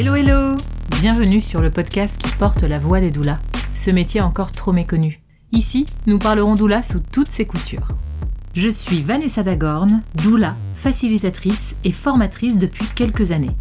Hello 0.00 0.14
hello 0.14 0.56
Bienvenue 1.02 1.42
sur 1.42 1.60
le 1.60 1.70
podcast 1.70 2.22
qui 2.22 2.34
porte 2.36 2.62
la 2.62 2.78
voix 2.78 3.00
des 3.00 3.10
doulas, 3.10 3.38
ce 3.74 3.90
métier 3.90 4.22
encore 4.22 4.50
trop 4.50 4.72
méconnu. 4.72 5.20
Ici, 5.52 5.84
nous 6.06 6.18
parlerons 6.18 6.54
doula 6.54 6.82
sous 6.82 7.00
toutes 7.00 7.30
ses 7.30 7.44
coutures. 7.44 7.88
Je 8.56 8.70
suis 8.70 9.02
Vanessa 9.02 9.42
Dagorn, 9.42 10.00
doula, 10.14 10.56
facilitatrice 10.74 11.76
et 11.84 11.92
formatrice 11.92 12.56
depuis 12.56 12.86
quelques 12.94 13.32
années. 13.32 13.54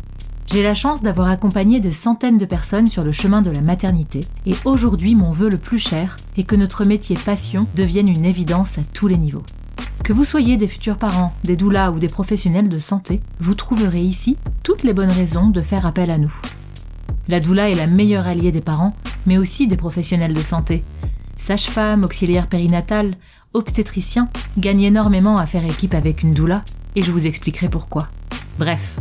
J'ai 0.47 0.63
la 0.63 0.75
chance 0.75 1.04
d'avoir 1.04 1.27
accompagné 1.27 1.81
des 1.81 1.91
centaines 1.91 2.38
de 2.38 2.45
personnes 2.45 2.87
sur 2.87 3.03
le 3.03 3.11
chemin 3.11 3.41
de 3.41 3.51
la 3.51 3.59
maternité 3.59 4.21
et 4.45 4.55
aujourd'hui 4.63 5.15
mon 5.15 5.31
vœu 5.31 5.49
le 5.49 5.57
plus 5.57 5.77
cher 5.77 6.15
est 6.37 6.43
que 6.43 6.55
notre 6.55 6.85
métier 6.85 7.17
passion 7.17 7.67
devienne 7.75 8.07
une 8.07 8.23
évidence 8.23 8.77
à 8.77 8.83
tous 8.93 9.09
les 9.09 9.17
niveaux. 9.17 9.43
Que 10.04 10.14
vous 10.14 10.25
soyez 10.25 10.57
des 10.57 10.68
futurs 10.68 10.98
parents, 10.98 11.34
des 11.43 11.55
doulas 11.55 11.91
ou 11.91 12.00
des 12.00 12.07
professionnels 12.07 12.70
de 12.70 12.79
santé, 12.79 13.21
vous 13.39 13.54
trouverez 13.54 14.01
ici 14.01 14.37
toutes 14.64 14.83
les 14.83 14.93
bonnes 14.93 15.11
raisons 15.11 15.50
de 15.50 15.61
faire 15.61 15.86
appel 15.86 16.10
à 16.10 16.18
nous. 16.18 16.33
La 17.28 17.39
doula 17.39 17.70
est 17.70 17.75
la 17.75 17.87
meilleure 17.87 18.25
alliée 18.25 18.51
des 18.51 18.61
parents, 18.61 18.96
mais 19.25 19.37
aussi 19.37 19.68
des 19.68 19.78
professionnels 19.78 20.34
de 20.34 20.39
santé. 20.39 20.84
Sage-femme, 21.36 22.04
auxiliaire 22.04 22.47
périnatale, 22.47 23.15
obstétricien 23.54 24.29
gagnent 24.57 24.84
énormément 24.84 25.37
à 25.37 25.46
faire 25.46 25.65
équipe 25.65 25.93
avec 25.93 26.23
une 26.23 26.34
doula, 26.34 26.64
et 26.96 27.01
je 27.01 27.11
vous 27.11 27.28
expliquerai 27.28 27.70
pourquoi. 27.70 28.07
Bref, 28.57 28.98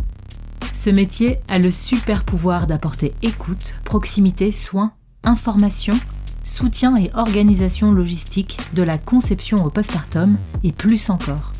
ce 0.75 0.91
métier 0.91 1.39
a 1.49 1.59
le 1.59 1.71
super 1.71 2.25
pouvoir 2.25 2.67
d'apporter 2.67 3.15
écoute, 3.23 3.75
proximité, 3.85 4.53
soins, 4.53 4.93
information, 5.25 5.95
soutien 6.49 6.97
et 6.97 7.11
organisation 7.15 7.93
logistique 7.93 8.59
de 8.75 8.83
la 8.83 8.99
conception 8.99 9.65
au 9.65 9.71
postpartum 9.71 10.37
et 10.65 10.73
plus 10.73 11.11
encore. 11.11 11.53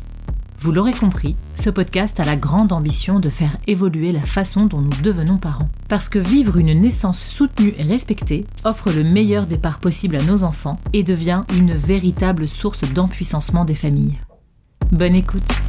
Vous 0.59 0.73
l'aurez 0.73 0.91
compris, 0.91 1.37
ce 1.55 1.69
podcast 1.69 2.19
a 2.19 2.25
la 2.25 2.35
grande 2.35 2.73
ambition 2.73 3.21
de 3.21 3.29
faire 3.29 3.55
évoluer 3.65 4.11
la 4.11 4.21
façon 4.21 4.65
dont 4.65 4.81
nous 4.81 5.01
devenons 5.01 5.37
parents. 5.37 5.69
Parce 5.87 6.09
que 6.09 6.19
vivre 6.19 6.57
une 6.57 6.77
naissance 6.77 7.23
soutenue 7.23 7.73
et 7.77 7.83
respectée 7.83 8.45
offre 8.65 8.91
le 8.91 9.03
meilleur 9.03 9.47
départ 9.47 9.79
possible 9.79 10.17
à 10.17 10.23
nos 10.23 10.43
enfants 10.43 10.79
et 10.91 11.03
devient 11.03 11.43
une 11.57 11.73
véritable 11.73 12.47
source 12.49 12.81
d'empuissancement 12.93 13.63
des 13.63 13.75
familles. 13.75 14.19
Bonne 14.91 15.15
écoute 15.15 15.61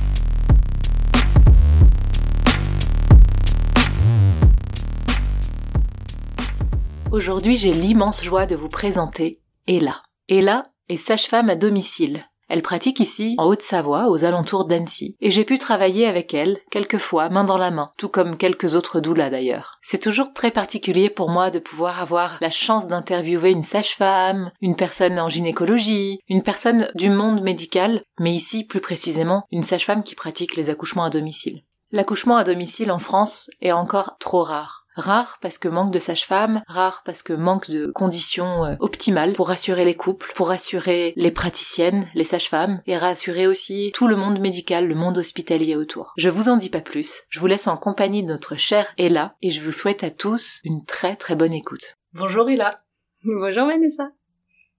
Aujourd'hui, 7.13 7.57
j'ai 7.57 7.73
l'immense 7.73 8.23
joie 8.23 8.47
de 8.47 8.55
vous 8.55 8.69
présenter 8.69 9.41
Ella. 9.67 10.01
Ella 10.29 10.63
est 10.89 10.95
sage-femme 10.95 11.51
à 11.51 11.57
domicile. 11.57 12.25
Elle 12.49 12.63
pratique 12.63 13.01
ici, 13.01 13.35
en 13.39 13.47
Haute-Savoie, 13.47 14.09
aux 14.09 14.25
alentours 14.25 14.65
d'Annecy, 14.65 15.17
et 15.21 15.29
j'ai 15.31 15.45
pu 15.45 15.59
travailler 15.59 16.07
avec 16.07 16.35
elle, 16.35 16.59
quelquefois, 16.71 17.29
main 17.29 17.43
dans 17.43 17.59
la 17.59 17.73
main, 17.73 17.91
tout 17.97 18.09
comme 18.09 18.37
quelques 18.37 18.77
autres 18.77 19.01
doulas 19.01 19.29
d'ailleurs. 19.29 19.79
C'est 19.83 20.01
toujours 20.01 20.33
très 20.33 20.53
particulier 20.53 21.11
pour 21.11 21.31
moi 21.31 21.51
de 21.51 21.59
pouvoir 21.59 22.01
avoir 22.01 22.39
la 22.41 22.51
chance 22.51 22.87
d'interviewer 22.87 23.51
une 23.51 23.63
sage-femme, 23.63 24.53
une 24.61 24.77
personne 24.77 25.19
en 25.19 25.29
gynécologie, 25.29 26.21
une 26.29 26.45
personne 26.45 26.93
du 26.95 27.11
monde 27.11 27.43
médical, 27.43 28.05
mais 28.21 28.33
ici, 28.33 28.63
plus 28.63 28.81
précisément, 28.81 29.47
une 29.51 29.63
sage-femme 29.63 30.05
qui 30.05 30.15
pratique 30.15 30.55
les 30.55 30.71
accouchements 30.71 31.05
à 31.05 31.11
domicile. 31.11 31.65
L'accouchement 31.91 32.37
à 32.37 32.45
domicile 32.45 32.93
en 32.93 33.01
France 33.01 33.51
est 33.61 33.73
encore 33.73 34.17
trop 34.21 34.45
rare. 34.45 34.80
Rare 34.95 35.39
parce 35.41 35.59
que 35.59 35.69
manque 35.69 35.93
de 35.93 35.99
sage-femme, 35.99 36.63
rare 36.67 37.03
parce 37.05 37.23
que 37.23 37.33
manque 37.33 37.71
de 37.71 37.93
conditions 37.93 38.65
euh, 38.65 38.75
optimales 38.81 39.35
pour 39.35 39.49
rassurer 39.49 39.85
les 39.85 39.95
couples, 39.95 40.33
pour 40.35 40.49
rassurer 40.49 41.13
les 41.17 41.31
praticiennes, 41.31 42.09
les 42.15 42.25
sages-femmes, 42.25 42.83
et 42.87 42.97
rassurer 42.97 43.47
aussi 43.47 43.93
tout 43.95 44.09
le 44.09 44.17
monde 44.17 44.41
médical, 44.41 44.89
le 44.89 44.95
monde 44.95 45.19
hospitalier 45.19 45.77
autour. 45.77 46.13
Je 46.17 46.29
vous 46.29 46.49
en 46.49 46.57
dis 46.57 46.71
pas 46.71 46.81
plus, 46.81 47.23
je 47.29 47.39
vous 47.39 47.47
laisse 47.47 47.69
en 47.69 47.77
compagnie 47.77 48.23
de 48.23 48.29
notre 48.29 48.57
chère 48.57 48.93
Ella, 48.99 49.37
et 49.43 49.51
je 49.51 49.63
vous 49.63 49.73
souhaite 49.73 50.03
à 50.03 50.11
tous 50.11 50.61
une 50.65 50.85
très 50.85 51.17
très 51.17 51.37
bonne 51.37 51.55
écoute. 51.55 51.97
Bonjour 52.13 52.51
Ella 52.51 52.83
Bonjour 53.23 53.67
Vanessa 53.67 54.11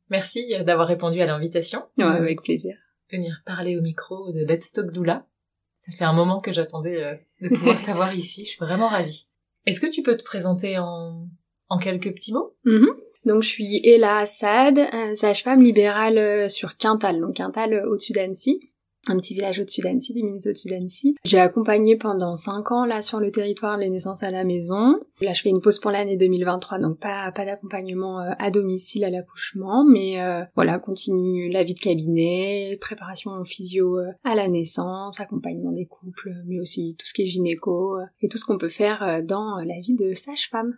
Merci 0.09 0.53
d'avoir 0.65 0.89
répondu 0.89 1.21
à 1.21 1.25
l'invitation. 1.25 1.85
Ouais, 1.97 2.03
avec 2.03 2.41
plaisir. 2.41 2.75
Venir 3.09 3.41
parler 3.45 3.77
au 3.77 3.81
micro 3.81 4.33
de 4.33 4.45
Let's 4.45 4.73
Talk 4.73 4.91
Doula. 4.91 5.25
Ça 5.73 5.93
fait 5.93 6.03
un 6.03 6.11
moment 6.11 6.41
que 6.41 6.51
j'attendais 6.51 7.01
euh, 7.01 7.15
de 7.41 7.47
pouvoir 7.47 7.81
t'avoir 7.85 8.13
ici, 8.13 8.43
je 8.43 8.51
suis 8.51 8.59
vraiment 8.59 8.89
ravie. 8.89 9.27
Est-ce 9.65 9.79
que 9.79 9.87
tu 9.87 10.01
peux 10.03 10.17
te 10.17 10.23
présenter 10.23 10.77
en, 10.77 11.27
en 11.69 11.77
quelques 11.77 12.13
petits 12.13 12.33
mots? 12.33 12.55
Mm 12.65 12.87
Donc 13.25 13.43
je 13.43 13.47
suis 13.47 13.81
Ella 13.83 14.17
Assad, 14.17 14.79
sage-femme 15.15 15.61
libérale 15.61 16.17
euh, 16.17 16.49
sur 16.49 16.77
Quintal, 16.77 17.19
donc 17.19 17.35
Quintal 17.35 17.73
euh, 17.73 17.89
au-dessus 17.89 18.13
d'Annecy 18.13 18.70
un 19.07 19.17
petit 19.17 19.33
village 19.33 19.59
au-dessus 19.59 19.81
d'Annecy, 19.81 20.13
10 20.13 20.23
minutes 20.23 20.47
au-dessus 20.47 20.69
d'Annecy. 20.69 21.15
J'ai 21.23 21.39
accompagné 21.39 21.95
pendant 21.95 22.35
5 22.35 22.71
ans 22.71 22.85
là 22.85 23.01
sur 23.01 23.19
le 23.19 23.31
territoire 23.31 23.77
les 23.77 23.89
naissances 23.89 24.23
à 24.23 24.31
la 24.31 24.43
maison. 24.43 24.99
Là 25.21 25.33
je 25.33 25.41
fais 25.41 25.49
une 25.49 25.61
pause 25.61 25.79
pour 25.79 25.91
l'année 25.91 26.17
2023, 26.17 26.79
donc 26.79 26.99
pas, 26.99 27.31
pas 27.31 27.45
d'accompagnement 27.45 28.19
euh, 28.19 28.31
à 28.37 28.51
domicile 28.51 29.03
à 29.03 29.09
l'accouchement, 29.09 29.83
mais 29.83 30.21
euh, 30.21 30.43
voilà, 30.55 30.79
continue 30.79 31.49
la 31.49 31.63
vie 31.63 31.73
de 31.73 31.79
cabinet, 31.79 32.77
préparation 32.79 33.43
physio 33.43 33.97
euh, 33.97 34.11
à 34.23 34.35
la 34.35 34.47
naissance, 34.47 35.19
accompagnement 35.19 35.71
des 35.71 35.85
couples, 35.85 36.33
mais 36.45 36.59
aussi 36.59 36.95
tout 36.97 37.07
ce 37.07 37.13
qui 37.13 37.23
est 37.23 37.27
gynéco 37.27 37.97
et 38.21 38.27
tout 38.27 38.37
ce 38.37 38.45
qu'on 38.45 38.57
peut 38.57 38.69
faire 38.69 39.21
dans 39.23 39.57
la 39.57 39.79
vie 39.79 39.95
de 39.95 40.13
sage-femme. 40.13 40.75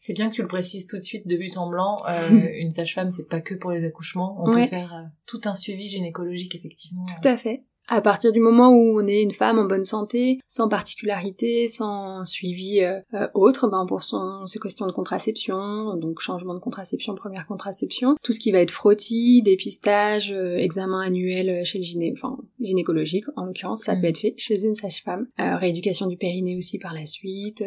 C'est 0.00 0.12
bien 0.12 0.30
que 0.30 0.36
tu 0.36 0.42
le 0.42 0.48
précises 0.48 0.86
tout 0.86 0.96
de 0.96 1.02
suite 1.02 1.26
de 1.26 1.36
but 1.36 1.58
en 1.58 1.68
blanc. 1.68 1.96
Euh, 2.08 2.30
une 2.60 2.70
sage-femme, 2.70 3.10
c'est 3.10 3.28
pas 3.28 3.40
que 3.40 3.56
pour 3.56 3.72
les 3.72 3.84
accouchements. 3.84 4.40
On 4.40 4.54
peut 4.54 4.64
faire 4.66 4.94
euh, 4.94 5.02
tout 5.26 5.40
un 5.44 5.56
suivi 5.56 5.88
gynécologique, 5.88 6.54
effectivement. 6.54 7.04
Tout 7.06 7.28
à 7.28 7.36
fait 7.36 7.64
à 7.88 8.02
partir 8.02 8.32
du 8.32 8.40
moment 8.40 8.68
où 8.70 9.00
on 9.00 9.06
est 9.06 9.22
une 9.22 9.32
femme 9.32 9.58
en 9.58 9.64
bonne 9.64 9.84
santé, 9.84 10.40
sans 10.46 10.68
particularité, 10.68 11.66
sans 11.68 12.24
suivi 12.26 12.82
euh, 12.82 13.00
euh, 13.14 13.28
autre, 13.32 13.66
ben 13.68 13.86
pour 13.86 14.02
son 14.02 14.46
ses 14.46 14.58
questions 14.58 14.86
de 14.86 14.92
contraception, 14.92 15.96
donc 15.96 16.20
changement 16.20 16.54
de 16.54 16.58
contraception, 16.58 17.14
première 17.14 17.46
contraception, 17.46 18.16
tout 18.22 18.32
ce 18.32 18.40
qui 18.40 18.52
va 18.52 18.60
être 18.60 18.70
frottis, 18.70 19.42
dépistage, 19.42 20.32
euh, 20.32 20.56
examen 20.58 21.00
annuel 21.00 21.64
chez 21.64 21.78
le 21.78 21.84
gyné, 21.84 22.12
enfin 22.14 22.38
gynécologique 22.60 23.24
en 23.36 23.46
l'occurrence, 23.46 23.84
ça 23.84 23.96
mm. 23.96 24.00
peut 24.00 24.06
être 24.08 24.18
fait 24.18 24.34
chez 24.36 24.66
une 24.66 24.74
sage-femme, 24.74 25.26
rééducation 25.38 26.06
du 26.06 26.18
périnée 26.18 26.56
aussi 26.56 26.78
par 26.78 26.92
la 26.92 27.06
suite, 27.06 27.64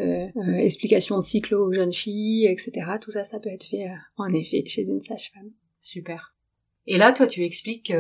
explication 0.58 1.18
de 1.18 1.24
cycle 1.24 1.56
aux 1.56 1.74
jeunes 1.74 1.94
filles, 1.94 2.46
etc. 2.46 2.72
Tout 3.02 3.12
ça, 3.12 3.24
ça 3.24 3.40
peut 3.40 3.50
être 3.50 3.66
fait 3.66 3.88
en 4.18 4.32
effet 4.34 4.64
chez 4.68 4.88
une 4.88 5.02
sage-femme. 5.02 5.50
Super. 5.80 6.36
Et 6.86 6.98
là, 6.98 7.12
toi, 7.12 7.28
tu 7.28 7.44
expliques 7.44 7.92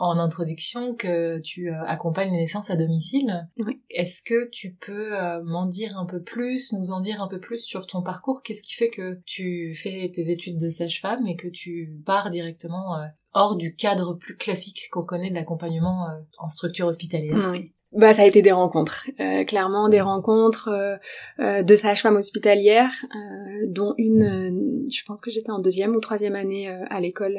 en 0.00 0.18
introduction 0.18 0.94
que 0.94 1.38
tu 1.40 1.70
euh, 1.70 1.84
accompagnes 1.84 2.32
les 2.32 2.38
naissances 2.38 2.70
à 2.70 2.76
domicile. 2.76 3.48
Est-ce 3.90 4.22
que 4.22 4.48
tu 4.50 4.74
peux 4.74 5.14
euh, 5.14 5.42
m'en 5.44 5.66
dire 5.66 5.98
un 5.98 6.06
peu 6.06 6.22
plus, 6.22 6.72
nous 6.72 6.90
en 6.90 7.00
dire 7.00 7.22
un 7.22 7.28
peu 7.28 7.38
plus 7.38 7.58
sur 7.58 7.86
ton 7.86 8.02
parcours? 8.02 8.42
Qu'est-ce 8.42 8.62
qui 8.62 8.74
fait 8.74 8.88
que 8.88 9.20
tu 9.26 9.74
fais 9.74 10.10
tes 10.12 10.30
études 10.30 10.58
de 10.58 10.70
sage-femme 10.70 11.26
et 11.26 11.36
que 11.36 11.48
tu 11.48 11.92
pars 12.06 12.30
directement 12.30 12.96
euh, 12.96 13.06
hors 13.34 13.56
du 13.56 13.74
cadre 13.74 14.14
plus 14.14 14.36
classique 14.36 14.88
qu'on 14.90 15.04
connaît 15.04 15.28
de 15.28 15.34
l'accompagnement 15.34 16.08
en 16.38 16.48
structure 16.48 16.86
hospitalière? 16.86 17.50
Oui. 17.52 17.74
Bah 17.92 18.14
ça 18.14 18.22
a 18.22 18.26
été 18.26 18.40
des 18.40 18.52
rencontres, 18.52 19.06
euh, 19.18 19.42
clairement 19.42 19.88
des 19.88 20.00
rencontres 20.00 20.68
euh, 20.68 20.96
euh, 21.40 21.64
de 21.64 21.74
sages-femmes 21.74 22.14
hospitalières, 22.14 22.92
dont 23.66 23.94
une, 23.98 24.86
je 24.88 25.04
pense 25.04 25.20
que 25.20 25.32
j'étais 25.32 25.50
en 25.50 25.58
deuxième 25.58 25.96
ou 25.96 26.00
troisième 26.00 26.36
année 26.36 26.68
à 26.68 27.00
l'école 27.00 27.38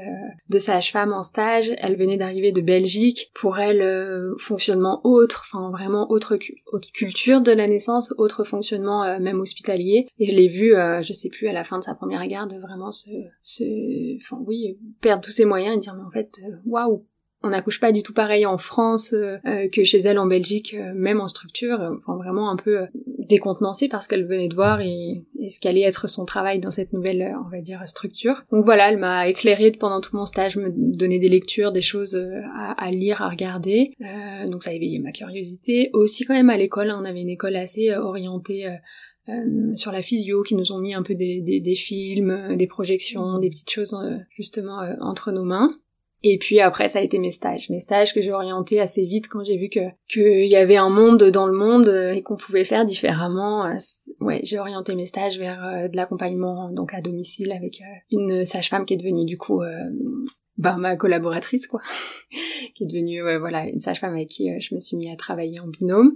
de 0.50 0.60
sage-femme 0.60 1.14
en 1.14 1.24
stage. 1.24 1.72
Elle 1.78 1.96
venait 1.96 2.18
d'arriver 2.18 2.52
de 2.52 2.62
Belgique. 2.62 3.32
Pour 3.34 3.60
elle, 3.60 4.34
fonctionnement 4.38 5.00
autre, 5.06 5.46
enfin 5.48 5.72
vraiment 5.72 6.12
autre, 6.12 6.38
autre, 6.72 6.92
culture 6.92 7.42
de 7.42 7.52
la 7.52 7.68
naissance, 7.68 8.14
autre 8.18 8.44
fonctionnement 8.44 9.20
même 9.20 9.40
hospitalier. 9.40 10.08
Et 10.20 10.28
je 10.28 10.36
l'ai 10.36 10.48
vue, 10.48 10.74
je 11.02 11.14
sais 11.14 11.30
plus, 11.30 11.48
à 11.48 11.54
la 11.54 11.64
fin 11.64 11.80
de 11.80 11.84
sa 11.84 11.96
première 11.96 12.26
garde, 12.28 12.54
vraiment 12.62 12.92
se, 12.92 13.10
se, 13.42 14.18
enfin 14.18 14.42
oui, 14.46 14.78
perdre 15.00 15.24
tous 15.24 15.32
ses 15.32 15.46
moyens 15.46 15.78
et 15.78 15.80
dire 15.80 15.96
mais 15.96 16.04
en 16.04 16.12
fait, 16.12 16.40
waouh, 16.66 17.06
on 17.44 17.50
n'accouche 17.50 17.80
pas 17.80 17.92
du 17.92 18.04
tout 18.04 18.14
pareil 18.14 18.46
en 18.46 18.58
France 18.58 19.14
euh, 19.14 19.38
euh, 19.46 19.68
que 19.70 19.84
chez 19.84 20.00
elle 20.00 20.20
en 20.20 20.28
Belgique, 20.28 20.76
euh, 20.78 20.94
même 20.96 21.20
en 21.20 21.28
structure, 21.28 21.80
enfin 21.98 22.16
vraiment 22.16 22.50
un 22.50 22.56
peu 22.56 22.86
décontenancée 22.96 23.88
parce 23.88 24.08
qu'elle 24.08 24.26
venait 24.26 24.48
de 24.48 24.56
voir 24.56 24.82
et, 24.82 25.24
ce 25.50 25.60
qu'allait 25.60 25.82
être 25.82 26.08
son 26.08 26.26
travail 26.26 26.60
dans 26.60 26.70
cette 26.70 26.94
nouvelle, 26.94 27.36
on 27.46 27.50
va 27.50 27.62
dire, 27.62 27.82
structure. 27.88 28.44
Donc 28.52 28.66
voilà, 28.66 28.92
elle 28.92 29.00
m'a 29.00 29.28
éclairée 29.28 29.72
pendant 29.72 30.02
tout 30.02 30.16
mon 30.16 30.28
stage, 30.28 30.56
me 30.56 30.70
donnait 30.72 31.20
des 31.20 31.30
lectures, 31.30 31.72
des 31.72 31.82
choses 31.82 32.16
à, 32.54 32.92
lire, 32.92 33.24
à 33.24 33.30
regarder. 33.30 33.94
donc 34.48 34.62
ça 34.62 34.70
a 34.70 34.74
éveillé 34.74 35.00
ma 35.00 35.12
curiosité. 35.12 35.90
Aussi 35.94 36.26
quand 36.26 36.36
même 36.36 36.52
à 36.52 36.58
l'école, 36.58 36.92
hein, 36.92 37.00
on 37.02 37.06
avait 37.06 37.22
une 37.22 37.30
école 37.30 37.56
assez 37.56 37.92
orientée 37.96 38.68
sur 39.76 39.92
la 39.92 40.04
physio, 40.04 40.44
qui 40.44 40.54
nous 40.54 40.72
ont 40.74 40.80
mis 40.80 40.94
un 40.94 41.02
peu 41.02 41.16
des, 41.16 41.42
des 41.42 41.76
films, 41.76 42.56
des 42.56 42.68
projections, 42.68 43.40
des 43.40 43.50
petites 43.50 43.72
choses 43.72 43.98
justement 44.38 44.80
entre 45.00 45.32
nos 45.32 45.44
mains. 45.44 45.74
Et 46.24 46.38
puis 46.38 46.60
après, 46.60 46.88
ça 46.88 47.00
a 47.00 47.02
été 47.02 47.18
mes 47.18 47.32
stages. 47.32 47.70
Mes 47.70 47.80
stages 47.80 48.14
que 48.14 48.22
j'ai 48.22 48.32
orientés 48.32 48.80
assez 48.80 49.06
vite 49.06 49.28
quand 49.28 49.44
j'ai 49.44 49.58
vu 49.58 49.70
que 49.70 49.80
qu'il 50.08 50.46
y 50.46 50.56
avait 50.56 50.78
un 50.78 50.90
monde 50.90 51.24
dans 51.24 51.48
le 51.48 51.54
monde 51.54 51.88
euh, 51.88 52.14
et 52.14 52.22
qu'on 52.22 52.38
pouvait 52.38 52.64
faire 52.64 52.86
différemment. 52.86 53.66
Euh, 53.66 53.78
ouais, 54.20 54.42
j'ai 54.44 54.60
orienté 54.60 54.94
mes 54.94 55.08
stages 55.08 55.40
vers 55.40 55.64
euh, 55.66 55.88
de 55.88 55.96
l'accompagnement 55.96 56.70
donc 56.70 56.94
à 56.94 57.02
domicile 57.02 57.52
avec 57.52 57.82
une 58.12 58.46
sage-femme 58.46 58.86
qui 58.86 58.94
est 58.94 58.98
devenue 58.98 59.26
du 59.26 59.38
coup 59.38 59.62
ben, 60.58 60.78
ma 60.78 60.96
collaboratrice, 60.96 61.68
quoi, 61.68 61.82
qui 62.76 62.84
est 62.84 62.88
devenue 62.88 63.22
voilà 63.40 63.68
une 63.68 63.80
sage-femme 63.80 64.14
avec 64.14 64.30
qui 64.30 64.50
je 64.60 64.76
me 64.76 64.80
suis 64.80 64.98
mis 64.98 65.10
à 65.10 65.16
travailler 65.16 65.60
en 65.60 65.68
binôme. 65.68 66.14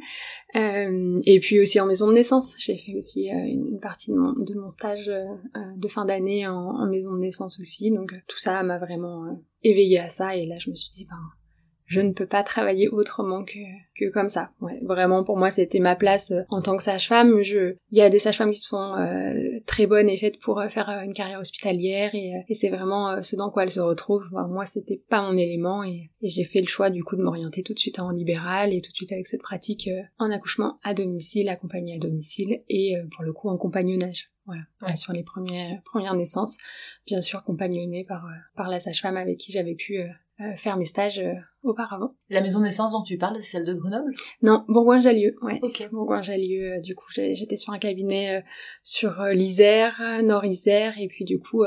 et 0.53 1.39
puis 1.41 1.59
aussi 1.59 1.79
en 1.79 1.85
maison 1.85 2.07
de 2.09 2.13
naissance, 2.13 2.55
j'ai 2.59 2.77
fait 2.77 2.95
aussi 2.95 3.29
une 3.29 3.79
partie 3.79 4.11
de 4.11 4.15
mon, 4.17 4.33
de 4.33 4.53
mon 4.55 4.69
stage 4.69 5.07
de 5.07 5.87
fin 5.87 6.05
d'année 6.05 6.47
en, 6.47 6.53
en, 6.53 6.87
maison 6.87 7.13
de 7.13 7.19
naissance 7.19 7.59
aussi. 7.59 7.91
Donc 7.91 8.13
tout 8.27 8.37
ça 8.37 8.61
m'a 8.63 8.77
vraiment 8.77 9.41
éveillée 9.63 9.99
à 9.99 10.09
ça. 10.09 10.35
Et 10.35 10.45
là, 10.45 10.57
je 10.59 10.69
me 10.69 10.75
suis 10.75 10.91
dit, 10.91 11.05
ben 11.05 11.17
je 11.85 12.01
ne 12.01 12.13
peux 12.13 12.25
pas 12.25 12.43
travailler 12.43 12.89
autrement 12.89 13.43
que, 13.43 13.59
que 13.97 14.11
comme 14.11 14.27
ça. 14.27 14.51
Ouais, 14.61 14.79
vraiment 14.81 15.23
pour 15.23 15.37
moi 15.37 15.51
c'était 15.51 15.79
ma 15.79 15.95
place 15.95 16.31
euh, 16.31 16.41
en 16.49 16.61
tant 16.61 16.75
que 16.77 16.83
sage-femme. 16.83 17.43
Je, 17.43 17.75
il 17.91 17.97
y 17.97 18.01
a 18.01 18.09
des 18.09 18.19
sages-femmes 18.19 18.51
qui 18.51 18.59
sont 18.61 18.95
euh, 18.97 19.59
très 19.65 19.85
bonnes 19.85 20.09
et 20.09 20.17
faites 20.17 20.39
pour 20.39 20.59
euh, 20.59 20.69
faire 20.69 20.89
une 21.03 21.13
carrière 21.13 21.39
hospitalière 21.39 22.13
et, 22.15 22.31
et 22.47 22.53
c'est 22.53 22.69
vraiment 22.69 23.21
ce 23.21 23.35
dans 23.35 23.51
quoi 23.51 23.63
elles 23.63 23.71
se 23.71 23.79
retrouvent. 23.79 24.29
moi 24.31 24.65
c'était 24.65 25.01
pas 25.09 25.21
mon 25.21 25.37
élément 25.37 25.83
et, 25.83 26.11
et 26.21 26.29
j'ai 26.29 26.43
fait 26.43 26.61
le 26.61 26.67
choix 26.67 26.89
du 26.89 27.03
coup 27.03 27.15
de 27.15 27.21
m'orienter 27.21 27.63
tout 27.63 27.73
de 27.73 27.79
suite 27.79 27.99
en 27.99 28.11
libéral 28.11 28.73
et 28.73 28.81
tout 28.81 28.91
de 28.91 28.95
suite 28.95 29.11
avec 29.11 29.27
cette 29.27 29.41
pratique 29.41 29.89
en 30.17 30.31
accouchement 30.31 30.79
à 30.83 30.93
domicile, 30.93 31.49
accompagné 31.49 31.95
à 31.95 31.99
domicile 31.99 32.61
et 32.69 32.95
pour 33.13 33.23
le 33.23 33.33
coup 33.33 33.49
en 33.49 33.57
compagnonnage. 33.57 34.29
Voilà, 34.45 34.95
sur 34.95 35.11
les 35.11 35.23
premières 35.23 35.81
premières 35.83 36.13
naissances, 36.13 36.57
bien 37.07 37.21
sûr 37.21 37.43
compagnonnée 37.43 38.03
par 38.03 38.27
par 38.55 38.69
la 38.69 38.79
sage-femme 38.79 39.17
avec 39.17 39.39
qui 39.39 39.51
j'avais 39.51 39.73
pu 39.73 39.99
euh, 39.99 40.07
faire 40.57 40.77
mes 40.77 40.85
stages 40.85 41.19
euh, 41.19 41.33
auparavant. 41.63 42.15
La 42.29 42.41
maison 42.41 42.59
de 42.59 42.65
naissance 42.65 42.91
dont 42.91 43.03
tu 43.03 43.17
parles, 43.17 43.37
c'est 43.39 43.57
celle 43.57 43.65
de 43.65 43.73
Grenoble? 43.73 44.13
Non, 44.41 44.65
Bourgoin-Jallieu, 44.67 45.33
ouais. 45.41 45.59
Ok. 45.61 45.87
Bourgoin-Jallieu, 45.91 46.73
euh, 46.73 46.81
du 46.81 46.95
coup, 46.95 47.05
j'étais 47.09 47.55
sur 47.55 47.73
un 47.73 47.79
cabinet 47.79 48.43
sur 48.83 49.23
l'Isère, 49.31 50.01
Nord-Isère, 50.23 50.97
et 50.99 51.07
puis 51.07 51.25
du 51.25 51.39
coup, 51.39 51.63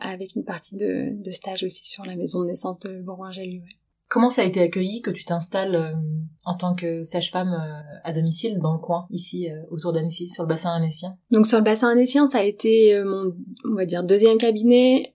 avec 0.00 0.34
une 0.36 0.44
partie 0.44 0.76
de, 0.76 1.08
de 1.12 1.30
stage 1.30 1.64
aussi 1.64 1.86
sur 1.86 2.04
la 2.04 2.16
maison 2.16 2.42
de 2.42 2.46
naissance 2.46 2.78
de 2.80 3.00
Bourgoin-Jallieu. 3.00 3.60
Ouais. 3.60 3.79
Comment 4.10 4.28
ça 4.28 4.42
a 4.42 4.44
été 4.44 4.60
accueilli 4.60 5.02
que 5.02 5.12
tu 5.12 5.24
t'installes 5.24 5.76
euh, 5.76 5.92
en 6.44 6.56
tant 6.56 6.74
que 6.74 7.04
sage-femme 7.04 7.52
euh, 7.52 8.00
à 8.02 8.12
domicile 8.12 8.58
dans 8.58 8.72
le 8.72 8.80
coin, 8.80 9.06
ici, 9.10 9.48
euh, 9.48 9.54
autour 9.70 9.92
d'Annecy, 9.92 10.28
sur 10.28 10.42
le 10.42 10.48
bassin 10.48 10.72
annécien? 10.72 11.16
Donc 11.30 11.46
sur 11.46 11.58
le 11.58 11.62
bassin 11.62 11.88
annécien, 11.88 12.26
ça 12.26 12.38
a 12.38 12.42
été 12.42 13.00
mon, 13.04 13.32
on 13.64 13.76
va 13.76 13.84
dire, 13.84 14.02
deuxième 14.02 14.36
cabinet. 14.36 15.12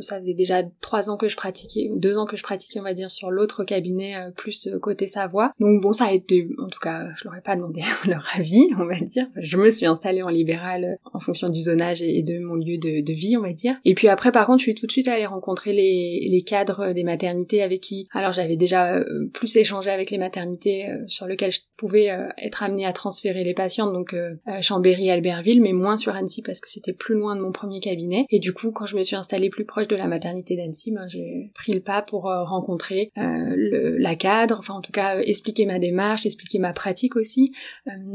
ça 0.00 0.18
faisait 0.18 0.32
déjà 0.32 0.62
trois 0.80 1.10
ans 1.10 1.18
que 1.18 1.28
je 1.28 1.36
pratiquais, 1.36 1.90
deux 1.96 2.16
ans 2.16 2.24
que 2.24 2.38
je 2.38 2.42
pratiquais, 2.42 2.80
on 2.80 2.84
va 2.84 2.94
dire, 2.94 3.10
sur 3.10 3.30
l'autre 3.30 3.64
cabinet, 3.64 4.14
plus 4.34 4.70
côté 4.80 5.06
Savoie. 5.06 5.52
Donc 5.60 5.82
bon, 5.82 5.92
ça 5.92 6.06
a 6.06 6.12
été, 6.12 6.48
en 6.58 6.68
tout 6.68 6.80
cas, 6.80 7.08
je 7.16 7.24
leur 7.24 7.34
pas 7.42 7.54
demandé 7.54 7.82
leur 8.06 8.26
avis, 8.34 8.64
on 8.78 8.86
va 8.86 8.98
dire. 8.98 9.26
Je 9.36 9.58
me 9.58 9.68
suis 9.68 9.84
installée 9.84 10.22
en 10.22 10.30
libéral 10.30 10.96
en 11.12 11.20
fonction 11.20 11.50
du 11.50 11.60
zonage 11.60 12.00
et 12.00 12.22
de 12.22 12.38
mon 12.38 12.54
lieu 12.54 12.78
de, 12.78 13.04
de 13.04 13.12
vie, 13.12 13.36
on 13.36 13.42
va 13.42 13.52
dire. 13.52 13.76
Et 13.84 13.94
puis 13.94 14.08
après, 14.08 14.32
par 14.32 14.46
contre, 14.46 14.60
je 14.60 14.64
suis 14.64 14.74
tout 14.74 14.86
de 14.86 14.92
suite 14.92 15.08
allée 15.08 15.26
rencontrer 15.26 15.74
les, 15.74 16.28
les 16.30 16.42
cadres 16.42 16.94
des 16.94 17.04
maternités 17.04 17.62
avec 17.62 17.82
qui, 17.82 18.08
alors 18.12 18.32
j'avais 18.38 18.56
déjà 18.56 18.94
euh, 18.94 19.28
plus 19.32 19.56
échangé 19.56 19.90
avec 19.90 20.10
les 20.10 20.18
maternités 20.18 20.88
euh, 20.88 21.04
sur 21.08 21.26
lesquelles 21.26 21.50
je 21.50 21.60
pouvais 21.76 22.10
euh, 22.10 22.28
être 22.38 22.62
amenée 22.62 22.86
à 22.86 22.92
transférer 22.92 23.42
les 23.42 23.54
patientes, 23.54 23.92
donc 23.92 24.14
Chambéry, 24.60 25.10
Albertville, 25.10 25.60
mais 25.60 25.72
moins 25.72 25.96
sur 25.96 26.14
Annecy 26.14 26.42
parce 26.42 26.60
que 26.60 26.70
c'était 26.70 26.92
plus 26.92 27.14
loin 27.14 27.36
de 27.36 27.40
mon 27.40 27.52
premier 27.52 27.80
cabinet. 27.80 28.26
Et 28.30 28.38
du 28.38 28.52
coup, 28.52 28.70
quand 28.70 28.86
je 28.86 28.96
me 28.96 29.02
suis 29.02 29.16
installée 29.16 29.50
plus 29.50 29.64
proche 29.64 29.88
de 29.88 29.96
la 29.96 30.06
maternité 30.06 30.56
d'Annecy, 30.56 30.92
ben, 30.92 31.06
j'ai 31.08 31.50
pris 31.54 31.72
le 31.72 31.80
pas 31.80 32.02
pour 32.02 32.22
rencontrer 32.22 33.10
la 33.16 34.14
cadre, 34.16 34.56
enfin 34.58 34.74
en 34.74 34.80
tout 34.80 34.92
cas 34.92 35.20
expliquer 35.20 35.66
ma 35.66 35.78
démarche, 35.78 36.26
expliquer 36.26 36.58
ma 36.58 36.72
pratique 36.72 37.16
aussi, 37.16 37.52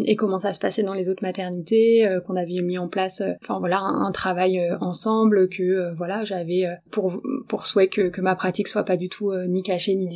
et 0.06 0.16
comment 0.16 0.40
ça 0.40 0.54
se 0.54 0.60
passait 0.60 0.84
dans 0.84 0.94
les 0.94 1.10
autres 1.10 1.24
maternités, 1.24 2.08
qu'on 2.25 2.36
avait 2.36 2.62
mis 2.62 2.78
en 2.78 2.88
place, 2.88 3.22
enfin 3.42 3.60
voilà, 3.60 3.80
un, 3.80 4.12
travail 4.12 4.62
ensemble, 4.81 5.50
que 5.50 5.94
voilà, 5.96 6.24
j'avais 6.24 6.66
pour 6.92 7.22
pour 7.48 7.66
souhait 7.66 7.90
que, 7.90 8.10
que 8.10 8.22
ma 8.22 8.36
pratique 8.36 8.68
soit 8.68 8.84
pas 8.84 8.98
du 8.98 9.10
tout 9.10 9.34
ni 9.48 9.64
cachée 9.64 9.96
ni 9.96 10.08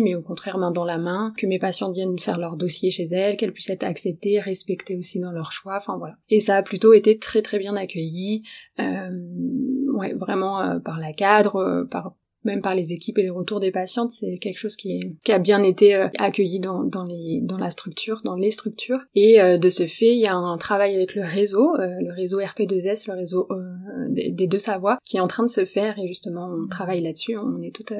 mais 0.00 0.14
au 0.14 0.22
contraire 0.22 0.58
main 0.58 0.70
dans 0.70 0.84
la 0.84 0.98
main, 0.98 1.32
que 1.36 1.46
mes 1.46 1.58
patientes 1.58 1.94
viennent 1.94 2.18
faire 2.18 2.38
leur 2.38 2.56
dossier 2.56 2.90
chez 2.90 3.04
elles, 3.04 3.36
qu'elles 3.36 3.52
puissent 3.52 3.70
être 3.70 3.84
acceptées, 3.84 4.40
respectées 4.40 4.96
aussi 4.96 5.20
dans 5.20 5.32
leur 5.32 5.52
choix, 5.52 5.76
enfin 5.76 5.96
voilà. 5.98 6.16
Et 6.28 6.40
ça 6.40 6.56
a 6.56 6.62
plutôt 6.62 6.92
été 6.92 7.18
très 7.18 7.42
très 7.42 7.58
bien 7.58 7.76
accueilli, 7.76 8.42
euh, 8.78 9.10
ouais, 9.98 10.14
vraiment 10.14 10.60
euh, 10.60 10.78
par 10.78 10.98
la 10.98 11.12
cadre, 11.12 11.56
euh, 11.56 11.84
par 11.84 12.14
même 12.44 12.62
par 12.62 12.74
les 12.74 12.92
équipes 12.92 13.18
et 13.18 13.22
les 13.22 13.30
retours 13.30 13.58
des 13.58 13.72
patientes, 13.72 14.12
c'est 14.12 14.38
quelque 14.38 14.58
chose 14.58 14.76
qui, 14.76 15.18
qui, 15.24 15.32
a 15.32 15.40
bien 15.40 15.62
été 15.64 15.96
euh, 15.96 16.08
accueilli 16.18 16.60
dans, 16.60 16.84
dans, 16.84 17.02
les, 17.02 17.40
dans 17.42 17.58
la 17.58 17.70
structure, 17.70 18.22
dans 18.24 18.36
les 18.36 18.52
structures. 18.52 19.00
Et 19.16 19.38
de 19.40 19.68
ce 19.68 19.86
fait, 19.86 20.14
il 20.14 20.20
y 20.20 20.28
a 20.28 20.36
un 20.36 20.56
travail 20.56 20.94
avec 20.94 21.14
le 21.16 21.24
réseau, 21.24 21.74
le 21.76 22.14
réseau 22.14 22.40
RP2S, 22.40 23.08
le 23.08 23.14
réseau 23.14 23.48
des, 24.08 24.46
deux 24.46 24.60
Savoies, 24.60 24.98
qui 25.04 25.16
est 25.16 25.20
en 25.20 25.26
train 25.26 25.42
de 25.42 25.50
se 25.50 25.66
faire 25.66 25.98
et 25.98 26.06
justement 26.06 26.48
on 26.48 26.68
travaille 26.68 27.02
là-dessus. 27.02 27.36
On 27.36 27.60
est 27.60 27.74
toutes 27.74 27.92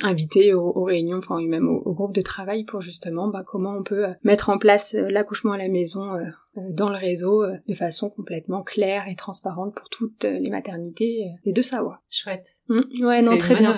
invités 0.00 0.54
aux, 0.54 0.82
réunions, 0.82 1.18
enfin 1.18 1.40
même 1.42 1.68
au, 1.68 1.92
groupe 1.92 2.14
de 2.14 2.20
travail 2.20 2.64
pour 2.64 2.80
justement 2.80 3.28
bah, 3.28 3.42
comment 3.46 3.76
on 3.76 3.82
peut 3.82 4.06
mettre 4.22 4.50
en 4.50 4.58
place 4.58 4.94
l'accouchement 4.94 5.52
à 5.52 5.58
la 5.58 5.68
maison 5.68 6.14
euh, 6.14 6.24
dans 6.70 6.88
le 6.88 6.96
réseau 6.96 7.44
euh, 7.44 7.56
de 7.68 7.74
façon 7.74 8.10
complètement 8.10 8.62
claire 8.62 9.08
et 9.08 9.16
transparente 9.16 9.74
pour 9.74 9.88
toutes 9.88 10.24
les 10.24 10.50
maternités 10.50 11.26
des 11.44 11.52
deux 11.52 11.62
Savoie. 11.62 12.00
Chouette. 12.10 12.48
Mmh. 12.68 13.04
ouais, 13.04 13.22
non, 13.22 13.36
très 13.38 13.56
bien. 13.56 13.76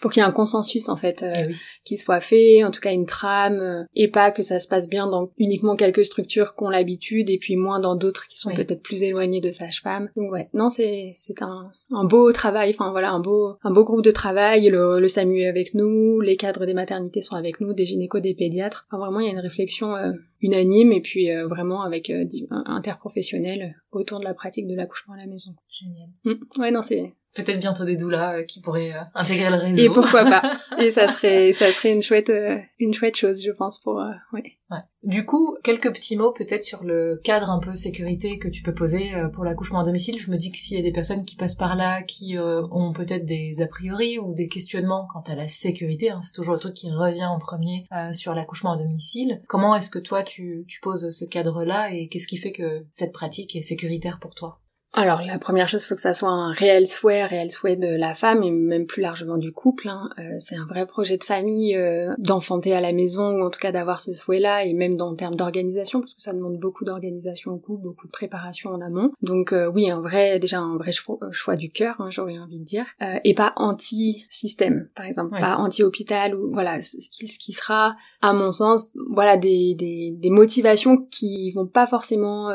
Pour 0.00 0.10
qu'il 0.10 0.20
y 0.20 0.24
ait 0.24 0.28
un 0.28 0.32
consensus 0.32 0.88
en 0.88 0.96
fait 0.96 1.22
euh, 1.22 1.46
eh 1.48 1.54
qui 1.84 1.96
soit 1.96 2.20
fait, 2.20 2.64
en 2.64 2.70
tout 2.70 2.80
cas 2.80 2.92
une 2.92 3.06
trame, 3.06 3.60
euh, 3.60 3.84
et 3.94 4.08
pas 4.08 4.30
que 4.30 4.42
ça 4.42 4.58
se 4.58 4.68
passe 4.68 4.88
bien 4.88 5.06
dans 5.06 5.30
uniquement 5.36 5.76
quelques 5.76 6.04
structures 6.04 6.54
qui 6.56 6.64
ont 6.64 6.70
l'habitude 6.70 7.28
et 7.30 7.38
puis 7.38 7.56
moins 7.56 7.78
dans 7.78 7.94
d'autres 7.94 8.26
qui 8.26 8.38
sont 8.38 8.52
peut-être 8.54 8.82
plus 8.82 9.02
éloignées 9.02 9.40
de 9.40 9.50
sage-femme. 9.50 10.08
Donc 10.16 10.32
ouais, 10.32 10.48
non 10.54 10.70
c'est 10.70 11.12
c'est 11.16 11.42
un, 11.42 11.70
un 11.90 12.04
beau 12.04 12.32
travail, 12.32 12.70
enfin 12.70 12.90
voilà 12.90 13.10
un 13.12 13.20
beau 13.20 13.56
un 13.62 13.70
beau 13.70 13.84
groupe 13.84 14.02
de 14.02 14.10
travail. 14.10 14.68
Le, 14.70 14.98
le 14.98 15.08
SAMU 15.08 15.40
est 15.40 15.46
avec 15.46 15.74
nous, 15.74 16.20
les 16.20 16.36
cadres 16.36 16.66
des 16.66 16.74
maternités 16.74 17.20
sont 17.20 17.36
avec 17.36 17.60
nous, 17.60 17.72
des 17.72 17.86
gynécos, 17.86 18.22
des 18.22 18.34
pédiatres. 18.34 18.86
Enfin, 18.90 18.98
vraiment 18.98 19.20
il 19.20 19.26
y 19.26 19.28
a 19.28 19.32
une 19.32 19.40
réflexion 19.40 19.94
euh, 19.94 20.12
unanime 20.40 20.92
et 20.92 21.00
puis 21.00 21.28
vraiment 21.48 21.82
avec 21.82 22.12
interprofessionnel 22.50 23.76
autour 23.92 24.18
de 24.18 24.24
la 24.24 24.34
pratique 24.34 24.66
de 24.66 24.74
l'accouchement 24.74 25.14
à 25.14 25.18
la 25.18 25.26
maison. 25.26 25.54
Génial. 25.68 26.08
Mmh. 26.24 26.60
Ouais 26.60 26.70
non 26.70 26.82
c'est 26.82 27.14
peut-être 27.34 27.60
bientôt 27.60 27.84
des 27.84 27.96
doulas 27.96 28.38
euh, 28.38 28.42
qui 28.44 28.60
pourraient 28.60 28.92
euh, 28.92 29.02
intégrer 29.14 29.50
le 29.50 29.56
réseau. 29.56 29.82
Et 29.82 29.88
pourquoi 29.88 30.24
pas 30.24 30.42
Et 30.78 30.90
ça 30.90 31.08
serait 31.08 31.52
ça 31.52 31.70
serait 31.72 31.92
une 31.92 32.02
chouette 32.02 32.30
euh, 32.30 32.58
une 32.78 32.94
chouette 32.94 33.16
chose, 33.16 33.42
je 33.42 33.50
pense 33.50 33.78
pour 33.78 33.96
ouais. 34.32 34.56
ouais. 34.70 34.80
Du 35.02 35.26
coup, 35.26 35.56
quelques 35.62 35.92
petits 35.92 36.16
mots 36.16 36.32
peut-être 36.32 36.64
sur 36.64 36.82
le 36.84 37.20
cadre 37.22 37.50
un 37.50 37.58
peu 37.58 37.74
sécurité 37.74 38.38
que 38.38 38.48
tu 38.48 38.62
peux 38.62 38.72
poser 38.72 39.10
pour 39.34 39.44
l'accouchement 39.44 39.80
à 39.80 39.82
domicile. 39.82 40.18
Je 40.18 40.30
me 40.30 40.36
dis 40.36 40.50
que 40.50 40.56
s'il 40.56 40.78
y 40.78 40.80
a 40.80 40.82
des 40.82 40.92
personnes 40.92 41.26
qui 41.26 41.36
passent 41.36 41.56
par 41.56 41.76
là 41.76 42.02
qui 42.02 42.38
ont 42.38 42.92
peut-être 42.94 43.26
des 43.26 43.60
a 43.60 43.66
priori 43.66 44.18
ou 44.18 44.32
des 44.32 44.48
questionnements 44.48 45.08
quant 45.12 45.22
à 45.26 45.34
la 45.34 45.46
sécurité, 45.46 46.10
hein, 46.10 46.20
c'est 46.22 46.32
toujours 46.32 46.54
le 46.54 46.60
truc 46.60 46.72
qui 46.72 46.90
revient 46.90 47.26
en 47.26 47.38
premier 47.38 47.86
sur 48.14 48.34
l'accouchement 48.34 48.72
à 48.72 48.76
domicile. 48.78 49.42
Comment 49.46 49.76
est-ce 49.76 49.90
que 49.90 49.98
toi 49.98 50.22
tu 50.22 50.64
tu 50.66 50.80
poses 50.80 51.10
ce 51.10 51.24
cadre-là 51.26 51.92
et 51.92 52.08
qu'est-ce 52.08 52.28
qui 52.28 52.38
fait 52.38 52.52
que 52.52 52.86
cette 52.90 53.12
pratique 53.12 53.54
est 53.54 53.62
sécuritaire 53.62 54.20
pour 54.20 54.34
toi? 54.34 54.61
Alors 54.94 55.22
la 55.22 55.38
première 55.38 55.68
chose, 55.68 55.84
faut 55.84 55.94
que 55.94 56.02
ça 56.02 56.12
soit 56.12 56.28
un 56.28 56.52
réel 56.52 56.86
souhait, 56.86 57.24
réel 57.24 57.50
souhait 57.50 57.76
de 57.76 57.88
la 57.88 58.12
femme 58.12 58.42
et 58.42 58.50
même 58.50 58.84
plus 58.84 59.00
largement 59.00 59.38
du 59.38 59.50
couple. 59.50 59.88
Hein. 59.88 60.10
Euh, 60.18 60.22
c'est 60.38 60.56
un 60.56 60.66
vrai 60.66 60.84
projet 60.84 61.16
de 61.16 61.24
famille 61.24 61.74
euh, 61.76 62.12
d'enfanter 62.18 62.74
à 62.74 62.80
la 62.82 62.92
maison 62.92 63.30
ou 63.30 63.42
en 63.42 63.48
tout 63.48 63.58
cas 63.58 63.72
d'avoir 63.72 64.00
ce 64.00 64.12
souhait-là 64.12 64.66
et 64.66 64.74
même 64.74 64.98
dans, 64.98 65.12
en 65.12 65.14
termes 65.14 65.34
d'organisation 65.34 66.00
parce 66.00 66.14
que 66.14 66.20
ça 66.20 66.34
demande 66.34 66.58
beaucoup 66.58 66.84
d'organisation 66.84 67.52
au 67.52 67.56
couple, 67.56 67.84
beaucoup 67.84 68.06
de 68.06 68.12
préparation 68.12 68.70
en 68.70 68.82
amont. 68.82 69.12
Donc 69.22 69.54
euh, 69.54 69.66
oui, 69.66 69.88
un 69.88 70.02
vrai 70.02 70.38
déjà 70.38 70.58
un 70.58 70.76
vrai 70.76 70.92
choix, 70.92 71.56
du 71.56 71.70
cœur, 71.70 71.96
hein, 71.98 72.08
j'aurais 72.10 72.38
envie 72.38 72.60
de 72.60 72.64
dire, 72.64 72.86
et 73.24 73.34
pas 73.34 73.52
anti-système 73.56 74.88
par 74.94 75.06
exemple, 75.06 75.38
pas 75.38 75.56
anti-hôpital 75.56 76.34
ou 76.34 76.50
voilà 76.52 76.80
ce 76.82 76.96
qui, 77.10 77.26
ce 77.26 77.38
qui 77.38 77.52
sera 77.52 77.96
à 78.20 78.32
mon 78.32 78.52
sens 78.52 78.88
voilà 79.10 79.36
des, 79.36 79.74
des, 79.74 80.10
des 80.14 80.30
motivations 80.30 80.96
qui 81.10 81.50
vont 81.52 81.66
pas 81.66 81.86
forcément 81.86 82.50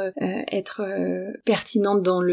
être 0.51 0.83
pertinentes 1.45 2.01
dans 2.01 2.21
le, 2.21 2.26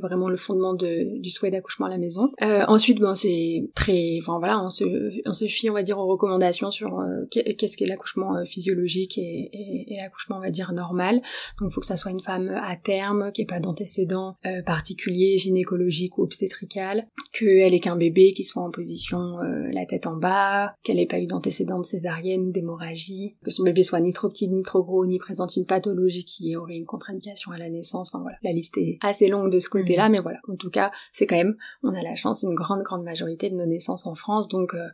vraiment 0.00 0.28
le 0.28 0.36
fondement 0.36 0.74
de, 0.74 1.18
du 1.20 1.30
souhait 1.30 1.50
d'accouchement 1.50 1.86
à 1.86 1.90
la 1.90 1.98
maison. 1.98 2.30
Euh, 2.42 2.64
ensuite, 2.68 3.00
ben 3.00 3.14
c'est 3.14 3.70
très, 3.74 4.20
voilà, 4.26 4.62
on 4.62 4.70
se, 4.70 5.46
fie, 5.46 5.70
on 5.70 5.74
va 5.74 5.82
dire, 5.82 5.98
aux 5.98 6.06
recommandations 6.06 6.70
sur 6.70 7.00
euh, 7.00 7.24
qu'est-ce 7.30 7.76
qu'est 7.76 7.86
l'accouchement 7.86 8.36
euh, 8.36 8.44
physiologique 8.44 9.18
et, 9.18 9.96
l'accouchement, 10.00 10.36
on 10.36 10.40
va 10.40 10.50
dire, 10.50 10.72
normal. 10.72 11.16
Donc, 11.60 11.70
il 11.70 11.72
faut 11.72 11.80
que 11.80 11.86
ça 11.86 11.96
soit 11.96 12.10
une 12.10 12.22
femme 12.22 12.48
à 12.48 12.76
terme, 12.76 13.32
qui 13.32 13.42
ait 13.42 13.46
pas 13.46 13.60
d'antécédents 13.60 14.36
euh, 14.46 14.62
particuliers, 14.62 15.38
gynécologiques 15.38 16.18
ou 16.18 16.22
obstétricales, 16.22 17.06
qu'elle 17.32 17.74
ait 17.74 17.80
qu'un 17.80 17.96
bébé 17.96 18.32
qui 18.32 18.44
soit 18.44 18.62
en 18.62 18.70
position 18.70 19.38
la 19.72 19.86
tête 19.86 20.06
en 20.06 20.16
bas, 20.16 20.74
qu'elle 20.82 20.98
ait 20.98 21.06
pas 21.06 21.18
eu 21.18 21.26
d'antécédents 21.26 21.80
de 21.80 21.84
césarienne 21.84 22.52
d'hémorragie, 22.52 23.36
que 23.44 23.50
son 23.50 23.64
bébé 23.64 23.82
soit 23.82 24.00
ni 24.00 24.12
trop 24.12 24.28
petit 24.28 24.48
ni 24.48 24.62
trop 24.62 24.82
gros, 24.82 25.06
ni 25.06 25.18
présente 25.18 25.56
une 25.56 25.66
pathologie 25.66 26.24
qui 26.24 26.56
aurait 26.56 26.76
une 26.76 26.86
contre-indication 26.86 27.52
à 27.52 27.58
la 27.58 27.68
naissance. 27.70 28.10
Enfin 28.12 28.22
voilà, 28.22 28.38
la 28.42 28.52
liste 28.52 28.76
est 28.78 28.98
assez 29.02 29.27
longue 29.28 29.50
de 29.52 29.58
ce 29.58 29.68
côté-là, 29.68 30.06
mhm. 30.06 30.12
mais 30.12 30.18
voilà. 30.20 30.38
En 30.48 30.56
tout 30.56 30.70
cas, 30.70 30.90
c'est 31.12 31.26
quand 31.26 31.36
même, 31.36 31.56
on 31.82 31.94
a 31.94 32.02
la 32.02 32.14
chance, 32.14 32.42
une 32.42 32.54
grande, 32.54 32.82
grande 32.82 33.04
majorité 33.04 33.50
de 33.50 33.54
nos 33.54 33.66
naissances 33.66 34.06
en 34.06 34.14
France, 34.14 34.48
donc 34.48 34.74
euh, 34.74 34.88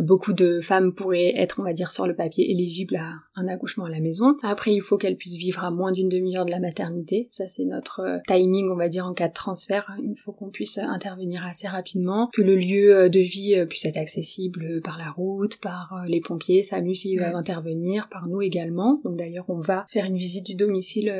beaucoup 0.00 0.32
de 0.32 0.60
femmes 0.60 0.94
pourraient 0.94 1.34
être, 1.36 1.60
on 1.60 1.64
va 1.64 1.72
dire, 1.72 1.90
sur 1.90 2.06
le 2.06 2.14
papier 2.14 2.50
éligibles 2.50 2.96
à 2.96 3.12
un 3.36 3.48
accouchement 3.48 3.84
à 3.84 3.90
la 3.90 4.00
maison. 4.00 4.36
Après, 4.42 4.72
il 4.72 4.80
faut 4.80 4.96
qu'elles 4.96 5.16
puissent 5.16 5.36
vivre 5.36 5.64
à 5.64 5.70
moins 5.70 5.92
d'une 5.92 6.08
demi-heure 6.08 6.46
de 6.46 6.50
la 6.50 6.60
maternité. 6.60 7.26
Ça, 7.30 7.46
c'est 7.48 7.64
notre 7.64 8.20
timing, 8.26 8.70
on 8.70 8.76
va 8.76 8.88
dire, 8.88 9.06
en 9.06 9.12
cas 9.12 9.28
de 9.28 9.34
transfert. 9.34 9.90
Il 10.02 10.16
faut 10.16 10.32
qu'on 10.32 10.50
puisse 10.50 10.78
intervenir 10.78 11.44
assez 11.44 11.68
rapidement, 11.68 12.30
que 12.32 12.42
le 12.42 12.56
lieu 12.56 13.10
de 13.10 13.20
vie 13.20 13.64
puisse 13.68 13.84
être 13.84 13.96
accessible 13.96 14.80
par 14.82 14.98
la 14.98 15.10
route, 15.10 15.58
par 15.58 16.04
les 16.06 16.20
pompiers, 16.20 16.62
SAMU 16.62 16.94
s'ils 16.94 17.20
va 17.20 17.36
intervenir, 17.36 18.08
par 18.10 18.28
nous 18.28 18.42
également. 18.42 19.00
Donc 19.04 19.16
d'ailleurs, 19.16 19.44
on 19.48 19.60
va 19.60 19.86
faire 19.90 20.04
une 20.04 20.16
visite 20.16 20.46
du 20.46 20.54
domicile 20.54 21.12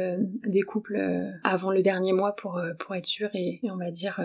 des 0.47 0.63
couples 0.63 1.03
avant 1.43 1.71
le 1.71 1.83
dernier 1.83 2.13
mois 2.13 2.35
pour 2.37 2.61
pour 2.79 2.95
être 2.95 3.07
sûr 3.07 3.29
et, 3.35 3.61
on 3.65 3.77
va 3.77 3.91
dire 3.91 4.21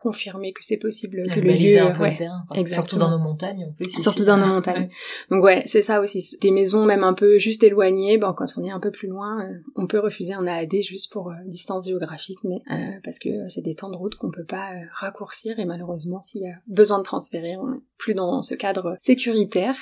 confirmer 0.00 0.52
que 0.52 0.64
c'est 0.64 0.76
possible 0.76 1.22
que 1.34 1.40
le 1.40 1.52
lieu, 1.52 1.80
un 1.80 1.92
peu 1.92 2.08
le 2.08 2.16
terrain, 2.16 2.44
surtout 2.66 2.96
dans 2.96 3.10
nos 3.10 3.18
montagnes 3.18 3.64
en 3.64 3.72
Surtout 4.00 4.24
dans 4.24 4.36
nos 4.36 4.46
montagnes. 4.46 4.88
Donc 5.30 5.42
ouais, 5.44 5.62
c'est 5.66 5.82
ça 5.82 6.00
aussi. 6.00 6.38
Des 6.40 6.50
maisons 6.50 6.84
même 6.84 7.04
un 7.04 7.14
peu 7.14 7.38
juste 7.38 7.62
éloignées, 7.62 8.18
bon 8.18 8.32
quand 8.32 8.46
on 8.56 8.64
est 8.64 8.70
un 8.70 8.80
peu 8.80 8.90
plus 8.90 9.08
loin, 9.08 9.48
on 9.76 9.86
peut 9.86 9.98
refuser 9.98 10.34
un 10.34 10.46
AAD 10.46 10.74
juste 10.82 11.12
pour 11.12 11.32
distance 11.46 11.86
géographique, 11.86 12.38
mais 12.44 12.62
parce 13.04 13.18
que 13.18 13.48
c'est 13.48 13.62
des 13.62 13.74
temps 13.74 13.90
de 13.90 13.96
route 13.96 14.16
qu'on 14.16 14.30
peut 14.30 14.44
pas 14.44 14.70
raccourcir 14.92 15.58
et 15.58 15.64
malheureusement 15.64 16.20
s'il 16.20 16.42
y 16.42 16.48
a 16.48 16.54
besoin 16.66 16.98
de 16.98 17.04
transférer, 17.04 17.56
on 17.56 17.68
n'est 17.68 17.80
plus 17.98 18.14
dans 18.14 18.42
ce 18.42 18.54
cadre 18.54 18.94
sécuritaire. 18.98 19.76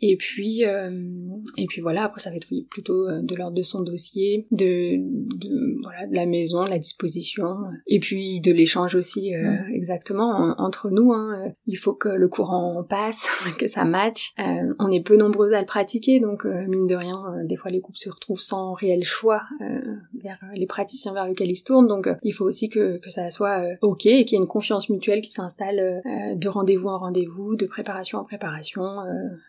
Et 0.00 0.16
puis 0.16 0.62
et 0.62 1.66
puis 1.66 1.80
voilà, 1.80 2.04
après 2.04 2.20
ça 2.20 2.30
va 2.30 2.36
être 2.36 2.52
plutôt 2.70 3.08
de 3.08 3.34
l'ordre 3.34 3.56
de 3.56 3.62
son 3.62 3.82
dossier, 3.82 4.46
de, 4.50 4.96
de 5.36 5.80
voilà 5.82 6.06
de 6.06 6.14
la 6.14 6.26
maison, 6.26 6.64
de 6.64 6.70
la 6.70 6.78
disposition, 6.78 7.56
et 7.86 8.00
puis 8.00 8.40
de 8.40 8.52
l'échange 8.52 8.94
aussi 8.94 9.32
exactement 9.72 10.54
entre 10.58 10.90
nous. 10.90 11.12
Hein. 11.12 11.52
Il 11.66 11.76
faut 11.76 11.94
que 11.94 12.08
le 12.08 12.28
courant 12.28 12.84
passe, 12.88 13.28
que 13.58 13.66
ça 13.66 13.84
matche. 13.84 14.34
on 14.78 14.90
est 14.90 15.00
peu 15.00 15.16
nombreux 15.16 15.52
à 15.52 15.60
le 15.60 15.66
pratiquer, 15.66 16.20
donc 16.20 16.44
mine 16.44 16.86
de 16.86 16.94
rien, 16.94 17.22
des 17.44 17.56
fois 17.56 17.70
les 17.70 17.80
couples 17.80 17.98
se 17.98 18.10
retrouvent 18.10 18.40
sans 18.40 18.72
réel 18.72 19.04
choix 19.04 19.42
vers 20.22 20.38
les 20.54 20.66
praticiens 20.66 21.12
vers 21.12 21.26
lesquels 21.26 21.50
ils 21.50 21.56
se 21.56 21.64
tournent. 21.64 21.88
Donc 21.88 22.08
il 22.22 22.32
faut 22.32 22.44
aussi 22.44 22.68
que, 22.68 22.98
que 22.98 23.10
ça 23.10 23.30
soit 23.30 23.64
ok 23.80 24.06
et 24.06 24.24
qu'il 24.24 24.36
y 24.36 24.40
ait 24.40 24.42
une 24.42 24.48
confiance 24.48 24.88
mutuelle 24.88 25.22
qui 25.22 25.30
s'installe 25.30 26.02
de 26.34 26.48
rendez-vous 26.48 26.88
en 26.88 26.98
rendez-vous, 26.98 27.56
de 27.56 27.66
préparation 27.66 28.18
en 28.18 28.24
préparation, 28.24 28.82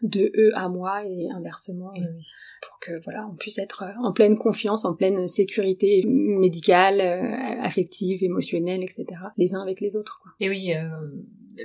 de 0.01 0.31
eux 0.38 0.51
à 0.55 0.69
moi 0.69 1.05
et 1.05 1.29
inversement. 1.31 1.93
Et 1.95 2.01
oui 2.01 2.27
pour 2.65 2.79
que 2.79 3.03
voilà 3.03 3.27
on 3.32 3.36
puisse 3.36 3.58
être 3.58 3.84
en 4.01 4.13
pleine 4.13 4.38
confiance, 4.38 4.86
en 4.86 4.96
pleine 4.96 5.27
sécurité 5.27 6.03
médicale, 6.08 7.01
affective, 7.62 8.24
émotionnelle, 8.24 8.84
etc. 8.84 9.05
Les 9.38 9.55
uns 9.55 9.62
avec 9.62 9.82
les 9.82 9.96
autres. 9.96 10.20
Quoi. 10.22 10.32
Et 10.39 10.50
oui, 10.50 10.74
euh, 10.74 10.89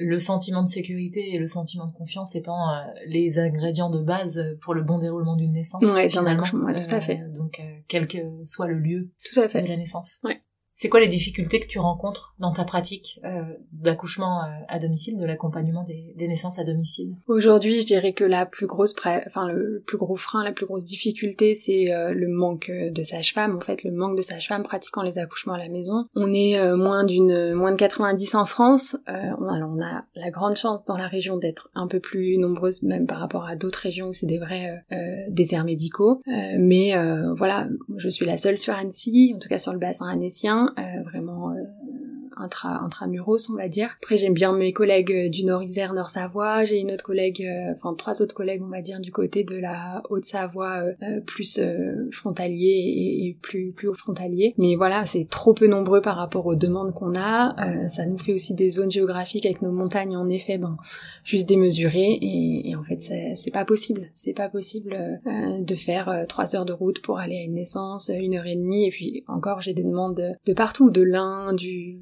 le 0.00 0.18
sentiment 0.18 0.62
de 0.62 0.68
sécurité 0.68 1.34
et 1.34 1.38
le 1.38 1.46
sentiment 1.46 1.86
de 1.86 1.92
confiance 1.92 2.34
étant 2.34 2.70
euh, 2.70 2.80
les 3.06 3.38
ingrédients 3.38 3.90
de 3.90 4.02
base 4.02 4.56
pour 4.60 4.74
le 4.74 4.82
bon 4.82 4.98
déroulement 4.98 5.36
d'une 5.36 5.52
naissance. 5.52 5.82
Ouais, 5.82 6.08
finalement. 6.08 6.44
Ouais, 6.64 6.74
tout 6.74 6.94
à 6.94 7.00
fait. 7.00 7.20
Euh, 7.20 7.32
donc 7.32 7.62
quel 7.88 8.06
que 8.06 8.18
soit 8.44 8.66
le 8.66 8.78
lieu 8.78 9.10
tout 9.32 9.40
à 9.40 9.48
fait. 9.48 9.62
de 9.62 9.68
la 9.68 9.76
naissance. 9.76 10.20
Ouais. 10.24 10.42
C'est 10.80 10.88
quoi 10.88 11.00
les 11.00 11.08
difficultés 11.08 11.58
que 11.58 11.66
tu 11.66 11.80
rencontres 11.80 12.36
dans 12.38 12.52
ta 12.52 12.62
pratique 12.62 13.18
euh, 13.24 13.42
d'accouchement 13.72 14.44
euh, 14.44 14.46
à 14.68 14.78
domicile, 14.78 15.18
de 15.18 15.26
l'accompagnement 15.26 15.82
des, 15.82 16.14
des, 16.16 16.28
naissances 16.28 16.60
à 16.60 16.64
domicile? 16.64 17.16
Aujourd'hui, 17.26 17.80
je 17.80 17.84
dirais 17.84 18.12
que 18.12 18.22
la 18.22 18.46
plus 18.46 18.68
grosse, 18.68 18.94
enfin 19.26 19.50
le 19.50 19.82
plus 19.84 19.98
gros 19.98 20.14
frein, 20.14 20.44
la 20.44 20.52
plus 20.52 20.66
grosse 20.66 20.84
difficulté, 20.84 21.54
c'est 21.54 21.92
euh, 21.92 22.12
le 22.14 22.28
manque 22.28 22.70
de 22.70 23.02
sages-femmes. 23.02 23.56
En 23.56 23.60
fait, 23.60 23.82
le 23.82 23.90
manque 23.90 24.16
de 24.16 24.22
sages-femmes 24.22 24.62
pratiquant 24.62 25.02
les 25.02 25.18
accouchements 25.18 25.54
à 25.54 25.58
la 25.58 25.68
maison. 25.68 26.06
On 26.14 26.32
est 26.32 26.60
euh, 26.60 26.76
moins 26.76 27.02
d'une, 27.02 27.54
moins 27.54 27.72
de 27.72 27.76
90 27.76 28.36
en 28.36 28.46
France. 28.46 28.96
On, 29.08 29.48
alors, 29.48 29.70
on 29.76 29.82
a 29.82 30.04
la 30.14 30.30
grande 30.30 30.54
chance 30.54 30.84
dans 30.84 30.96
la 30.96 31.08
région 31.08 31.38
d'être 31.38 31.70
un 31.74 31.88
peu 31.88 31.98
plus 31.98 32.38
nombreuses, 32.38 32.84
même 32.84 33.08
par 33.08 33.18
rapport 33.18 33.46
à 33.46 33.56
d'autres 33.56 33.80
régions 33.80 34.10
où 34.10 34.12
c'est 34.12 34.26
des 34.26 34.38
vrais 34.38 34.84
déserts 35.28 35.64
médicaux. 35.64 36.22
mais 36.26 36.92
voilà, 37.36 37.66
je 37.96 38.08
suis 38.08 38.24
la 38.24 38.36
seule 38.36 38.58
sur 38.58 38.74
Annecy, 38.74 39.32
en 39.34 39.40
tout 39.40 39.48
cas 39.48 39.58
sur 39.58 39.72
le 39.72 39.80
bassin 39.80 40.06
annécien. 40.06 40.67
Euh, 40.76 41.02
vraiment 41.04 41.50
euh, 41.52 41.64
intra, 42.40 42.82
intramuros, 42.82 43.50
on 43.50 43.56
va 43.56 43.68
dire. 43.68 43.90
Après, 44.02 44.16
j'aime 44.16 44.34
bien 44.34 44.52
mes 44.52 44.72
collègues 44.72 45.12
euh, 45.12 45.28
du 45.28 45.44
Nord-Isère, 45.44 45.92
Nord-Savoie. 45.92 46.64
J'ai 46.64 46.78
une 46.78 46.92
autre 46.92 47.04
collègue, 47.04 47.42
euh, 47.42 47.74
enfin 47.74 47.94
trois 47.94 48.22
autres 48.22 48.34
collègues, 48.34 48.62
on 48.64 48.70
va 48.70 48.82
dire, 48.82 49.00
du 49.00 49.12
côté 49.12 49.44
de 49.44 49.56
la 49.56 50.02
Haute-Savoie, 50.10 50.84
euh, 51.02 51.20
plus 51.20 51.60
frontalier 52.12 53.26
et, 53.26 53.36
plus 53.42 53.72
plus 53.72 53.88
haut 53.88 53.94
frontalier. 53.94 54.54
Mais 54.58 54.74
voilà, 54.74 55.04
c'est 55.04 55.28
trop 55.28 55.54
peu 55.54 55.66
nombreux 55.66 56.00
par 56.00 56.16
rapport 56.16 56.46
aux 56.46 56.54
demandes 56.54 56.94
qu'on 56.94 57.14
a. 57.16 57.54
ça 57.88 58.06
nous 58.06 58.18
fait 58.18 58.32
aussi 58.32 58.54
des 58.54 58.70
zones 58.70 58.90
géographiques 58.90 59.46
avec 59.46 59.62
nos 59.62 59.72
montagnes, 59.72 60.16
en 60.16 60.28
effet, 60.28 60.58
ben 60.58 60.76
juste 61.24 61.48
démesurées. 61.48 62.18
Et, 62.20 62.74
en 62.76 62.82
fait, 62.82 63.00
c'est 63.00 63.50
pas 63.50 63.64
possible. 63.64 64.08
C'est 64.12 64.32
pas 64.32 64.48
possible 64.48 65.20
de 65.26 65.74
faire 65.74 66.24
trois 66.28 66.56
heures 66.56 66.64
de 66.64 66.72
route 66.72 67.00
pour 67.00 67.18
aller 67.18 67.36
à 67.36 67.42
une 67.42 67.54
naissance, 67.54 68.10
une 68.14 68.36
heure 68.36 68.46
et 68.46 68.56
demie. 68.56 68.86
Et 68.86 68.90
puis 68.90 69.24
encore, 69.28 69.60
j'ai 69.60 69.74
des 69.74 69.84
demandes 69.84 70.36
de, 70.46 70.52
partout, 70.52 70.90
de 70.90 71.02
l'Ain, 71.02 71.52
du 71.52 71.98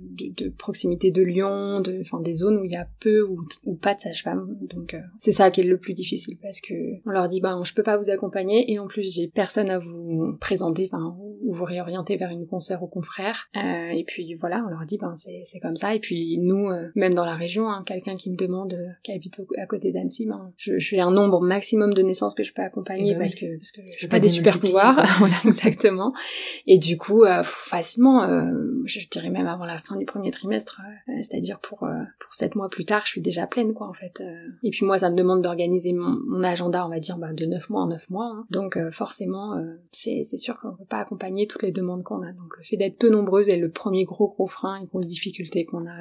proximité 0.57 1.11
de 1.11 1.23
Lyon, 1.23 1.81
de, 1.81 2.01
enfin 2.03 2.21
des 2.21 2.35
zones 2.35 2.59
où 2.59 2.65
il 2.65 2.71
y 2.71 2.77
a 2.77 2.89
peu 3.01 3.23
ou, 3.23 3.75
pas 3.75 3.95
de 3.95 4.01
sage-femme. 4.01 4.57
Donc 4.63 4.95
euh, 4.95 5.01
c'est 5.19 5.33
ça 5.33 5.51
qui 5.51 5.61
est 5.61 5.65
le 5.65 5.79
plus 5.79 5.95
difficile 5.95 6.37
parce 6.41 6.61
que 6.61 6.75
on 7.07 7.11
leur 7.11 7.29
dit 7.29 7.41
ben 7.41 7.63
je 7.65 7.75
peux 7.75 7.83
pas 7.83 7.97
vous 7.97 8.11
accompagner 8.11 8.71
et 8.73 8.79
en 8.79 8.87
plus 8.87 9.15
j'ai 9.15 9.29
personne 9.29 9.71
à 9.71 9.79
vous 9.79 10.37
présenter, 10.41 10.89
enfin 10.93 11.17
ou 11.43 11.53
vous 11.53 11.65
réorienter 11.65 12.17
vers 12.17 12.31
une 12.31 12.47
concert 12.47 12.83
ou 12.83 12.87
confrère. 12.87 13.49
Euh, 13.57 13.91
et 13.91 14.05
puis 14.05 14.35
voilà, 14.35 14.65
on 14.67 14.71
leur 14.71 14.85
dit 14.85 14.99
ben 14.99 15.15
c'est 15.17 15.43
c'est 15.45 15.61
comme 15.61 15.77
ça. 15.77 15.95
Et 15.95 16.01
puis 16.01 16.39
nous, 16.39 16.71
euh, 16.71 16.89
même 16.95 17.15
dans 17.15 17.25
la 17.25 17.35
région, 17.35 17.69
hein, 17.69 17.83
quelqu'un 17.87 18.17
qui 18.17 18.31
me 18.31 18.37
demande 18.37 18.75
euh, 18.75 18.89
qui 19.03 19.13
habite 19.13 19.41
à 19.59 19.67
côté 19.67 19.93
d'Annecy, 19.93 20.27
ben 20.27 20.53
je, 20.57 20.79
je 20.79 20.89
fais 20.89 21.01
un 21.01 21.11
nombre 21.11 21.41
maximum 21.41 21.95
de 21.95 22.03
naissances 22.03 22.35
que 22.35 22.45
je 22.45 22.53
peux 22.53 22.63
accompagner 22.63 23.15
ben 23.15 23.21
parce 23.21 23.35
que 23.35 23.57
parce 23.57 23.73
que 23.73 23.81
j'ai 23.99 24.09
pas 24.09 24.21
des 24.21 24.29
super 24.29 24.59
pouvoirs, 24.59 25.07
voilà 25.19 25.37
exactement. 25.45 26.13
Et 26.67 26.79
du 26.79 26.97
coup 26.99 27.25
facilement, 27.45 28.27
je 28.85 29.09
dirais 29.09 29.31
même 29.31 29.47
avant 29.47 29.65
la 29.65 29.79
fin 29.79 29.97
du 29.97 30.05
premier 30.17 30.31
trimestre, 30.31 30.81
euh, 31.09 31.13
c'est-à-dire 31.17 31.61
pour 31.61 31.85
euh, 31.85 32.03
pour 32.21 32.35
sept 32.35 32.55
mois 32.55 32.69
plus 32.69 32.85
tard, 32.85 33.03
je 33.05 33.11
suis 33.11 33.21
déjà 33.21 33.47
pleine 33.47 33.75
quoi 33.75 33.89
en 33.89 33.93
fait. 33.93 34.21
Euh. 34.21 34.49
Et 34.63 34.71
puis 34.71 34.87
moi, 34.87 34.99
ça 34.99 35.11
me 35.11 35.17
demande 35.17 35.43
d'organiser 35.43 35.93
mon, 35.93 36.43
agenda, 36.43 36.87
on 36.87 36.89
va 36.89 37.01
dire, 37.01 37.19
bah, 37.19 37.33
de 37.33 37.47
neuf 37.47 37.71
mois 37.71 37.83
en 37.83 37.89
neuf 37.89 38.09
mois. 38.11 38.33
Hein. 38.33 38.47
Donc 38.51 38.79
forcément, 38.91 39.55
c'est 39.93 40.23
c'est 40.23 40.37
sûr 40.37 40.59
qu'on 40.61 40.73
peut 40.73 40.85
pas 40.89 40.99
accompagner 40.99 41.47
toutes 41.47 41.63
les 41.63 41.73
demandes 41.73 42.03
qu'on 42.03 42.23
a. 42.23 42.33
Donc 42.33 42.57
le 42.57 42.65
fait 42.65 42.77
d'être 42.77 42.99
peu 42.99 43.11
nombreuses 43.11 43.49
est 43.49 43.57
le 43.57 43.71
premier 43.71 44.05
gros 44.05 44.29
gros 44.29 44.47
frein 44.47 44.81
et 44.83 44.87
grosse 44.87 45.07
difficulté 45.07 45.65
qu'on 45.65 45.87
a 45.87 45.97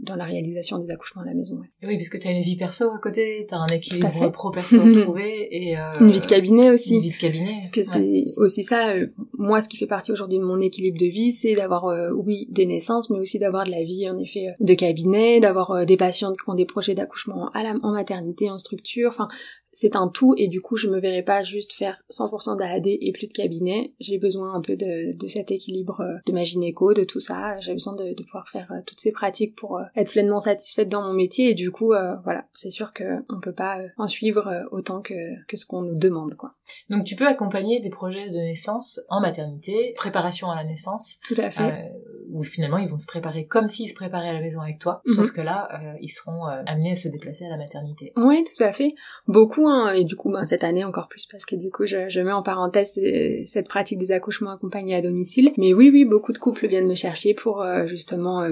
dans 0.00 0.16
la 0.16 0.24
réalisation 0.24 0.78
des 0.78 0.90
accouchements 0.90 1.22
à 1.22 1.26
la 1.26 1.34
maison. 1.34 1.60
Oui, 1.82 1.96
parce 1.96 2.08
que 2.08 2.18
t'as 2.18 2.30
une 2.30 2.42
vie 2.42 2.56
perso 2.56 2.90
à 2.90 2.98
côté, 2.98 3.46
t'as 3.48 3.58
un 3.58 3.66
équilibre 3.66 4.30
pro 4.30 4.50
perso 4.50 4.80
à 4.80 4.92
trouver 5.02 5.48
et 5.50 5.76
une 6.00 6.10
vie 6.10 6.20
de 6.20 6.26
cabinet 6.26 6.70
aussi. 6.70 6.96
Une 6.96 7.02
vie 7.02 7.10
de 7.10 7.16
cabinet. 7.16 7.58
Parce 7.60 7.72
que 7.72 7.82
c'est 7.82 8.32
aussi 8.36 8.64
ça. 8.64 8.94
moi, 9.32 9.60
ce 9.60 9.68
qui 9.68 9.76
fait 9.76 9.86
partie 9.86 10.12
aujourd'hui 10.12 10.38
de 10.38 10.44
mon 10.44 10.60
équilibre 10.60 10.98
de 10.98 11.06
vie, 11.06 11.32
c'est 11.32 11.54
d'avoir 11.54 11.86
oui 12.14 12.46
des 12.50 12.66
naissances, 12.66 13.10
mais 13.10 13.18
aussi 13.18 13.38
d'avoir 13.38 13.57
de 13.64 13.70
la 13.70 13.84
vie 13.84 14.08
en 14.08 14.18
effet 14.18 14.54
de 14.60 14.74
cabinet, 14.74 15.40
d'avoir 15.40 15.70
euh, 15.70 15.84
des 15.84 15.96
patientes 15.96 16.36
qui 16.36 16.48
ont 16.48 16.54
des 16.54 16.66
projets 16.66 16.94
d'accouchement 16.94 17.50
à 17.50 17.62
la, 17.62 17.74
en 17.82 17.92
maternité, 17.92 18.50
en 18.50 18.58
structure, 18.58 19.10
enfin 19.10 19.28
c'est 19.72 19.96
un 19.96 20.08
tout 20.08 20.34
et 20.36 20.48
du 20.48 20.60
coup 20.60 20.76
je 20.76 20.88
me 20.88 21.00
verrais 21.00 21.22
pas 21.22 21.42
juste 21.42 21.72
faire 21.72 22.02
100% 22.10 22.56
d'AAD 22.56 22.86
et 22.86 23.12
plus 23.12 23.26
de 23.26 23.32
cabinet. 23.32 23.94
J'ai 24.00 24.18
besoin 24.18 24.54
un 24.54 24.60
peu 24.60 24.76
de, 24.76 25.16
de, 25.16 25.26
cet 25.26 25.50
équilibre 25.50 26.00
euh, 26.00 26.18
de 26.26 26.32
ma 26.32 26.42
gynéco, 26.42 26.94
de 26.94 27.04
tout 27.04 27.20
ça. 27.20 27.58
J'ai 27.60 27.72
besoin 27.72 27.94
de, 27.94 28.14
de, 28.14 28.22
pouvoir 28.22 28.48
faire 28.48 28.70
euh, 28.72 28.80
toutes 28.86 29.00
ces 29.00 29.12
pratiques 29.12 29.56
pour 29.56 29.80
être 29.96 30.10
pleinement 30.10 30.40
satisfaite 30.40 30.88
dans 30.88 31.02
mon 31.02 31.12
métier 31.12 31.50
et 31.50 31.54
du 31.54 31.70
coup 31.70 31.88
voilà, 32.24 32.46
c'est 32.52 32.70
sûr 32.70 32.92
que 32.92 33.04
on 33.28 33.40
peut 33.40 33.52
pas 33.52 33.78
en 33.96 34.06
suivre 34.06 34.66
autant 34.70 35.00
que, 35.00 35.14
que 35.46 35.56
ce 35.56 35.66
qu'on 35.66 35.82
nous 35.82 35.96
demande 35.96 36.34
quoi. 36.34 36.54
Donc 36.90 37.04
tu 37.04 37.16
peux 37.16 37.26
accompagner 37.26 37.80
des 37.80 37.90
projets 37.90 38.28
de 38.30 38.36
naissance 38.36 39.00
en 39.08 39.20
maternité, 39.20 39.94
préparation 39.96 40.50
à 40.50 40.56
la 40.56 40.64
naissance. 40.64 41.18
Tout 41.26 41.34
à 41.38 41.50
fait 41.50 41.90
où 42.30 42.44
finalement 42.44 42.78
ils 42.78 42.88
vont 42.88 42.98
se 42.98 43.06
préparer 43.06 43.46
comme 43.46 43.66
s'ils 43.66 43.88
se 43.88 43.94
préparaient 43.94 44.28
à 44.28 44.32
la 44.32 44.40
maison 44.40 44.60
avec 44.60 44.78
toi, 44.78 45.02
sauf 45.06 45.26
mhm. 45.26 45.32
que 45.32 45.40
là 45.40 45.68
euh, 45.74 45.94
ils 46.00 46.10
seront 46.10 46.46
euh, 46.46 46.62
amenés 46.66 46.92
à 46.92 46.96
se 46.96 47.08
déplacer 47.08 47.46
à 47.46 47.48
la 47.48 47.56
maternité. 47.56 48.12
Oui, 48.16 48.44
tout 48.44 48.62
à 48.62 48.72
fait. 48.72 48.94
Beaucoup, 49.26 49.57
hein, 49.66 49.92
et 49.92 50.04
du 50.04 50.14
coup 50.14 50.30
ben, 50.30 50.44
cette 50.44 50.62
année 50.62 50.84
encore 50.84 51.08
plus 51.08 51.26
parce 51.26 51.46
que 51.46 51.56
du 51.56 51.70
coup 51.70 51.86
je, 51.86 52.20
mets 52.20 52.32
en 52.32 52.42
parenthèse 52.42 52.98
euh, 52.98 53.42
cette 53.44 53.66
pratique 53.66 53.98
des 53.98 54.12
accouchements 54.12 54.50
accompagnés 54.50 54.94
à 54.94 55.00
domicile. 55.00 55.52
Mais 55.56 55.72
oui, 55.72 55.90
oui, 55.92 56.04
beaucoup 56.04 56.32
de 56.32 56.38
couples 56.38 56.68
viennent 56.68 56.88
me 56.88 56.94
chercher 56.94 57.34
pour 57.34 57.64
justement 57.86 58.46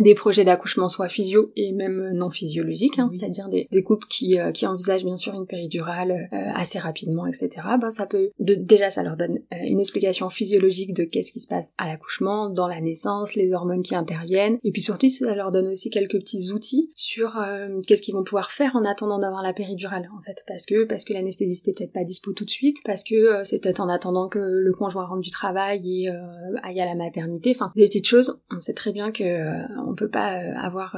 des 0.00 0.14
projets 0.14 0.44
d'accouchement 0.44 0.88
soit 0.88 1.08
physio 1.08 1.50
et 1.56 1.72
même 1.72 2.12
non 2.12 2.30
physiologiques, 2.30 2.98
hein, 2.98 3.08
c'est-à-dire 3.10 3.48
des, 3.48 3.68
des, 3.72 3.82
couples 3.82 4.06
qui, 4.08 4.38
euh, 4.38 4.52
qui 4.52 4.66
envisagent 4.66 5.04
bien 5.04 5.16
sûr 5.16 5.34
une 5.34 5.46
péridurale 5.46 6.28
euh, 6.32 6.36
assez 6.54 6.78
rapidement, 6.78 7.26
etc. 7.26 7.48
Ben 7.80 7.90
ça 7.90 8.06
peut 8.06 8.30
déjà 8.38 8.90
ça 8.90 9.02
leur 9.02 9.16
donne 9.16 9.38
euh, 9.52 9.56
une 9.64 9.80
explication 9.80 10.28
physiologique 10.28 10.94
de 10.94 11.04
qu'est-ce 11.04 11.32
qui 11.32 11.40
se 11.40 11.48
passe 11.48 11.72
à 11.78 11.86
l'accouchement, 11.86 12.50
dans 12.50 12.68
la 12.68 12.80
naissance, 12.80 13.34
les 13.34 13.52
hormones 13.52 13.82
qui 13.82 13.94
interviennent, 13.94 14.58
et 14.62 14.72
puis 14.72 14.82
surtout 14.82 15.08
ça 15.08 15.34
leur 15.34 15.52
donne 15.52 15.68
aussi 15.68 15.88
quelques 15.88 16.18
petits 16.18 16.52
outils 16.52 16.90
sur 16.94 17.38
qu'est-ce 17.86 18.02
qu'ils 18.02 18.14
vont 18.14 18.24
pouvoir 18.24 18.50
faire 18.50 18.76
en 18.76 18.84
attendant 18.84 19.18
d'avoir 19.18 19.42
la 19.42 19.52
péridurale 19.52 20.08
en 20.16 20.22
fait, 20.22 20.44
parce 20.46 20.66
que 20.66 20.84
parce 20.84 21.04
que 21.04 21.12
l'anesthésiste 21.14 21.66
est 21.68 21.72
peut-être 21.72 21.92
pas 21.92 22.04
dispo 22.04 22.32
tout 22.32 22.44
de 22.44 22.50
suite, 22.50 22.78
parce 22.84 23.04
que 23.04 23.42
c'est 23.44 23.58
peut-être 23.58 23.80
en 23.80 23.88
attendant 23.88 24.28
que 24.28 24.38
le 24.38 24.72
conjoint 24.72 25.06
rentre 25.06 25.22
du 25.22 25.30
travail 25.30 26.04
et 26.04 26.08
aille 26.62 26.80
à 26.80 26.84
la 26.84 26.94
maternité, 26.94 27.52
enfin 27.54 27.72
des 27.74 27.86
petites 27.86 28.06
choses. 28.06 28.40
On 28.50 28.60
sait 28.60 28.74
très 28.74 28.92
bien 28.92 29.12
que 29.12 29.24
on 29.86 29.94
peut 29.94 30.08
pas 30.08 30.40
avoir 30.56 30.96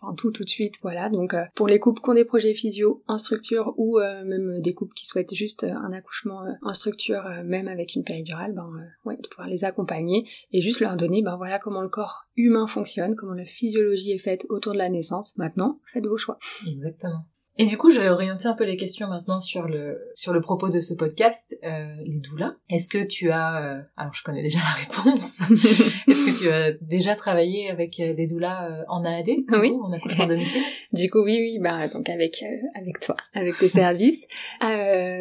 enfin 0.00 0.14
tout 0.14 0.30
tout 0.30 0.44
de 0.44 0.50
suite, 0.50 0.76
voilà. 0.82 1.08
Donc 1.08 1.34
pour 1.54 1.68
les 1.68 1.78
couples 1.78 2.00
qui 2.00 2.10
ont 2.10 2.14
des 2.14 2.24
projets 2.24 2.54
physio 2.54 3.02
en 3.06 3.18
structure 3.18 3.74
ou 3.76 3.98
même 3.98 4.60
des 4.60 4.74
couples 4.74 4.94
qui 4.94 5.06
souhaitent 5.06 5.34
juste 5.34 5.64
un 5.64 5.92
accouchement 5.92 6.44
en 6.62 6.72
structure, 6.74 7.24
même 7.44 7.68
avec 7.68 7.94
une 7.94 8.04
péridurale, 8.04 8.52
ben 8.52 8.70
ouais, 9.04 9.16
de 9.16 9.28
pouvoir 9.28 9.48
les 9.48 9.64
accompagner 9.64 10.28
et 10.52 10.60
juste 10.60 10.80
leur 10.80 10.96
donner, 10.96 11.22
ben 11.22 11.36
voilà 11.36 11.58
comment 11.58 11.82
le 11.82 11.88
corps 11.88 12.26
humain 12.36 12.66
fonctionne, 12.66 13.14
comment 13.16 13.34
la 13.34 13.46
physiologie 13.46 14.12
est 14.12 14.18
faite 14.18 14.46
autour 14.48 14.72
de 14.72 14.78
la 14.78 14.88
naissance. 14.88 15.36
Maintenant, 15.36 15.80
faites 15.92 16.06
vos 16.06 16.18
choix. 16.18 16.38
Exactement. 16.66 17.24
Et 17.56 17.66
du 17.66 17.78
coup, 17.78 17.90
je 17.90 18.00
vais 18.00 18.08
orienter 18.08 18.48
un 18.48 18.54
peu 18.54 18.64
les 18.64 18.74
questions 18.74 19.06
maintenant 19.06 19.40
sur 19.40 19.68
le 19.68 20.10
sur 20.16 20.32
le 20.32 20.40
propos 20.40 20.70
de 20.70 20.80
ce 20.80 20.92
podcast, 20.92 21.56
euh, 21.62 21.86
les 22.04 22.18
doulas. 22.18 22.56
Est-ce 22.68 22.88
que 22.88 23.04
tu 23.04 23.30
as, 23.30 23.62
euh, 23.62 23.82
alors 23.96 24.12
je 24.12 24.24
connais 24.24 24.42
déjà 24.42 24.58
la 24.58 25.04
réponse. 25.04 25.38
Est-ce 26.08 26.26
que 26.26 26.36
tu 26.36 26.50
as 26.50 26.72
déjà 26.72 27.14
travaillé 27.14 27.70
avec 27.70 28.00
euh, 28.00 28.12
des 28.12 28.26
doulas 28.26 28.68
euh, 28.68 28.82
en 28.88 29.04
AAD 29.04 29.26
du 29.26 29.44
Oui. 29.60 29.70
Coup, 29.70 29.84
en 29.84 29.92
accouchement 29.92 30.26
domicile? 30.26 30.62
Du 30.92 31.10
coup, 31.10 31.22
oui, 31.24 31.38
oui, 31.40 31.58
bah 31.60 31.88
donc 31.88 32.08
avec 32.08 32.44
avec 32.76 33.00
toi, 33.00 33.16
avec 33.34 33.58
tes 33.58 33.68
services, 33.68 34.28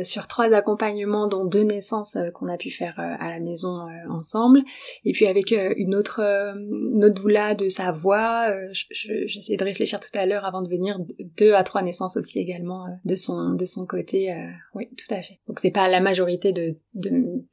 sur 0.04 0.28
trois 0.28 0.54
accompagnements, 0.54 1.28
dont 1.28 1.46
deux 1.46 1.64
naissances 1.64 2.18
qu'on 2.36 2.48
a 2.48 2.58
pu 2.58 2.70
faire 2.70 2.94
à 3.00 3.30
la 3.30 3.40
maison 3.40 3.88
ensemble, 4.10 4.62
et 5.04 5.14
puis 5.14 5.26
avec 5.26 5.52
une 5.52 5.96
autre 5.96 6.20
une 6.20 7.06
autre 7.06 7.16
doula 7.16 7.56
de 7.56 7.70
sa 7.70 7.92
voix. 7.92 8.54
J'essayais 8.72 9.58
de 9.58 9.64
réfléchir 9.64 10.00
tout 10.00 10.16
à 10.16 10.28
l'heure 10.28 10.46
avant 10.46 10.62
de 10.62 10.70
venir 10.70 11.00
deux 11.38 11.54
à 11.54 11.64
trois 11.64 11.82
naissances 11.82 12.18
aussi 12.24 12.40
également 12.40 12.86
euh, 12.86 12.90
de 13.06 13.16
son 13.16 13.52
de 13.52 13.66
son 13.66 13.86
côté. 13.86 14.34
Euh, 14.34 14.48
oui, 14.74 14.90
tout 14.98 15.14
à 15.14 15.22
fait. 15.22 15.40
Donc 15.48 15.60
c'est 15.60 15.72
pas 15.72 15.88
la 15.88 16.00
majorité 16.00 16.54
du 16.54 16.76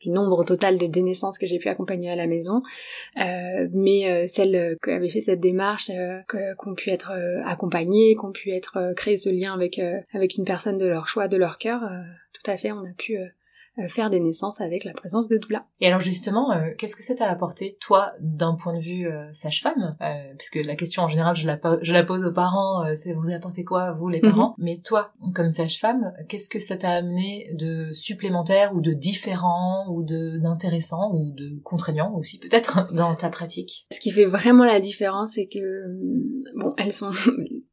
nombre 0.07 0.45
total 0.45 0.79
de 0.79 0.87
dénaissances 0.87 1.39
que 1.39 1.47
j'ai 1.47 1.59
pu 1.59 1.69
accompagner 1.69 2.11
à 2.11 2.17
la 2.17 2.27
maison, 2.27 2.63
euh, 3.19 3.69
mais 3.73 4.27
celles 4.27 4.77
qui 4.83 4.91
avaient 4.91 5.11
fait 5.11 5.21
cette 5.21 5.41
démarche, 5.41 5.91
qu'on 6.59 6.75
pu 6.75 6.91
être 6.91 7.13
accompagnées, 7.45 8.15
qu'on 8.15 8.33
pu 8.33 8.51
être 8.51 8.93
créer 8.97 9.17
ce 9.17 9.31
lien 9.31 9.53
avec 9.53 9.81
avec 10.13 10.37
une 10.37 10.45
personne 10.45 10.79
de 10.79 10.87
leur 10.87 11.09
choix, 11.09 11.29
de 11.29 11.37
leur 11.37 11.59
cœur, 11.59 11.81
tout 12.33 12.51
à 12.51 12.57
fait, 12.57 12.73
on 12.73 12.85
a 12.85 12.93
pu 12.97 13.19
faire 13.89 14.11
des 14.11 14.21
naissances 14.21 14.61
avec 14.61 14.85
la 14.85 14.93
présence 14.93 15.29
de 15.29 15.39
doula. 15.39 15.67
Et 15.81 15.87
alors 15.87 16.01
justement, 16.01 16.53
euh, 16.53 16.71
qu'est-ce 16.79 16.97
que 16.97 17.03
ça 17.03 17.15
t'a 17.15 17.29
apporté, 17.29 17.77
toi, 17.81 18.13
d'un 18.21 18.55
point 18.55 18.75
de 18.75 18.81
vue 18.81 19.09
euh, 19.09 19.29
sage-femme? 19.33 19.97
Puisque 20.39 20.57
la 20.65 20.77
question 20.77 21.03
en 21.03 21.09
général, 21.09 21.37
je 21.37 21.47
la, 21.47 21.59
je 21.83 21.93
la 21.93 22.05
pose 22.05 22.25
aux 22.25 22.33
parents, 22.33 22.85
c'est 22.95 23.13
vous 23.13 23.31
apportez 23.31 23.65
quoi, 23.65 23.93
vous 23.93 24.09
les 24.09 24.21
parents? 24.21 24.55
Mhm. 24.59 24.65
Mais 24.65 24.81
toi, 24.85 25.13
comme 25.35 25.51
sage-femme, 25.51 26.13
qu'est-ce 26.29 26.49
que 26.49 26.59
ça 26.59 26.77
t'a 26.77 26.91
amené 26.91 27.51
de 27.55 27.93
supplémentaire 27.93 28.75
ou 28.75 28.81
de 28.81 28.93
différent 28.93 29.87
ou 29.91 30.03
d'intéressant 30.05 31.13
ou 31.15 31.33
de 31.33 31.61
contraignant 31.63 32.15
aussi 32.15 32.39
peut-être 32.39 32.89
dans 32.93 33.15
ta 33.15 33.29
pratique? 33.29 33.87
Ce 33.93 34.01
qui 34.01 34.11
fait 34.11 34.27
vraiment 34.27 34.65
la 34.65 34.81
différence, 34.81 35.33
c'est 35.35 35.47
que 35.47 35.87
bon, 36.57 36.75
elles 36.77 36.93
sont 36.93 37.13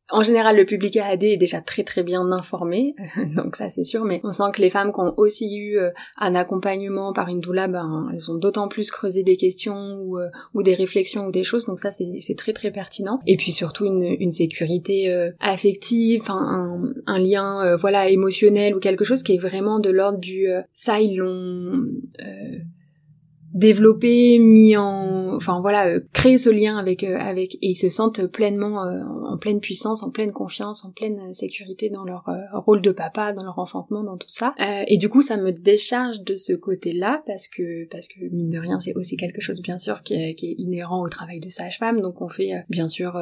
en 0.09 0.21
général, 0.21 0.55
le 0.55 0.65
public 0.65 0.95
AAD 0.95 1.23
est 1.23 1.37
déjà 1.37 1.59
très 1.59 1.83
très 1.83 2.03
bien 2.03 2.31
informé, 2.31 2.95
donc 3.35 3.55
ça 3.55 3.69
c'est 3.69 3.83
sûr, 3.83 4.05
mais 4.05 4.21
on 4.23 4.31
sent 4.31 4.51
que 4.53 4.61
les 4.61 4.69
femmes 4.69 4.93
qui 4.93 4.99
ont 4.99 5.13
aussi 5.17 5.57
eu 5.57 5.77
euh, 5.77 5.89
un 6.17 6.35
accompagnement 6.35 7.11
par 7.13 7.27
une 7.27 7.41
doula, 7.41 7.67
ben, 7.67 8.07
elles 8.13 8.31
ont 8.31 8.35
d'autant 8.35 8.67
plus 8.67 8.89
creusé 8.89 9.23
des 9.23 9.35
questions 9.35 9.99
ou, 10.01 10.17
euh, 10.17 10.29
des 10.63 10.75
réflexions 10.75 11.27
ou 11.27 11.31
des 11.31 11.43
choses, 11.43 11.65
donc 11.65 11.79
ça 11.79 11.91
c'est 11.91 12.35
très 12.37 12.53
très 12.53 12.71
pertinent. 12.71 13.19
Et 13.25 13.37
puis 13.37 13.51
surtout 13.51 13.85
une, 13.85 14.31
sécurité 14.31 15.09
euh, 15.11 15.31
affective, 15.39 16.23
un, 16.29 16.83
un, 17.05 17.19
lien 17.19 17.75
voilà 17.77 18.09
émotionnel 18.09 18.75
ou 18.75 18.79
quelque 18.79 19.03
chose 19.03 19.23
qui 19.23 19.33
est 19.33 19.37
vraiment 19.37 19.79
de 19.79 19.89
l'ordre 19.89 20.19
du 20.19 20.47
ça 20.73 20.99
ils 20.99 21.17
l'ont 21.17 21.85
développer, 23.53 24.39
mis 24.39 24.75
en, 24.75 25.35
enfin 25.35 25.61
voilà, 25.61 25.87
euh, 25.87 25.99
créer 26.13 26.37
ce 26.37 26.49
lien 26.49 26.77
avec 26.77 27.03
euh, 27.03 27.17
avec 27.17 27.55
et 27.55 27.69
ils 27.69 27.75
se 27.75 27.89
sentent 27.89 28.25
pleinement 28.27 28.83
euh, 28.83 28.99
en 29.25 29.37
pleine 29.37 29.59
puissance, 29.59 30.03
en 30.03 30.11
pleine 30.11 30.31
confiance, 30.31 30.83
en 30.83 30.91
pleine 30.91 31.33
sécurité 31.33 31.89
dans 31.89 32.03
leur 32.03 32.25
rôle 32.53 32.81
de 32.81 32.91
papa, 32.91 33.33
dans 33.33 33.43
leur 33.43 33.57
enfantement, 33.59 34.03
dans 34.03 34.17
tout 34.17 34.29
ça. 34.29 34.53
et 34.87 34.97
du 34.97 35.09
coup, 35.09 35.21
ça 35.21 35.37
me 35.37 35.51
décharge 35.51 36.21
de 36.23 36.35
ce 36.35 36.53
côté-là 36.53 37.23
parce 37.25 37.47
que 37.47 37.87
parce 37.89 38.07
que 38.07 38.19
mine 38.31 38.49
de 38.49 38.59
rien, 38.59 38.79
c'est 38.79 38.93
aussi 38.95 39.17
quelque 39.17 39.41
chose 39.41 39.61
bien 39.61 39.77
sûr 39.77 40.03
qui 40.03 40.15
est, 40.15 40.35
qui 40.35 40.51
est 40.51 40.55
inhérent 40.57 41.01
au 41.01 41.09
travail 41.09 41.39
de 41.39 41.49
sage-femme. 41.49 42.01
Donc 42.01 42.21
on 42.21 42.29
fait 42.29 42.51
bien 42.69 42.87
sûr 42.87 43.19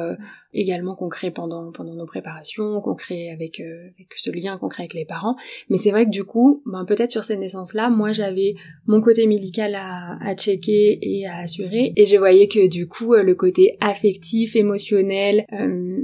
également 0.52 0.94
qu'on 0.94 1.08
crée 1.08 1.30
pendant 1.30 1.70
pendant 1.72 1.94
nos 1.94 2.06
préparations, 2.06 2.80
qu'on 2.80 2.94
crée 2.94 3.30
avec 3.30 3.60
avec 3.60 4.08
ce 4.16 4.30
lien 4.30 4.58
qu'on 4.58 4.68
crée 4.68 4.84
avec 4.84 4.94
les 4.94 5.04
parents. 5.04 5.36
Mais 5.70 5.76
c'est 5.76 5.90
vrai 5.90 6.04
que 6.04 6.10
du 6.10 6.24
coup, 6.24 6.62
ben 6.66 6.84
peut-être 6.84 7.10
sur 7.10 7.24
ces 7.24 7.36
naissances-là, 7.36 7.90
moi 7.90 8.12
j'avais 8.12 8.54
mon 8.86 9.00
côté 9.00 9.26
médical 9.26 9.74
à 9.74 10.15
à 10.20 10.34
checker 10.34 10.98
et 11.02 11.26
à 11.26 11.38
assurer. 11.38 11.92
Et 11.96 12.06
je 12.06 12.16
voyais 12.16 12.48
que 12.48 12.68
du 12.68 12.88
coup, 12.88 13.14
euh, 13.14 13.22
le 13.22 13.34
côté 13.34 13.76
affectif, 13.80 14.56
émotionnel 14.56 15.44
euh, 15.52 15.96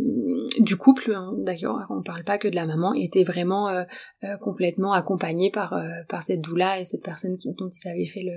du 0.58 0.76
couple, 0.76 1.12
hein, 1.14 1.32
d'ailleurs, 1.38 1.86
on 1.90 2.02
parle 2.02 2.24
pas 2.24 2.38
que 2.38 2.48
de 2.48 2.54
la 2.54 2.66
maman, 2.66 2.94
était 2.94 3.24
vraiment 3.24 3.68
euh, 3.68 3.84
complètement 4.40 4.92
accompagné 4.92 5.50
par 5.50 5.80
par 6.08 6.22
cette 6.22 6.40
doula 6.40 6.80
et 6.80 6.84
cette 6.84 7.02
personne 7.02 7.36
qui, 7.38 7.48
dont 7.54 7.68
ils 7.68 7.88
avaient 7.88 8.06
fait 8.06 8.22
le 8.22 8.32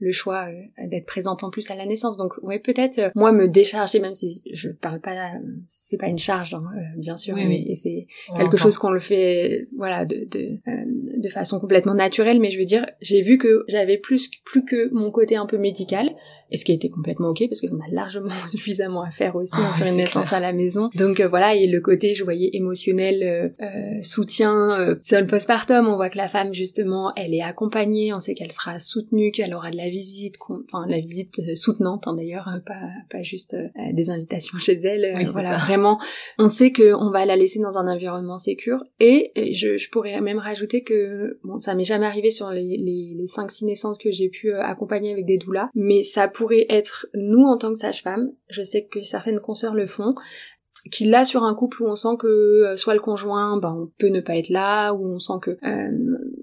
le 0.00 0.12
choix 0.12 0.48
d'être 0.82 1.06
présente 1.06 1.44
en 1.44 1.50
plus 1.50 1.70
à 1.70 1.76
la 1.76 1.86
naissance. 1.86 2.16
Donc 2.16 2.34
ouais, 2.42 2.58
peut-être 2.58 3.12
moi 3.14 3.32
me 3.32 3.48
décharger, 3.48 4.00
même 4.00 4.14
si 4.14 4.42
je 4.52 4.70
parle 4.70 5.00
pas, 5.00 5.32
c'est 5.68 5.98
pas 5.98 6.08
une 6.08 6.18
charge, 6.18 6.54
hein, 6.54 6.64
bien 6.96 7.16
sûr, 7.16 7.36
et 7.38 7.74
c'est 7.74 8.06
quelque 8.36 8.56
chose 8.56 8.78
qu'on 8.78 8.90
le 8.90 9.00
fait, 9.00 9.68
voilà, 9.76 10.04
de 10.06 10.26
de, 10.30 10.58
de 11.20 11.28
façon 11.28 11.60
complètement 11.60 11.94
naturelle. 11.94 12.40
Mais 12.40 12.50
je 12.50 12.58
veux 12.58 12.64
dire, 12.64 12.86
j'ai 13.00 13.22
vu 13.22 13.38
que 13.38 13.64
j'avais 13.68 13.98
plus 13.98 14.30
plus 14.44 14.64
que 14.64 14.92
mon 14.92 15.10
côté 15.10 15.36
un 15.36 15.46
peu 15.46 15.58
médical, 15.58 16.10
et 16.50 16.56
ce 16.56 16.64
qui 16.64 16.72
a 16.72 16.74
été 16.74 16.90
complètement 16.90 17.28
ok 17.28 17.44
parce 17.48 17.60
qu'on 17.60 17.78
a 17.80 17.88
largement 17.90 18.30
suffisamment 18.48 19.02
à 19.02 19.10
faire 19.10 19.36
aussi 19.36 19.54
hein, 19.56 19.72
sur 19.72 19.86
une 19.86 19.96
naissance 19.96 20.32
à 20.32 20.40
la 20.40 20.52
maison. 20.52 20.90
Donc 20.94 21.20
euh, 21.20 21.28
voilà, 21.28 21.54
et 21.54 21.66
le 21.66 21.80
côté, 21.80 22.14
je 22.14 22.24
voyais 22.24 22.50
émotionnel, 22.52 23.22
euh, 23.22 23.64
euh 23.64 24.02
soutien, 24.02 24.78
euh, 24.80 24.96
sur 25.02 25.20
le 25.20 25.26
postpartum, 25.26 25.86
on 25.86 25.96
voit 25.96 26.10
que 26.10 26.16
la 26.16 26.28
femme 26.28 26.52
justement, 26.54 27.12
elle 27.16 27.34
est 27.34 27.42
accompagnée, 27.42 28.12
on 28.12 28.20
sait 28.20 28.34
qu'elle 28.34 28.52
sera 28.52 28.78
soutenue, 28.78 29.30
qu'elle 29.30 29.54
aura 29.54 29.70
de 29.70 29.76
la 29.76 29.88
visite, 29.88 30.36
enfin 30.72 30.86
la 30.88 31.00
visite 31.00 31.54
soutenante 31.54 32.06
hein, 32.06 32.14
d'ailleurs, 32.14 32.48
hein, 32.48 32.60
pas 32.64 32.80
pas 33.10 33.22
juste 33.22 33.56
des 33.92 34.10
invitations 34.10 34.58
chez 34.58 34.80
elle. 34.84 35.26
voilà, 35.26 35.56
vraiment, 35.56 36.00
on 36.38 36.48
sait 36.48 36.72
que 36.72 36.94
on 36.94 37.10
va 37.10 37.26
la 37.26 37.36
laisser 37.36 37.58
dans 37.58 37.78
un 37.78 37.86
environnement 37.88 38.38
sécure. 38.38 38.84
Et, 38.98 39.32
je, 39.52 39.78
je, 39.78 39.90
pourrais 39.90 40.20
même 40.20 40.38
rajouter 40.38 40.82
que 40.82 41.38
bon, 41.44 41.60
ça 41.60 41.74
m'est 41.74 41.84
jamais 41.84 42.06
arrivé 42.06 42.30
sur 42.30 42.50
les 42.50 42.76
les, 42.76 43.14
les 43.16 43.26
5-6 43.26 43.66
naissances 43.66 43.98
que 43.98 44.10
j'ai 44.10 44.28
pu 44.28 44.52
accompagner 44.54 45.12
avec 45.12 45.26
des 45.26 45.38
doulas, 45.38 45.70
mais 45.74 46.02
ça 46.02 46.28
pourrait 46.40 46.64
être 46.70 47.06
nous 47.12 47.44
en 47.44 47.58
tant 47.58 47.70
que 47.70 47.78
sage-femme, 47.78 48.32
je 48.48 48.62
sais 48.62 48.86
que 48.86 49.02
certaines 49.02 49.40
consoeurs 49.40 49.74
le 49.74 49.86
font, 49.86 50.14
qu'il 50.90 51.10
l'a 51.10 51.26
sur 51.26 51.44
un 51.44 51.54
couple 51.54 51.82
où 51.82 51.86
on 51.86 51.96
sent 51.96 52.16
que 52.18 52.26
euh, 52.26 52.76
soit 52.78 52.94
le 52.94 53.00
conjoint 53.00 53.58
ben 53.58 53.76
on 53.78 53.90
peut 53.98 54.08
ne 54.08 54.22
pas 54.22 54.36
être 54.36 54.48
là 54.48 54.94
ou 54.94 55.06
on 55.06 55.18
sent 55.18 55.34
que 55.42 55.58
euh, 55.62 55.90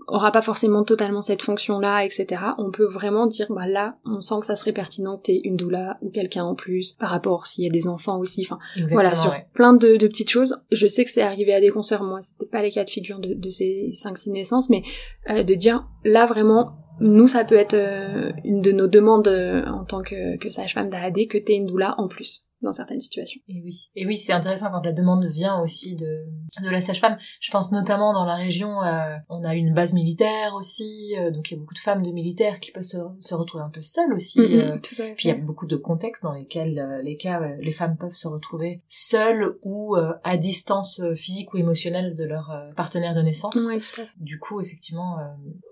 aura 0.05 0.31
pas 0.31 0.43
forcément 0.43 0.83
totalement 0.83 1.21
cette 1.21 1.41
fonction 1.41 1.79
là 1.79 2.05
etc 2.05 2.43
on 2.59 2.69
peut 2.69 2.85
vraiment 2.85 3.25
dire 3.25 3.47
bah 3.49 3.65
là 3.65 3.97
on 4.05 4.21
sent 4.21 4.35
que 4.41 4.45
ça 4.45 4.55
serait 4.55 4.73
pertinent 4.73 5.17
que 5.17 5.23
t'aies 5.23 5.41
une 5.43 5.55
doula 5.55 5.97
ou 6.03 6.11
quelqu'un 6.11 6.43
en 6.43 6.53
plus 6.53 6.93
par 6.99 7.09
rapport 7.09 7.47
s'il 7.47 7.63
y 7.63 7.67
a 7.67 7.71
des 7.71 7.87
enfants 7.87 8.19
aussi 8.19 8.45
enfin 8.47 8.59
voilà 8.89 9.15
sur 9.15 9.33
plein 9.53 9.73
de, 9.73 9.97
petites 9.97 10.29
choses. 10.29 10.61
Je 10.71 10.85
sais 10.85 11.03
que 11.03 11.09
c'est 11.09 11.23
arrivé 11.23 11.55
à 11.55 11.59
des 11.59 11.71
consoeurs 11.71 12.03
moi 12.03 12.21
c'était 12.21 12.45
pas 12.45 12.61
les 12.61 12.69
cas 12.69 12.83
de 12.83 12.91
figure 12.91 13.17
de, 13.19 13.49
ces 13.49 13.89
5-6 13.93 14.33
naissances 14.33 14.69
mais 14.69 14.83
euh, 15.31 15.41
de 15.41 15.55
dire 15.55 15.87
là 16.05 16.27
vraiment 16.27 16.86
nous, 16.99 17.27
ça 17.27 17.43
peut 17.43 17.55
être 17.55 17.75
euh, 17.75 18.31
une 18.43 18.61
de 18.61 18.71
nos 18.71 18.87
demandes 18.87 19.27
euh, 19.27 19.65
en 19.65 19.85
tant 19.85 20.01
que, 20.01 20.37
que 20.37 20.49
sage-femme 20.49 20.89
d'AAD 20.89 21.27
que 21.27 21.37
t'aies 21.37 21.55
une 21.55 21.67
doula 21.67 21.95
en 21.97 22.07
plus 22.07 22.47
dans 22.61 22.71
certaines 22.71 23.01
situations. 23.01 23.41
Et 23.47 23.61
oui, 23.63 23.89
et 23.95 24.05
oui, 24.05 24.17
c'est 24.17 24.33
intéressant 24.33 24.71
quand 24.71 24.83
la 24.83 24.93
demande 24.93 25.25
vient 25.25 25.59
aussi 25.61 25.95
de 25.95 26.25
de 26.61 26.69
la 26.69 26.81
sage-femme. 26.81 27.17
Je 27.39 27.51
pense 27.51 27.71
notamment 27.71 28.13
dans 28.13 28.25
la 28.25 28.35
région, 28.35 28.81
euh, 28.83 29.15
on 29.29 29.43
a 29.43 29.55
une 29.55 29.73
base 29.73 29.93
militaire 29.93 30.55
aussi, 30.55 31.15
euh, 31.17 31.31
donc 31.31 31.51
il 31.51 31.55
y 31.55 31.57
a 31.57 31.59
beaucoup 31.59 31.73
de 31.73 31.79
femmes 31.79 32.03
de 32.03 32.11
militaires 32.11 32.59
qui 32.59 32.71
peuvent 32.71 32.83
se, 32.83 32.97
se 33.19 33.35
retrouver 33.35 33.63
un 33.63 33.69
peu 33.69 33.81
seules 33.81 34.13
aussi. 34.13 34.39
Mm-hmm, 34.39 35.01
euh, 35.01 35.13
puis 35.15 35.25
il 35.25 35.27
y 35.27 35.31
a 35.31 35.35
beaucoup 35.35 35.67
de 35.67 35.75
contextes 35.75 36.23
dans 36.23 36.33
lesquels 36.33 37.01
les 37.03 37.17
cas, 37.17 37.39
les 37.59 37.71
femmes 37.71 37.97
peuvent 37.97 38.15
se 38.15 38.27
retrouver 38.27 38.81
seules 38.87 39.57
ou 39.63 39.95
à 39.95 40.37
distance 40.37 41.01
physique 41.15 41.53
ou 41.53 41.57
émotionnelle 41.57 42.15
de 42.15 42.23
leur 42.23 42.53
partenaire 42.75 43.15
de 43.15 43.21
naissance. 43.21 43.55
Ouais, 43.67 43.79
tout 43.79 44.01
à 44.01 44.05
fait. 44.05 44.09
Du 44.17 44.39
coup, 44.39 44.61
effectivement, 44.61 45.17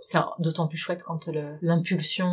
c'est 0.01 0.19
d'autant 0.39 0.67
plus 0.67 0.77
chouette 0.77 1.03
quand 1.03 1.29
l'impulsion 1.61 2.27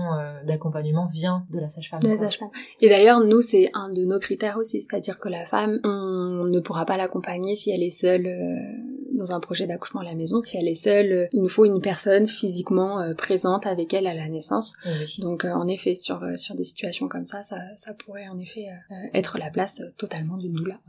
d'accompagnement 0.46 1.06
vient 1.06 1.46
de 1.50 1.60
la 1.60 1.68
sage-femme. 1.68 2.00
De 2.00 2.08
la 2.08 2.16
sage-femme. 2.16 2.50
Et 2.80 2.88
d'ailleurs, 2.88 3.20
nous, 3.20 3.40
c'est 3.40 3.70
un 3.74 3.90
de 3.90 4.04
nos 4.04 4.18
critères 4.18 4.41
aussi, 4.57 4.81
c'est-à-dire 4.81 5.18
que 5.18 5.28
la 5.28 5.46
femme, 5.46 5.81
on 5.85 6.44
ne 6.44 6.61
pourra 6.61 6.85
pas 6.85 6.96
l'accompagner 6.96 7.55
si 7.55 7.70
elle 7.70 7.83
est 7.83 7.90
seule 7.90 8.26
euh, 8.26 9.16
dans 9.16 9.33
un 9.33 9.40
projet 9.40 9.66
d'accouchement 9.66 10.00
à 10.00 10.05
la 10.05 10.14
maison. 10.14 10.42
Si 10.42 10.57
elle 10.57 10.68
est 10.68 10.74
seule, 10.74 11.12
euh, 11.12 11.26
il 11.33 11.42
nous 11.42 11.48
faut 11.48 11.64
une 11.64 11.81
personne 11.81 12.26
physiquement 12.26 13.00
euh, 13.00 13.14
présente 13.14 13.66
avec 13.66 13.94
elle 13.94 14.07
à 14.07 14.14
la 14.14 14.28
naissance. 14.28 14.74
Donc 15.18 15.44
en 15.44 15.66
effet, 15.66 15.94
sur, 15.94 16.20
sur 16.37 16.55
des 16.55 16.64
situations 16.64 17.09
comme 17.09 17.26
ça, 17.26 17.42
ça, 17.42 17.57
ça 17.76 17.94
pourrait 17.94 18.28
en 18.28 18.38
effet 18.38 18.66
être 19.14 19.38
la 19.38 19.50
place 19.50 19.83
totalement 19.96 20.37
d'une 20.37 20.52
doula. 20.52 20.81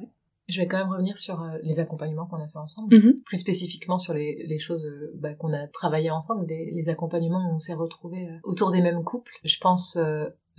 Je 0.48 0.60
vais 0.60 0.68
quand 0.68 0.78
même 0.78 0.90
revenir 0.90 1.18
sur 1.18 1.42
les 1.64 1.80
accompagnements 1.80 2.26
qu'on 2.26 2.42
a 2.42 2.48
fait 2.48 2.58
ensemble, 2.58 2.94
mm-hmm. 2.94 3.24
plus 3.24 3.38
spécifiquement 3.38 3.98
sur 3.98 4.14
les, 4.14 4.46
les 4.46 4.60
choses 4.60 4.90
bah, 5.16 5.34
qu'on 5.36 5.54
a 5.54 5.68
travaillé 5.68 6.12
ensemble, 6.12 6.46
les, 6.48 6.72
les, 6.72 6.90
accompagnements 6.90 7.50
où 7.50 7.56
on 7.56 7.60
s'est 7.60 7.74
retrouvés 7.74 8.28
autour 8.44 8.72
des 8.72 8.82
mêmes 8.82 9.04
couples. 9.04 9.32
Je 9.44 9.58
pense 9.60 9.98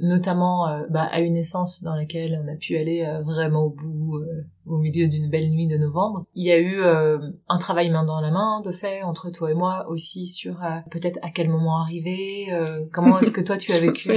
notamment 0.01 0.69
euh, 0.69 0.83
bah, 0.91 1.09
à 1.11 1.21
une 1.21 1.35
naissance 1.35 1.83
dans 1.83 1.95
laquelle 1.95 2.41
on 2.45 2.53
a 2.53 2.57
pu 2.57 2.77
aller 2.77 3.05
euh, 3.05 3.23
vraiment 3.23 3.65
au 3.65 3.71
bout, 3.71 4.19
euh, 4.19 4.45
au 4.67 4.79
milieu 4.79 5.07
d'une 5.09 5.29
belle 5.31 5.51
nuit 5.51 5.67
de 5.67 5.77
novembre. 5.77 6.25
Il 6.35 6.47
y 6.47 6.53
a 6.53 6.59
eu 6.59 6.83
un 6.83 7.59
travail 7.59 7.91
main 7.91 8.05
dans 8.05 8.21
la 8.21 8.31
main 8.31 8.61
de 8.65 8.71
fait 8.71 9.03
entre 9.03 9.31
toi 9.31 9.51
et 9.51 9.55
moi 9.55 9.87
aussi 9.89 10.27
sur 10.27 10.57
peut-être 10.91 11.19
à 11.23 11.31
quel 11.31 11.49
moment 11.49 11.81
arriver, 11.81 12.49
comment 12.93 13.19
est-ce 13.21 13.33
que 13.33 13.41
toi 13.41 13.57
tu 13.57 13.73
as 13.73 13.79
vécu. 13.81 14.13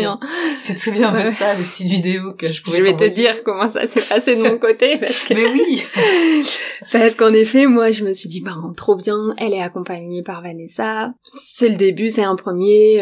tu 0.63 0.73
te 0.73 0.79
souviens 0.79 1.11
de 1.11 1.31
ça, 1.31 1.55
des 1.55 1.63
petites 1.63 1.87
vidéos 1.87 2.33
que 2.33 2.47
je 2.47 2.63
pouvais. 2.63 2.79
Je 2.79 2.83
vais 2.83 2.95
te 2.95 3.13
dire 3.13 3.43
comment 3.43 3.67
ça 3.67 3.87
s'est 3.87 4.01
passé 4.01 4.35
de 4.35 4.43
mon 4.43 4.57
côté 4.59 4.97
parce 4.97 5.23
que. 5.23 5.33
Mais 5.33 5.45
oui. 5.45 5.83
parce 6.91 7.15
qu'en 7.15 7.33
effet, 7.33 7.67
moi 7.67 7.91
je 7.91 8.03
me 8.03 8.13
suis 8.13 8.29
dit 8.29 8.41
bah 8.41 8.55
trop 8.75 8.95
bien, 8.95 9.33
elle 9.37 9.53
est 9.53 9.61
accompagnée 9.61 10.23
par 10.23 10.41
Vanessa. 10.41 11.13
C'est 11.23 11.69
le 11.69 11.75
début, 11.75 12.09
c'est 12.09 12.23
un 12.23 12.35
premier. 12.35 13.01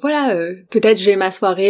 voilà, 0.00 0.36
peut-être 0.70 0.98
je 0.98 1.06
vais 1.06 1.16
ma 1.16 1.30
soirée 1.30 1.62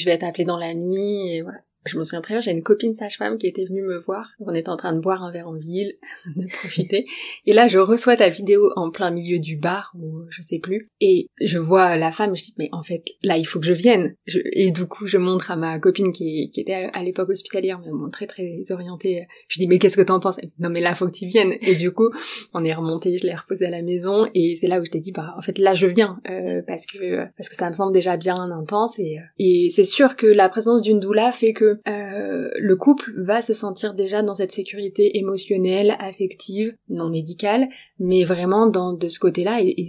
je 0.00 0.04
vais 0.04 0.12
être 0.12 0.24
appelée 0.24 0.44
dans 0.44 0.58
la 0.58 0.74
nuit 0.74 1.28
et 1.28 1.42
voilà 1.42 1.58
je 1.86 1.98
me 1.98 2.04
souviens 2.04 2.20
très 2.20 2.34
bien, 2.34 2.40
j'ai 2.40 2.50
une 2.50 2.62
copine 2.62 2.94
sage-femme 2.94 3.38
qui 3.38 3.46
était 3.46 3.64
venue 3.64 3.82
me 3.82 3.98
voir. 3.98 4.28
On 4.40 4.52
était 4.52 4.68
en 4.68 4.76
train 4.76 4.92
de 4.92 5.00
boire 5.00 5.22
un 5.22 5.32
verre 5.32 5.48
en 5.48 5.56
ville, 5.56 5.92
de 6.36 6.46
profiter. 6.46 7.06
Et 7.46 7.52
là, 7.54 7.68
je 7.68 7.78
reçois 7.78 8.16
ta 8.16 8.28
vidéo 8.28 8.70
en 8.76 8.90
plein 8.90 9.10
milieu 9.10 9.38
du 9.38 9.56
bar, 9.56 9.92
ou 9.98 10.24
je 10.28 10.42
sais 10.42 10.58
plus. 10.58 10.90
Et 11.00 11.28
je 11.40 11.58
vois 11.58 11.96
la 11.96 12.12
femme, 12.12 12.36
je 12.36 12.44
dis, 12.44 12.54
mais 12.58 12.68
en 12.72 12.82
fait, 12.82 13.02
là, 13.22 13.38
il 13.38 13.44
faut 13.44 13.60
que 13.60 13.66
je 13.66 13.72
vienne. 13.72 14.14
Et 14.52 14.70
du 14.72 14.86
coup, 14.86 15.06
je 15.06 15.16
montre 15.16 15.50
à 15.50 15.56
ma 15.56 15.78
copine 15.78 16.12
qui, 16.12 16.50
était 16.54 16.90
à 16.92 17.02
l'époque 17.02 17.30
hospitalière, 17.30 17.80
mais 17.82 17.90
bon, 17.90 18.10
très 18.10 18.26
très 18.26 18.60
orientée. 18.70 19.26
Je 19.48 19.58
dis, 19.58 19.66
mais 19.66 19.78
qu'est-ce 19.78 19.96
que 19.96 20.02
t'en 20.02 20.20
penses? 20.20 20.38
Non, 20.58 20.68
mais 20.68 20.80
là, 20.80 20.94
faut 20.94 21.06
que 21.06 21.16
tu 21.16 21.26
viennes. 21.26 21.54
Et 21.62 21.74
du 21.74 21.92
coup, 21.92 22.10
on 22.52 22.62
est 22.62 22.74
remonté, 22.74 23.16
je 23.16 23.26
l'ai 23.26 23.34
reposé 23.34 23.66
à 23.66 23.70
la 23.70 23.82
maison. 23.82 24.28
Et 24.34 24.56
c'est 24.56 24.66
là 24.66 24.80
où 24.80 24.84
je 24.84 24.90
t'ai 24.90 25.00
dit, 25.00 25.12
bah, 25.12 25.34
en 25.38 25.40
fait, 25.40 25.58
là, 25.58 25.72
je 25.72 25.86
viens. 25.86 26.20
Euh, 26.28 26.60
parce 26.66 26.84
que 26.84 27.24
parce 27.36 27.48
que 27.48 27.54
ça 27.54 27.68
me 27.68 27.74
semble 27.74 27.94
déjà 27.94 28.18
bien 28.18 28.36
intense. 28.36 28.98
Et, 28.98 29.18
et 29.38 29.68
c'est 29.70 29.84
sûr 29.84 30.16
que 30.16 30.26
la 30.26 30.50
présence 30.50 30.82
d'une 30.82 31.00
doula 31.00 31.32
fait 31.32 31.54
que 31.54 31.69
euh, 31.88 32.50
le 32.58 32.76
couple 32.76 33.12
va 33.16 33.42
se 33.42 33.54
sentir 33.54 33.94
déjà 33.94 34.22
dans 34.22 34.34
cette 34.34 34.52
sécurité 34.52 35.18
émotionnelle, 35.18 35.96
affective, 35.98 36.74
non 36.88 37.08
médicale, 37.08 37.68
mais 38.00 38.24
vraiment 38.24 38.66
dans 38.66 38.94
de 38.94 39.08
ce 39.08 39.18
côté-là. 39.18 39.60
Et, 39.62 39.88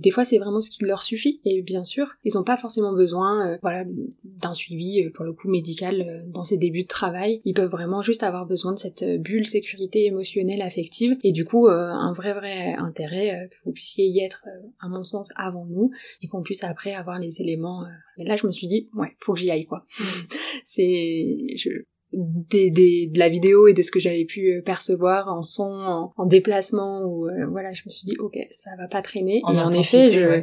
des 0.00 0.10
fois, 0.10 0.24
c'est 0.24 0.38
vraiment 0.38 0.60
ce 0.60 0.70
qui 0.70 0.84
leur 0.84 1.02
suffit. 1.02 1.40
Et 1.44 1.62
bien 1.62 1.84
sûr, 1.84 2.14
ils 2.24 2.32
n'ont 2.34 2.42
pas 2.42 2.56
forcément 2.56 2.92
besoin, 2.92 3.46
euh, 3.46 3.58
voilà, 3.62 3.84
d'un 4.24 4.54
suivi 4.54 5.04
euh, 5.04 5.10
pour 5.10 5.24
le 5.24 5.32
coup 5.32 5.48
médical 5.48 6.24
dans 6.26 6.42
ces 6.42 6.56
débuts 6.56 6.82
de 6.82 6.88
travail. 6.88 7.42
Ils 7.44 7.54
peuvent 7.54 7.70
vraiment 7.70 8.02
juste 8.02 8.22
avoir 8.22 8.46
besoin 8.46 8.72
de 8.72 8.78
cette 8.78 9.04
bulle 9.20 9.46
sécurité 9.46 10.06
émotionnelle, 10.06 10.62
affective. 10.62 11.16
Et 11.22 11.32
du 11.32 11.44
coup, 11.44 11.68
un 11.68 12.12
vrai 12.14 12.32
vrai 12.32 12.74
intérêt 12.78 13.48
que 13.50 13.56
vous 13.64 13.72
puissiez 13.72 14.06
y 14.06 14.20
être, 14.20 14.44
à 14.80 14.88
mon 14.88 15.04
sens, 15.04 15.32
avant 15.36 15.66
nous, 15.66 15.90
et 16.22 16.28
qu'on 16.28 16.42
puisse 16.42 16.64
après 16.64 16.94
avoir 16.94 17.18
les 17.18 17.42
éléments. 17.42 17.84
Mais 18.16 18.24
là, 18.24 18.36
je 18.36 18.46
me 18.46 18.52
suis 18.52 18.66
dit, 18.66 18.88
ouais, 18.94 19.14
faut 19.20 19.34
que 19.34 19.40
j'y 19.40 19.50
aille, 19.50 19.66
quoi. 19.66 19.84
Mmh. 19.98 20.04
c'est 20.64 21.56
je, 21.56 21.70
des, 22.12 22.70
des, 22.70 23.06
de 23.06 23.18
la 23.18 23.28
vidéo 23.28 23.68
et 23.68 23.74
de 23.74 23.82
ce 23.82 23.90
que 23.90 24.00
j'avais 24.00 24.24
pu 24.24 24.52
euh, 24.52 24.62
percevoir 24.62 25.28
en 25.28 25.42
son, 25.42 26.10
en, 26.16 26.26
déplacement, 26.26 27.04
ou 27.04 27.28
euh, 27.28 27.46
voilà, 27.48 27.72
je 27.72 27.82
me 27.86 27.90
suis 27.90 28.04
dit 28.04 28.16
ok, 28.18 28.36
ça 28.50 28.70
va 28.78 28.88
pas 28.88 29.00
traîner. 29.00 29.40
En 29.44 29.54
et 29.54 29.60
en 29.60 29.70
effet, 29.70 30.10
je 30.10 30.42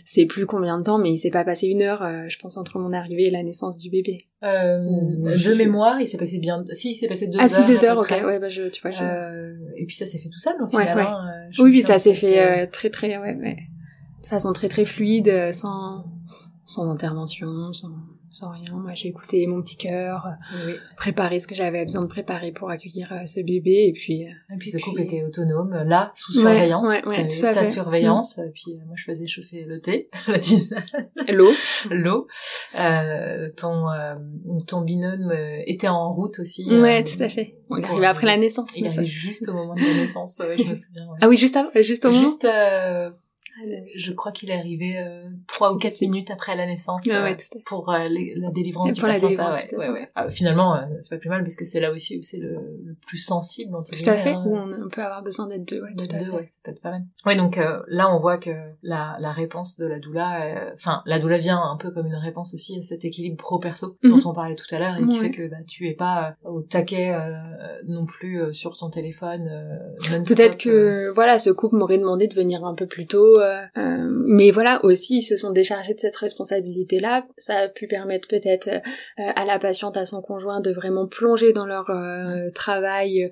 sais 0.04 0.26
plus 0.26 0.46
combien 0.46 0.78
de 0.78 0.84
temps, 0.84 0.98
mais 0.98 1.10
il 1.10 1.18
s'est 1.18 1.30
pas 1.30 1.44
passé 1.44 1.66
une 1.66 1.82
heure, 1.82 2.02
euh, 2.02 2.28
je 2.28 2.38
pense 2.38 2.56
entre 2.56 2.78
mon 2.78 2.92
arrivée 2.92 3.26
et 3.26 3.30
la 3.30 3.42
naissance 3.42 3.78
du 3.78 3.90
bébé. 3.90 4.28
Euh, 4.42 4.78
de 4.78 5.54
mémoire, 5.54 6.00
il 6.00 6.06
s'est 6.06 6.18
passé 6.18 6.38
bien. 6.38 6.64
Si, 6.72 6.92
il 6.92 6.94
s'est 6.94 7.08
passé 7.08 7.26
deux 7.26 7.38
heures. 7.38 7.44
Ah 7.44 7.48
si 7.48 7.64
deux 7.64 7.84
heures, 7.84 7.98
ok. 7.98 8.10
Ouais, 8.10 8.38
bah 8.38 8.48
je, 8.48 8.68
tu 8.68 8.80
vois. 8.80 8.92
Je... 8.92 9.54
et 9.76 9.86
puis 9.86 9.96
ça 9.96 10.06
s'est 10.06 10.18
fait 10.18 10.28
tout 10.28 10.38
seul 10.38 10.54
au 10.62 10.68
final. 10.68 10.96
Ouais, 10.96 11.02
hein, 11.02 11.24
oui, 11.58 11.70
oui, 11.72 11.82
ça 11.82 11.98
s'est 11.98 12.14
fait 12.14 12.66
très 12.68 12.90
très 12.90 13.18
ouais, 13.18 13.34
ouais, 13.34 13.56
de 14.22 14.26
façon 14.26 14.52
très 14.52 14.68
très 14.68 14.84
fluide, 14.84 15.52
sans 15.52 16.04
sans 16.66 16.88
intervention, 16.88 17.72
sans 17.72 17.90
sans 18.32 18.50
rien. 18.50 18.72
Moi, 18.72 18.92
j'ai 18.94 19.08
écouté 19.08 19.46
mon 19.46 19.60
petit 19.60 19.76
cœur, 19.76 20.28
oui. 20.66 20.74
préparé 20.96 21.40
ce 21.40 21.46
que 21.46 21.54
j'avais 21.54 21.84
besoin 21.84 22.02
de 22.02 22.06
préparer 22.08 22.52
pour 22.52 22.70
accueillir 22.70 23.12
euh, 23.12 23.24
ce 23.24 23.40
bébé, 23.40 23.86
et 23.88 23.92
puis. 23.92 24.24
Euh, 24.24 24.54
et 24.54 24.58
puis 24.58 24.70
ce 24.70 24.78
couple 24.78 25.02
était 25.02 25.22
autonome, 25.22 25.74
là, 25.86 26.12
sous 26.14 26.32
surveillance. 26.32 26.88
Ouais, 26.88 27.04
ouais, 27.06 27.28
tout 27.28 27.40
ta 27.40 27.64
surveillance. 27.64 28.38
Et 28.38 28.50
puis 28.50 28.72
euh, 28.74 28.84
moi, 28.86 28.94
je 28.96 29.04
faisais 29.04 29.26
chauffer 29.26 29.64
le 29.64 29.80
thé, 29.80 30.08
la 30.28 30.38
tisane, 30.38 30.82
l'eau, 31.28 31.50
l'eau. 31.90 32.26
Euh, 32.78 33.50
ton 33.56 33.86
ton 34.66 34.82
binôme 34.82 35.32
était 35.66 35.88
en 35.88 36.12
route 36.12 36.38
aussi. 36.38 36.64
Ouais, 36.68 37.02
tout 37.04 37.22
à 37.22 37.28
fait. 37.28 37.56
il 37.70 37.84
arrivait 37.84 38.06
après 38.06 38.26
la 38.26 38.36
naissance. 38.36 38.76
Il 38.76 38.86
arrivait 38.86 39.04
juste 39.04 39.48
au 39.48 39.54
moment 39.54 39.74
de 39.74 39.80
la 39.80 39.94
naissance. 39.94 40.36
je 40.38 40.62
me 40.64 40.74
souviens. 40.74 41.08
Ah 41.20 41.28
oui, 41.28 41.36
juste 41.36 41.56
avant, 41.56 41.70
juste 41.74 42.04
au 42.04 42.10
moment. 42.10 42.20
Juste 42.20 42.46
je 43.96 44.12
crois 44.12 44.32
qu'il 44.32 44.50
est 44.50 44.58
arrivé 44.58 44.98
euh, 44.98 45.28
trois 45.46 45.72
ou 45.72 45.78
quatre 45.78 46.00
minutes 46.00 46.30
après 46.30 46.56
la 46.56 46.66
naissance 46.66 47.06
euh, 47.08 47.34
pour 47.66 47.90
euh, 47.90 48.08
la 48.36 48.50
délivrance 48.50 48.92
du 48.92 49.00
placenta. 49.00 49.50
Ouais, 49.72 49.88
ouais, 49.88 50.10
ah, 50.14 50.30
finalement, 50.30 50.80
c'est 51.00 51.16
pas 51.16 51.20
plus 51.20 51.28
mal 51.28 51.42
parce 51.42 51.56
que 51.56 51.64
c'est 51.64 51.80
là 51.80 51.92
aussi 51.92 52.18
où 52.18 52.22
c'est 52.22 52.38
le, 52.38 52.58
plus 53.06 53.18
sensible. 53.18 53.74
Entre 53.74 53.90
tout 53.90 54.10
à 54.10 54.14
fait. 54.14 54.30
Hein. 54.30 54.44
Où 54.46 54.56
on 54.56 54.88
peut 54.88 55.02
avoir 55.02 55.22
besoin 55.22 55.46
d'être 55.46 55.68
deux. 55.68 55.82
Ouais, 55.82 55.94
d'être 55.94 56.18
deux, 56.18 56.30
ouais, 56.30 56.46
ça 56.46 56.58
peut 56.62 56.70
être 56.70 56.80
pas 56.80 56.90
mal. 56.90 57.02
Ouais, 57.26 57.36
donc 57.36 57.58
là, 57.88 58.14
on 58.14 58.18
voit 58.18 58.38
que 58.38 58.50
la, 58.82 59.16
la 59.20 59.32
réponse 59.32 59.76
de 59.76 59.86
la 59.86 59.98
doula, 59.98 60.72
enfin, 60.74 61.02
la 61.06 61.18
doula 61.18 61.38
vient 61.38 61.60
un 61.60 61.76
peu 61.76 61.90
comme 61.90 62.06
une 62.06 62.14
réponse 62.14 62.54
aussi 62.54 62.78
à 62.78 62.82
cet 62.82 63.04
équilibre 63.04 63.36
pro-perso 63.36 63.96
dont 64.02 64.16
mhm. 64.16 64.26
on 64.26 64.34
parlait 64.34 64.56
tout 64.56 64.72
à 64.74 64.78
l'heure 64.78 64.96
et 64.96 65.06
qui 65.06 65.18
fait 65.18 65.30
que 65.30 65.48
bah, 65.48 65.62
tu 65.66 65.88
es 65.88 65.94
pas 65.94 66.36
au 66.44 66.62
taquet 66.62 67.14
non 67.86 68.06
plus 68.06 68.54
sur 68.54 68.76
ton 68.76 68.90
téléphone. 68.90 69.50
Peut-être 70.26 70.56
que 70.56 71.12
voilà, 71.14 71.38
ce 71.38 71.50
couple 71.50 71.76
m'aurait 71.76 71.98
demandé 71.98 72.28
de 72.28 72.34
venir 72.34 72.64
un 72.64 72.74
peu 72.74 72.86
plus 72.86 73.06
tôt 73.06 73.39
euh, 73.40 74.22
mais 74.26 74.50
voilà, 74.50 74.84
aussi, 74.84 75.18
ils 75.18 75.22
se 75.22 75.36
sont 75.36 75.50
déchargés 75.50 75.94
de 75.94 75.98
cette 75.98 76.16
responsabilité-là. 76.16 77.26
Ça 77.36 77.56
a 77.56 77.68
pu 77.68 77.86
permettre 77.86 78.28
peut-être 78.28 78.68
euh, 78.68 78.80
à 79.16 79.44
la 79.44 79.58
patiente, 79.58 79.96
à 79.96 80.06
son 80.06 80.20
conjoint, 80.22 80.60
de 80.60 80.72
vraiment 80.72 81.06
plonger 81.06 81.52
dans 81.52 81.66
leur 81.66 81.90
euh, 81.90 82.50
travail 82.54 83.30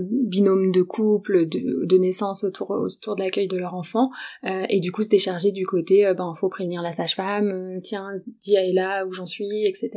binôme 0.00 0.72
de 0.72 0.80
couple, 0.80 1.46
de, 1.46 1.84
de 1.84 1.98
naissance 1.98 2.42
autour, 2.42 2.70
autour 2.70 3.16
de 3.16 3.20
l'accueil 3.20 3.48
de 3.48 3.58
leur 3.58 3.74
enfant, 3.74 4.08
et 4.42 4.80
du 4.80 4.90
coup 4.92 5.02
se 5.02 5.10
décharger 5.10 5.52
du 5.52 5.66
côté, 5.66 6.10
ben, 6.16 6.32
faut 6.40 6.48
prévenir 6.48 6.80
la 6.80 6.92
sage-femme, 6.92 7.78
tiens, 7.82 8.06
dis 8.40 8.54
est 8.54 8.72
là 8.72 9.04
où 9.04 9.12
j'en 9.12 9.26
suis, 9.26 9.66
etc. 9.66 9.90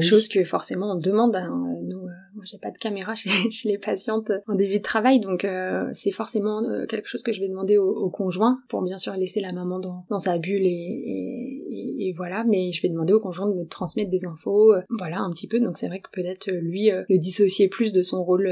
Chose 0.00 0.28
que 0.28 0.44
forcément 0.44 0.92
on 0.92 1.00
demande. 1.00 1.34
Hein, 1.34 1.50
nous, 1.82 2.06
moi, 2.42 2.46
j'ai 2.50 2.58
pas 2.58 2.70
de 2.70 2.78
caméra 2.78 3.14
chez, 3.14 3.30
les 3.64 3.78
patientes 3.78 4.32
en 4.48 4.54
début 4.54 4.78
de 4.78 4.82
travail, 4.82 5.20
donc 5.20 5.46
c'est 5.92 6.10
forcément 6.10 6.62
quelque 6.88 7.06
chose 7.06 7.22
que 7.22 7.32
je 7.32 7.40
vais 7.40 7.48
demander 7.48 7.78
au, 7.78 7.90
au 7.90 8.10
conjoint 8.10 8.58
pour 8.68 8.82
bien 8.82 8.98
sûr 8.98 9.14
laisser 9.14 9.40
la 9.40 9.52
maman 9.52 9.78
dans, 9.78 10.04
dans 10.10 10.18
sa 10.18 10.38
bulle 10.38 10.66
et, 10.66 10.70
et, 10.70 12.08
et, 12.08 12.12
voilà, 12.12 12.44
mais 12.44 12.72
je 12.72 12.82
vais 12.82 12.88
demander 12.88 13.12
au 13.12 13.20
conjoint 13.20 13.48
de 13.48 13.54
me 13.54 13.66
transmettre 13.66 14.10
des 14.10 14.24
infos, 14.24 14.74
euh, 14.74 14.82
voilà 14.90 15.20
un 15.20 15.30
petit 15.30 15.46
peu, 15.46 15.60
donc 15.60 15.78
c'est 15.78 15.88
vrai 15.88 16.00
que 16.00 16.10
peut-être 16.12 16.48
euh, 16.48 16.60
lui 16.60 16.90
euh, 16.90 17.04
le 17.08 17.18
dissocier 17.18 17.68
plus 17.68 17.92
de 17.92 18.02
son 18.02 18.22
rôle 18.22 18.50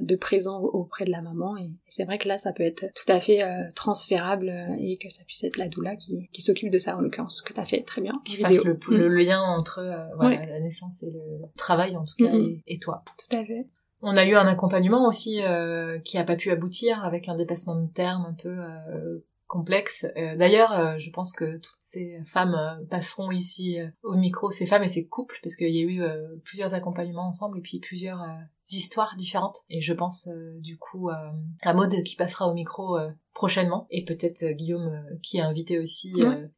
de 0.00 0.16
présent 0.16 0.60
auprès 0.60 1.04
de 1.04 1.10
la 1.10 1.22
maman, 1.22 1.56
et 1.56 1.70
c'est 1.88 2.04
vrai 2.04 2.18
que 2.18 2.28
là 2.28 2.38
ça 2.38 2.52
peut 2.52 2.62
être 2.62 2.86
tout 2.94 3.10
à 3.10 3.20
fait 3.20 3.42
transférable 3.74 4.52
et 4.80 4.96
que 4.96 5.08
ça 5.08 5.24
puisse 5.24 5.44
être 5.44 5.56
la 5.56 5.68
doula 5.68 5.96
qui, 5.96 6.28
qui 6.32 6.40
s'occupe 6.40 6.70
de 6.70 6.78
ça 6.78 6.96
en 6.96 7.00
l'occurrence, 7.00 7.38
ce 7.38 7.42
que 7.42 7.52
t'as 7.52 7.64
fait. 7.64 7.82
Très 7.82 8.00
bien. 8.00 8.20
Qui 8.24 8.36
fasse 8.36 8.64
le, 8.64 8.78
le, 8.90 9.08
mm. 9.08 9.18
lien 9.18 9.40
entre 9.40 9.80
voilà, 10.16 10.46
la 10.46 10.60
naissance 10.60 11.02
et 11.02 11.10
le 11.10 11.20
travail 11.56 11.96
en 11.96 12.04
tout 12.04 12.14
cas, 12.18 12.34
et, 12.34 12.62
et 12.66 12.78
toi. 12.78 13.02
Tout 13.18 13.36
à 13.36 13.44
fait. 13.44 13.66
On 14.06 14.16
a 14.16 14.26
eu 14.26 14.34
un 14.34 14.46
accompagnement 14.46 15.08
aussi 15.08 15.42
euh, 15.42 15.98
qui 15.98 16.18
a 16.18 16.24
pas 16.24 16.36
pu 16.36 16.50
aboutir 16.50 17.02
avec 17.04 17.26
un 17.30 17.36
dépassement 17.36 17.80
de 17.80 17.90
terme 17.90 18.26
un 18.26 18.34
peu 18.34 18.50
euh, 18.50 19.24
complexe. 19.46 20.04
Euh, 20.18 20.36
d'ailleurs, 20.36 20.98
je 20.98 21.08
pense 21.08 21.32
que 21.32 21.56
toutes 21.56 21.78
ces 21.80 22.20
femmes 22.26 22.84
passeront 22.90 23.30
ici 23.30 23.78
au 24.02 24.14
micro, 24.14 24.50
ces 24.50 24.66
femmes 24.66 24.82
et 24.82 24.88
ces 24.88 25.06
couples, 25.06 25.38
parce 25.42 25.56
qu'il 25.56 25.74
y 25.74 25.78
a 25.78 25.82
eu 25.82 26.02
plusieurs 26.44 26.74
accompagnements 26.74 27.28
ensemble 27.28 27.58
et 27.58 27.62
puis 27.62 27.78
plusieurs 27.80 28.22
histoires 28.70 29.16
différentes. 29.16 29.60
Et 29.70 29.80
je 29.80 29.94
pense 29.94 30.28
du 30.58 30.76
coup 30.76 31.08
à 31.08 31.72
Maud 31.72 32.02
qui 32.02 32.16
passera 32.16 32.46
au 32.46 32.52
micro 32.52 32.98
prochainement 33.32 33.86
et 33.90 34.04
peut-être 34.04 34.44
Guillaume 34.52 35.02
qui 35.22 35.38
est 35.38 35.42
invité 35.42 35.78
aussi 35.78 36.12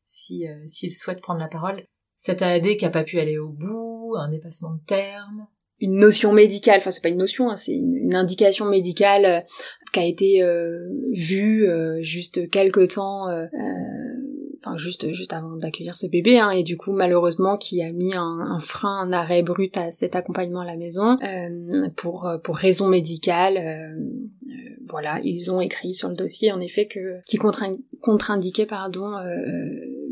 si 0.04 0.46
s'il 0.66 0.96
souhaite 0.96 1.20
prendre 1.20 1.40
la 1.40 1.48
parole. 1.48 1.86
Cette 2.16 2.42
AAD 2.42 2.76
qui 2.76 2.84
a 2.84 2.90
pas 2.90 3.04
pu 3.04 3.20
aller 3.20 3.38
au 3.38 3.50
bout, 3.50 4.14
un 4.16 4.30
dépassement 4.30 4.72
de 4.72 4.80
terme, 4.80 5.46
une 5.80 5.98
notion 5.98 6.32
médicale, 6.32 6.78
enfin 6.78 6.90
c'est 6.90 7.02
pas 7.02 7.08
une 7.08 7.18
notion, 7.18 7.50
hein, 7.50 7.56
c'est 7.56 7.74
une, 7.74 8.14
indication 8.14 8.64
médicale 8.66 9.24
euh, 9.24 9.40
qui 9.92 10.00
a 10.00 10.04
été 10.04 10.42
euh, 10.42 10.88
vue 11.12 11.68
euh, 11.68 12.00
juste 12.00 12.48
quelques 12.50 12.94
temps, 12.94 13.26
enfin 14.58 14.76
juste 14.76 15.12
juste 15.12 15.32
avant 15.32 15.56
d'accueillir 15.56 15.94
ce 15.94 16.06
bébé, 16.06 16.38
hein, 16.38 16.50
et 16.50 16.62
du 16.62 16.76
coup 16.76 16.92
malheureusement 16.92 17.56
qui 17.58 17.82
a 17.82 17.92
mis 17.92 18.14
un, 18.14 18.38
un, 18.40 18.60
frein, 18.60 19.00
un 19.00 19.12
arrêt 19.12 19.42
brut 19.42 19.76
à 19.76 19.90
cet 19.90 20.16
accompagnement 20.16 20.60
à 20.60 20.66
la 20.66 20.76
maison 20.76 21.18
pour 21.96 22.30
pour 22.42 22.56
raison 22.56 22.88
médicale. 22.88 23.96
voilà, 24.88 25.20
ils 25.24 25.50
ont 25.50 25.60
écrit 25.60 25.92
sur 25.92 26.08
le 26.08 26.14
dossier 26.14 26.52
en 26.52 26.60
effet 26.60 26.86
que 26.86 27.20
qui 27.26 27.36
contre-indiquait 27.36 28.66
pardon 28.66 29.12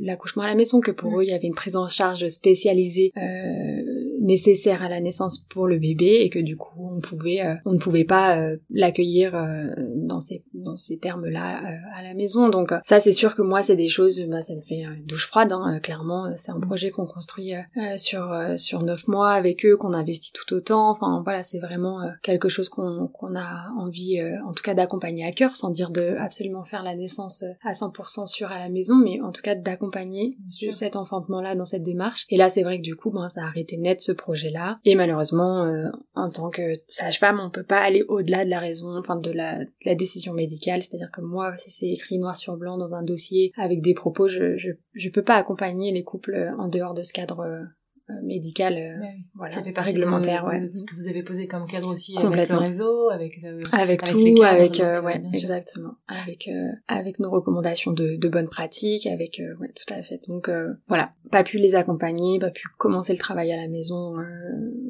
l'accouchement 0.00 0.42
à 0.42 0.46
la 0.46 0.54
maison, 0.54 0.80
que 0.80 0.90
pour 0.90 1.12
mm. 1.12 1.20
eux 1.20 1.24
il 1.24 1.30
y 1.30 1.34
avait 1.34 1.46
une 1.46 1.54
prise 1.54 1.76
en 1.76 1.88
charge 1.88 2.28
spécialisée 2.28 3.12
nécessaire 4.24 4.82
à 4.82 4.88
la 4.88 5.00
naissance 5.00 5.38
pour 5.38 5.68
le 5.68 5.78
bébé 5.78 6.22
et 6.22 6.30
que 6.30 6.38
du 6.40 6.56
coup 6.56 6.83
on 6.94 7.00
pouvait 7.00 7.42
euh, 7.42 7.54
on 7.64 7.72
ne 7.72 7.78
pouvait 7.78 8.04
pas 8.04 8.38
euh, 8.38 8.56
l'accueillir 8.70 9.34
euh, 9.34 9.68
dans 9.96 10.20
ces 10.20 10.44
dans 10.54 10.76
ces 10.76 10.98
termes-là 10.98 11.78
à 11.94 12.02
la 12.02 12.14
maison. 12.14 12.48
Donc 12.48 12.72
ça, 12.82 13.00
c'est 13.00 13.12
sûr 13.12 13.34
que 13.34 13.42
moi, 13.42 13.62
c'est 13.62 13.76
des 13.76 13.88
choses, 13.88 14.20
bah, 14.28 14.42
ça 14.42 14.54
me 14.54 14.62
fait 14.62 14.80
une 14.80 15.04
douche 15.04 15.26
froide. 15.26 15.52
Hein, 15.52 15.80
clairement, 15.80 16.32
c'est 16.36 16.52
un 16.52 16.60
projet 16.60 16.90
qu'on 16.90 17.06
construit 17.06 17.52
sur 17.96 18.34
sur 18.56 18.82
neuf 18.82 19.08
mois 19.08 19.32
avec 19.32 19.64
eux, 19.64 19.76
qu'on 19.76 19.92
investit 19.92 20.32
tout 20.32 20.54
autant. 20.54 20.90
Enfin 20.90 21.22
voilà, 21.24 21.42
c'est 21.42 21.60
vraiment 21.60 22.00
quelque 22.22 22.48
chose 22.48 22.68
qu'on 22.68 23.08
qu'on 23.08 23.36
a 23.36 23.68
envie, 23.78 24.20
en 24.46 24.52
tout 24.52 24.62
cas, 24.62 24.74
d'accompagner 24.74 25.24
à 25.24 25.32
cœur, 25.32 25.56
sans 25.56 25.70
dire 25.70 25.90
de 25.90 26.14
absolument 26.18 26.64
faire 26.64 26.82
la 26.82 26.94
naissance 26.94 27.44
à 27.62 27.72
100% 27.72 28.26
sur 28.26 28.50
à 28.50 28.58
la 28.58 28.68
maison, 28.68 28.96
mais 28.96 29.20
en 29.20 29.32
tout 29.32 29.42
cas 29.42 29.54
d'accompagner 29.54 30.36
cet 30.46 30.96
enfantement-là 30.96 31.54
dans 31.54 31.64
cette 31.64 31.82
démarche. 31.82 32.26
Et 32.28 32.36
là, 32.36 32.48
c'est 32.48 32.62
vrai 32.62 32.78
que 32.78 32.82
du 32.82 32.96
coup, 32.96 33.10
ben, 33.10 33.28
ça 33.28 33.42
a 33.42 33.46
arrêté 33.46 33.76
net 33.76 34.00
ce 34.00 34.12
projet-là. 34.12 34.78
Et 34.84 34.94
malheureusement, 34.94 35.64
euh, 35.64 35.88
en 36.14 36.30
tant 36.30 36.50
que 36.50 36.76
sage-femme, 36.86 37.40
on 37.40 37.50
peut 37.50 37.64
pas 37.64 37.80
aller 37.80 38.02
au-delà 38.08 38.44
de 38.44 38.50
la 38.50 38.60
raison, 38.60 38.96
enfin 38.96 39.16
de 39.16 39.30
la, 39.30 39.64
décision 39.94 40.32
médicale. 40.32 40.82
C'est-à-dire 40.82 41.10
que 41.10 41.20
moi, 41.20 41.56
si 41.56 41.70
c'est 41.70 41.88
écrit 41.88 42.18
noir 42.18 42.36
sur 42.36 42.56
blanc 42.56 42.78
dans 42.78 42.94
un 42.94 43.02
dossier 43.02 43.52
avec 43.56 43.80
des 43.80 43.94
propos, 43.94 44.28
je, 44.28 44.56
je, 44.56 44.70
je 44.92 45.08
peux 45.10 45.22
pas 45.22 45.36
accompagner 45.36 45.92
les 45.92 46.04
couples 46.04 46.52
en 46.58 46.68
dehors 46.68 46.94
de 46.94 47.02
ce 47.02 47.12
cadre 47.12 47.66
euh, 48.10 48.14
euh, 48.14 48.22
médical 48.22 48.74
euh, 48.74 49.06
voilà 49.34 49.52
ça 49.52 49.62
fait 49.62 49.72
partie 49.72 49.94
réglementaire 49.94 50.44
de, 50.44 50.50
ouais. 50.50 50.72
ce 50.72 50.84
que 50.84 50.94
vous 50.94 51.08
avez 51.08 51.22
posé 51.22 51.46
comme 51.46 51.66
cadre 51.66 51.88
aussi 51.88 52.16
avec 52.18 52.48
le 52.48 52.56
réseau 52.56 53.10
avec 53.10 53.42
euh, 53.44 53.62
avec, 53.72 54.04
tout 54.04 54.42
avec 54.42 54.82
ouais 55.04 55.22
exactement. 55.32 55.94
Avec 56.08 56.48
avec 56.88 57.18
nos 57.18 57.30
recommandations 57.30 57.92
de, 57.92 58.16
de 58.16 58.28
bonnes 58.28 58.48
pratiques 58.48 59.06
avec 59.06 59.40
ouais 59.60 59.72
tout 59.74 59.94
à 59.94 60.02
fait. 60.02 60.20
Donc 60.28 60.50
voilà. 60.88 61.12
Pas 61.30 61.44
pu 61.44 61.58
les 61.58 61.74
accompagner 61.74 62.38
pas 62.38 62.50
pu 62.50 62.68
commencer 62.78 63.12
le 63.12 63.18
travail 63.18 63.52
à 63.52 63.56
la 63.56 63.68
maison 63.68 64.14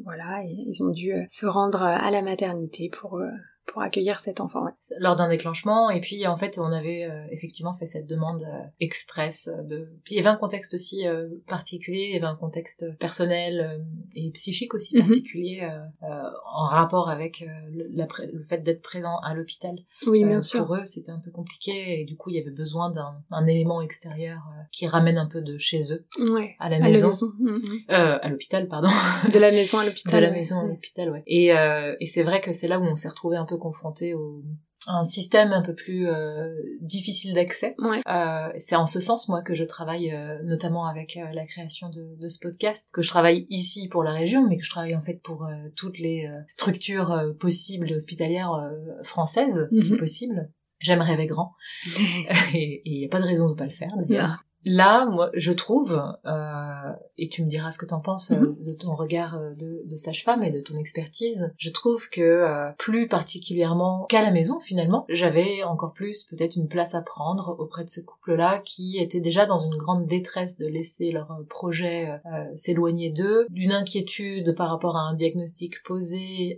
voilà. 0.03 0.43
Et 0.43 0.65
ils 0.67 0.83
ont 0.83 0.91
dû 0.91 1.13
se 1.29 1.45
rendre 1.45 1.81
à 1.83 2.11
la 2.11 2.21
maternité 2.21 2.89
pour 2.89 3.21
pour 3.67 3.81
accueillir 3.81 4.19
cet 4.19 4.41
enfant. 4.41 4.65
Lors 4.99 5.15
d'un 5.15 5.29
déclenchement, 5.29 5.89
et 5.89 5.99
puis 5.99 6.27
en 6.27 6.37
fait, 6.37 6.59
on 6.59 6.71
avait 6.71 7.05
euh, 7.05 7.25
effectivement 7.31 7.73
fait 7.73 7.87
cette 7.87 8.07
demande 8.07 8.43
euh, 8.43 8.63
express. 8.79 9.47
Euh, 9.47 9.63
de... 9.63 9.89
Puis 10.03 10.15
il 10.15 10.17
y 10.17 10.19
avait 10.19 10.29
un 10.29 10.35
contexte 10.35 10.73
aussi 10.73 11.03
particulier, 11.47 12.05
il 12.09 12.13
y 12.13 12.17
avait 12.17 12.25
un 12.25 12.35
contexte 12.35 12.97
personnel 12.97 13.83
et 14.15 14.29
psychique 14.31 14.73
aussi 14.73 14.95
mhm. 14.95 15.07
particulier 15.07 15.69
en 16.01 16.65
rapport 16.65 17.09
avec 17.09 17.45
le, 17.71 17.87
le 17.89 18.43
fait 18.43 18.59
d'être 18.59 18.81
présent 18.81 19.17
à 19.19 19.33
l'hôpital. 19.33 19.75
Oui, 20.07 20.23
bien 20.23 20.41
sûr. 20.41 20.65
Pour 20.65 20.75
eux, 20.75 20.85
c'était 20.85 21.11
un 21.11 21.19
peu 21.19 21.31
compliqué 21.31 22.01
et 22.01 22.05
du 22.05 22.15
coup, 22.15 22.29
il 22.29 22.35
y 22.35 22.39
avait 22.39 22.51
besoin 22.51 22.91
d'un 22.91 23.45
élément 23.45 23.81
extérieur 23.81 24.41
qui 24.71 24.87
ramène 24.87 25.17
un 25.17 25.27
peu 25.27 25.41
de 25.41 25.57
chez 25.57 25.91
eux 25.91 26.05
ouais, 26.19 26.55
à 26.59 26.69
la 26.69 26.79
maison. 26.79 27.07
À, 27.07 27.09
maison. 27.09 27.33
Mhm. 27.39 27.61
à 27.87 28.29
l'hôpital, 28.29 28.67
pardon. 28.67 28.89
De 29.33 29.39
la 29.39 29.51
maison 29.51 29.79
à 29.79 29.85
l'hôpital. 29.85 30.21
De 30.21 30.25
la 30.25 30.31
maison 30.31 30.59
à 30.59 30.65
l'hôpital, 30.65 31.09
ouais. 31.09 31.23
Et, 31.27 31.47
et 31.47 32.05
c'est 32.05 32.23
vrai 32.23 32.41
que 32.41 32.53
c'est 32.53 32.67
là 32.67 32.79
où 32.79 32.83
on 32.83 32.95
s'est 32.95 33.09
retrouvé 33.09 33.37
un 33.37 33.45
peu 33.45 33.54
confronté 33.57 34.13
au, 34.13 34.43
un 34.87 35.03
système 35.03 35.53
un 35.53 35.61
peu 35.61 35.73
plus 35.73 36.07
euh, 36.07 36.53
difficile 36.81 37.33
d'accès. 37.33 37.75
Euh, 37.79 38.49
c'est 38.57 38.75
en 38.75 38.87
ce 38.87 38.99
sens 38.99 39.27
moi 39.29 39.41
que 39.41 39.53
je 39.53 39.63
travaille 39.63 40.11
euh, 40.11 40.41
notamment 40.43 40.87
avec 40.87 41.17
la 41.33 41.45
création 41.45 41.89
de, 41.89 42.15
de, 42.19 42.27
ce 42.27 42.39
podcast, 42.39 42.89
que 42.93 43.01
je 43.01 43.09
travaille 43.09 43.47
ici 43.49 43.87
pour 43.89 44.03
la 44.03 44.11
région, 44.11 44.47
mais 44.47 44.57
que 44.57 44.63
je 44.63 44.69
travaille 44.69 44.95
en 44.95 45.01
fait 45.01 45.21
pour 45.23 45.47
toutes 45.75 45.99
les 45.99 46.29
structures 46.47 47.33
possibles 47.39 47.91
hospitalières 47.93 48.71
françaises, 49.03 49.67
si 49.77 49.93
mhm. 49.93 49.99
possible. 49.99 50.51
J'aime 50.79 51.01
rêver 51.01 51.25
grand 51.25 51.53
et 52.53 52.81
il 52.85 52.99
n'y 52.99 53.05
a 53.05 53.09
pas 53.09 53.21
de 53.21 53.25
raison 53.25 53.49
de 53.49 53.55
pas 53.55 53.63
le 53.63 53.69
faire 53.69 53.95
d'ailleurs. 53.97 54.43
Là, 54.65 55.05
moi, 55.05 55.29
je 55.35 55.51
trouve, 55.51 56.01
euh, 56.25 56.93
et 57.19 57.29
tu 57.29 57.43
me 57.43 57.47
diras 57.47 57.69
ce 57.69 57.77
que 57.77 57.85
t'en 57.85 57.99
penses 57.99 58.31
euh, 58.31 58.39
mhm. 58.39 58.63
de 58.65 58.73
ton 58.73 58.95
regard 58.95 59.35
euh, 59.35 59.53
de, 59.53 59.83
de 59.85 59.95
sage-femme 59.95 60.43
et 60.43 60.49
de 60.49 60.59
ton 60.59 60.75
expertise, 60.75 61.53
je 61.57 61.69
trouve 61.69 62.09
que 62.09 62.21
euh, 62.21 62.71
plus 62.79 63.07
particulièrement 63.07 64.05
qu'à 64.09 64.23
la 64.23 64.31
maison, 64.31 64.59
finalement, 64.59 65.05
j'avais 65.07 65.61
encore 65.63 65.93
plus 65.93 66.23
peut-être 66.23 66.55
une 66.55 66.67
place 66.67 66.95
à 66.95 67.01
prendre 67.01 67.55
auprès 67.59 67.83
de 67.83 67.89
ce 67.89 68.01
couple-là 68.01 68.59
qui 68.65 68.97
était 68.97 69.19
déjà 69.19 69.45
dans 69.45 69.59
une 69.59 69.77
grande 69.77 70.07
détresse 70.07 70.57
de 70.57 70.65
laisser 70.65 71.11
leur 71.11 71.27
projet 71.47 72.19
s'éloigner 72.55 73.11
d'eux, 73.11 73.45
d'une 73.49 73.71
inquiétude 73.71 74.55
par 74.55 74.69
rapport 74.69 74.97
à 74.97 75.01
un 75.01 75.13
diagnostic 75.13 75.83
posé 75.83 76.57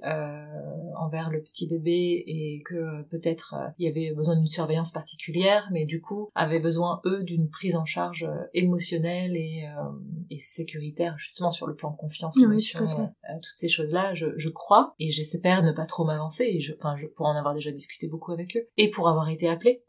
envers 0.98 1.30
le 1.30 1.42
petit 1.42 1.68
bébé 1.68 2.24
et 2.26 2.64
que 2.66 3.04
peut-être 3.10 3.56
il 3.78 3.86
y 3.86 3.90
avait 3.90 4.14
besoin 4.14 4.36
d'une 4.36 4.48
surveillance 4.48 4.92
particulière, 4.92 5.70
mais 5.72 5.86
du 5.86 6.02
coup 6.02 6.30
avaient 6.36 6.60
besoin 6.60 7.02
eux 7.06 7.24
d'une 7.24 7.50
prise 7.50 7.76
en 7.76 7.86
charge 7.86 7.97
charge 7.98 8.24
euh, 8.24 8.44
émotionnelle 8.54 9.36
et, 9.36 9.68
euh, 9.68 9.90
et 10.30 10.38
sécuritaire 10.38 11.16
justement 11.18 11.50
sur 11.50 11.66
le 11.66 11.76
plan 11.76 11.92
confiance, 11.92 12.38
émotion, 12.38 12.86
euh, 12.86 13.34
toutes 13.36 13.58
ces 13.58 13.70
choses-là, 13.70 14.14
je, 14.14 14.28
je 14.38 14.50
crois. 14.50 14.94
Et 15.00 15.10
j'espère 15.10 15.64
ne 15.64 15.72
pas 15.72 15.86
trop 15.86 16.06
m'avancer. 16.06 16.44
Et 16.44 16.60
je, 16.60 16.74
enfin, 16.78 16.96
je, 16.98 17.08
pour 17.08 17.26
en 17.26 17.36
avoir 17.36 17.56
déjà 17.56 17.72
discuté 17.72 18.08
beaucoup 18.08 18.32
avec 18.32 18.56
eux. 18.56 18.68
Et 18.78 18.90
pour 18.90 19.10
avoir 19.10 19.30
été 19.30 19.50
appelée, 19.50 19.84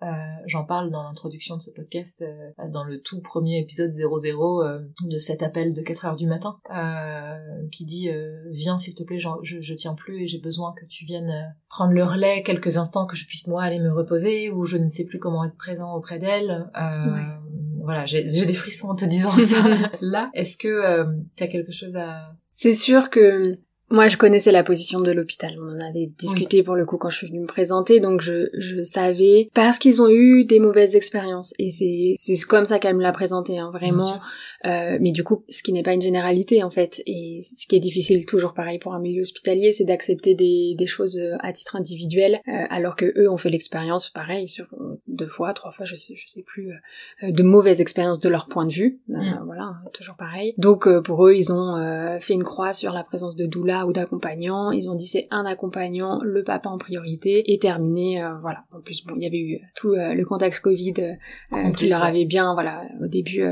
j'en 0.46 0.64
parle 0.64 0.90
dans 0.90 1.02
l'introduction 1.02 1.56
de 1.56 1.62
ce 1.62 1.70
podcast, 1.70 2.24
dans 2.72 2.84
le 2.84 3.00
tout 3.00 3.20
premier 3.20 3.58
épisode 3.58 3.92
00 3.92 4.62
de 5.02 5.18
cet 5.18 5.42
appel 5.42 5.74
de 5.74 5.82
4 5.82 6.06
heures 6.06 6.16
du 6.16 6.26
matin, 6.26 6.58
qui 7.70 7.84
dit 7.84 8.08
viens 8.50 8.78
s'il 8.78 8.94
te 8.94 9.02
plaît, 9.02 9.18
je, 9.18 9.60
je 9.60 9.74
tiens 9.74 9.94
plus 9.94 10.22
et 10.22 10.26
j'ai 10.26 10.38
besoin 10.38 10.72
que 10.74 10.84
tu 10.86 11.04
viennes 11.04 11.54
prendre 11.68 11.92
le 11.92 12.04
relais 12.04 12.42
quelques 12.42 12.76
instants 12.76 13.06
que 13.06 13.16
je 13.16 13.26
puisse 13.26 13.46
moi 13.46 13.62
aller 13.62 13.78
me 13.78 13.92
reposer 13.92 14.50
ou 14.50 14.64
je 14.64 14.76
ne 14.76 14.88
sais 14.88 15.04
plus 15.04 15.18
comment 15.18 15.44
être 15.44 15.56
présent 15.56 15.94
auprès 15.94 16.18
d'elle. 16.18 16.70
Euh, 16.76 17.36
voilà, 17.88 18.04
j'ai 18.04 18.22
des 18.22 18.52
frissons 18.52 18.88
en 18.88 18.94
te 18.94 19.06
disant 19.06 19.30
ça. 19.38 19.64
Là, 20.02 20.30
est-ce 20.34 20.58
que 20.58 20.68
euh, 20.68 21.06
tu 21.36 21.42
as 21.42 21.46
quelque 21.46 21.72
chose 21.72 21.96
à... 21.96 22.36
C'est 22.52 22.74
sûr 22.74 23.08
que 23.08 23.58
moi, 23.90 24.08
je 24.08 24.16
connaissais 24.16 24.52
la 24.52 24.62
position 24.62 25.00
de 25.00 25.10
l'hôpital. 25.10 25.56
On 25.58 25.76
en 25.76 25.80
avait 25.88 26.10
discuté 26.18 26.62
pour 26.62 26.74
le 26.74 26.84
coup 26.84 26.98
quand 26.98 27.08
je 27.08 27.16
suis 27.16 27.26
venue 27.26 27.40
me 27.40 27.46
présenter, 27.46 28.00
donc 28.00 28.20
je, 28.20 28.48
je 28.58 28.82
savais 28.82 29.48
parce 29.54 29.78
qu'ils 29.78 30.02
ont 30.02 30.08
eu 30.08 30.44
des 30.44 30.58
mauvaises 30.58 30.94
expériences 30.94 31.54
et 31.58 31.70
c'est 31.70 32.14
c'est 32.16 32.38
comme 32.46 32.66
ça 32.66 32.78
qu'elle 32.78 32.96
me 32.96 33.02
l'a 33.02 33.12
présenté, 33.12 33.58
hein, 33.58 33.70
vraiment. 33.72 34.20
Euh, 34.66 34.98
mais 35.00 35.12
du 35.12 35.24
coup, 35.24 35.44
ce 35.48 35.62
qui 35.62 35.72
n'est 35.72 35.82
pas 35.82 35.92
une 35.92 36.02
généralité 36.02 36.62
en 36.62 36.70
fait, 36.70 37.00
et 37.06 37.40
ce 37.42 37.66
qui 37.66 37.76
est 37.76 37.80
difficile 37.80 38.26
toujours 38.26 38.54
pareil 38.54 38.78
pour 38.78 38.92
un 38.92 39.00
milieu 39.00 39.22
hospitalier, 39.22 39.72
c'est 39.72 39.84
d'accepter 39.84 40.34
des, 40.34 40.74
des 40.76 40.86
choses 40.86 41.18
euh, 41.18 41.36
à 41.40 41.52
titre 41.52 41.76
individuel, 41.76 42.40
euh, 42.48 42.64
alors 42.68 42.96
que 42.96 43.06
eux 43.18 43.30
ont 43.30 43.36
fait 43.36 43.50
l'expérience 43.50 44.10
pareil 44.10 44.48
sur 44.48 44.66
euh, 44.72 45.00
deux 45.06 45.28
fois, 45.28 45.54
trois 45.54 45.70
fois, 45.70 45.84
je 45.84 45.94
sais, 45.94 46.14
je 46.16 46.26
sais 46.26 46.42
plus, 46.42 46.72
de 47.22 47.42
mauvaises 47.42 47.80
expériences 47.80 48.20
de 48.20 48.28
leur 48.28 48.48
point 48.48 48.66
de 48.66 48.72
vue. 48.72 49.00
Mm. 49.08 49.44
Voilà, 49.46 49.76
toujours 49.92 50.16
pareil. 50.16 50.54
Donc 50.58 50.88
pour 51.02 51.26
eux, 51.26 51.34
ils 51.34 51.52
ont 51.52 52.18
fait 52.20 52.34
une 52.34 52.44
croix 52.44 52.72
sur 52.72 52.92
la 52.92 53.04
présence 53.04 53.36
de 53.36 53.46
doula 53.46 53.77
ou 53.86 53.92
d'accompagnants. 53.92 54.70
Ils 54.70 54.90
ont 54.90 54.94
dit 54.94 55.06
c'est 55.06 55.28
un 55.30 55.44
accompagnant, 55.46 56.20
le 56.22 56.42
papa 56.42 56.68
en 56.68 56.78
priorité, 56.78 57.52
et 57.52 57.58
terminé. 57.58 58.22
Euh, 58.22 58.34
voilà. 58.40 58.64
En 58.72 58.80
plus, 58.80 59.04
bon, 59.04 59.14
il 59.16 59.22
y 59.22 59.26
avait 59.26 59.40
eu 59.40 59.60
tout 59.74 59.92
euh, 59.92 60.14
le 60.14 60.24
contexte 60.24 60.62
Covid 60.62 60.94
euh, 61.52 61.70
qui 61.76 61.88
leur 61.88 62.04
avait 62.04 62.24
bien, 62.24 62.54
voilà, 62.54 62.82
au 63.02 63.06
début, 63.06 63.44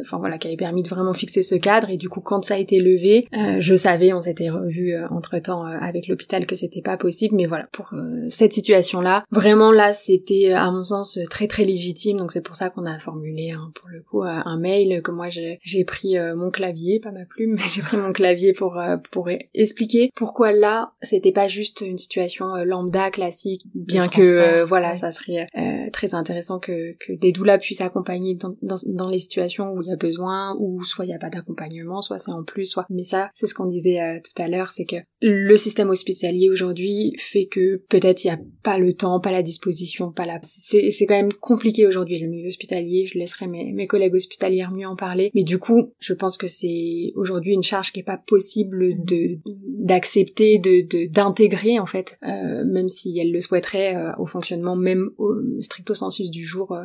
enfin 0.00 0.18
voilà, 0.18 0.38
qui 0.38 0.48
avait 0.48 0.56
permis 0.56 0.82
de 0.82 0.88
vraiment 0.88 1.12
fixer 1.12 1.42
ce 1.42 1.54
cadre. 1.54 1.90
Et 1.90 1.96
du 1.96 2.08
coup, 2.08 2.20
quand 2.20 2.44
ça 2.44 2.54
a 2.54 2.58
été 2.58 2.78
levé, 2.80 3.26
je 3.58 3.74
savais, 3.74 4.12
on 4.12 4.20
s'était 4.20 4.50
revu 4.50 4.94
entre 5.10 5.38
temps 5.38 5.62
avec 5.64 6.08
l'hôpital 6.08 6.46
que 6.46 6.54
c'était 6.54 6.82
pas 6.82 6.96
possible. 6.96 7.36
Mais 7.36 7.46
voilà, 7.46 7.68
pour 7.72 7.92
cette 8.28 8.52
situation-là, 8.52 9.24
vraiment 9.30 9.72
là, 9.72 9.92
c'était 9.92 10.52
à 10.52 10.70
mon 10.70 10.82
sens 10.82 11.18
très 11.30 11.46
très 11.46 11.64
légitime. 11.64 12.18
Donc 12.18 12.32
c'est 12.32 12.40
pour 12.40 12.56
ça 12.56 12.70
qu'on 12.70 12.86
a 12.86 12.98
formulé 12.98 13.50
hein, 13.50 13.70
pour 13.74 13.88
le 13.88 14.02
coup 14.02 14.22
un 14.22 14.58
mail 14.58 15.02
que 15.02 15.10
moi 15.10 15.28
j'ai 15.28 15.84
pris 15.84 16.16
mon 16.34 16.50
clavier, 16.50 17.00
pas 17.00 17.12
ma 17.12 17.24
plume, 17.24 17.54
mais 17.56 17.64
j'ai 17.72 17.82
pris 17.82 17.96
mon 17.96 18.12
clavier 18.12 18.52
pour 18.52 18.80
pour 19.10 19.28
expliquer 19.70 20.10
pourquoi 20.14 20.52
là 20.52 20.92
c'était 21.00 21.32
pas 21.32 21.48
juste 21.48 21.80
une 21.80 21.98
situation 21.98 22.54
euh, 22.56 22.64
lambda 22.64 23.10
classique, 23.10 23.62
bien 23.74 24.06
que 24.06 24.20
euh, 24.20 24.64
voilà 24.64 24.96
ça 24.96 25.10
serait 25.10 25.46
euh, 25.56 25.90
très 25.92 26.14
intéressant 26.14 26.58
que, 26.58 26.96
que 26.98 27.12
des 27.12 27.32
doulas 27.32 27.58
puissent 27.58 27.80
accompagner 27.80 28.34
dans, 28.34 28.56
dans, 28.62 28.76
dans, 28.86 29.08
les 29.08 29.18
situations 29.18 29.72
où 29.72 29.82
il 29.82 29.88
y 29.88 29.92
a 29.92 29.96
besoin, 29.96 30.56
ou 30.58 30.82
soit 30.82 31.04
il 31.04 31.08
n'y 31.08 31.14
a 31.14 31.18
pas 31.18 31.30
d'accompagnement, 31.30 32.02
soit 32.02 32.18
c'est 32.18 32.32
en 32.32 32.42
plus, 32.42 32.66
soit 32.66 32.86
mais 32.90 33.04
ça 33.04 33.30
c'est 33.34 33.46
ce 33.46 33.54
qu'on 33.54 33.66
disait 33.66 34.20
tout 34.22 34.42
à 34.42 34.48
l'heure, 34.48 34.70
c'est 34.70 34.84
que 34.84 34.96
le 35.22 35.56
système 35.56 35.90
hospitalier 35.90 36.48
aujourd'hui 36.48 37.14
fait 37.18 37.46
que 37.46 37.82
peut-être 37.88 38.24
il 38.24 38.28
n'y 38.28 38.32
a 38.32 38.40
pas 38.62 38.78
le 38.78 38.94
temps, 38.94 39.20
pas 39.20 39.32
la 39.32 39.42
disposition, 39.42 40.12
pas 40.12 40.24
la 40.24 40.38
c'est 40.42 40.90
c'est 40.90 41.06
quand 41.06 41.14
même 41.14 41.32
compliqué 41.32 41.86
aujourd'hui 41.86 42.18
le 42.18 42.28
milieu 42.28 42.48
hospitalier. 42.48 43.06
Je 43.06 43.18
laisserai 43.18 43.46
mes, 43.46 43.72
mes 43.72 43.86
collègues 43.86 44.14
hospitalières 44.14 44.70
mieux 44.70 44.86
en 44.86 44.96
parler, 44.96 45.30
mais 45.34 45.44
du 45.44 45.58
coup 45.58 45.92
je 45.98 46.14
pense 46.14 46.38
que 46.38 46.46
c'est 46.46 47.12
aujourd'hui 47.16 47.52
une 47.52 47.62
charge 47.62 47.92
qui 47.92 48.00
est 48.00 48.04
pas 48.04 48.16
possible 48.16 49.04
de 49.04 49.38
d'accepter, 49.78 50.58
de 50.58 51.06
d'intégrer 51.06 51.78
en 51.78 51.86
fait, 51.86 52.18
euh, 52.26 52.64
même 52.64 52.88
si 52.88 53.18
elle 53.18 53.32
le 53.32 53.40
souhaiterait 53.40 53.96
euh, 53.96 54.12
au 54.18 54.26
fonctionnement 54.26 54.76
même 54.76 55.10
au 55.18 55.34
stricto 55.60 55.94
sensus 55.94 56.30
du 56.30 56.44
jour 56.44 56.72
euh, 56.72 56.82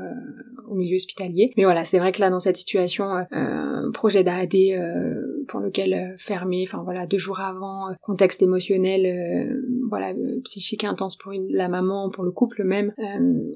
au 0.68 0.76
milieu 0.76 0.96
hospitalier. 0.96 1.54
Mais 1.56 1.64
voilà, 1.64 1.86
c'est 1.86 2.00
vrai 2.00 2.12
que 2.12 2.20
là 2.20 2.30
dans 2.30 2.40
cette 2.40 2.58
situation, 2.58 3.06
projet 3.94 4.24
d'AAD 4.24 4.56
pour 5.48 5.60
lequel 5.60 6.16
fermé, 6.18 6.66
enfin 6.68 6.82
voilà 6.84 7.06
deux 7.06 7.18
jours 7.18 7.40
avant, 7.40 7.94
contexte 8.02 8.42
émotionnel, 8.42 9.62
voilà 9.98 10.14
psychique 10.44 10.84
intense 10.84 11.16
pour 11.16 11.32
la 11.50 11.70
maman, 11.70 12.10
pour 12.10 12.24
le 12.24 12.32
couple 12.32 12.64
même, 12.64 12.94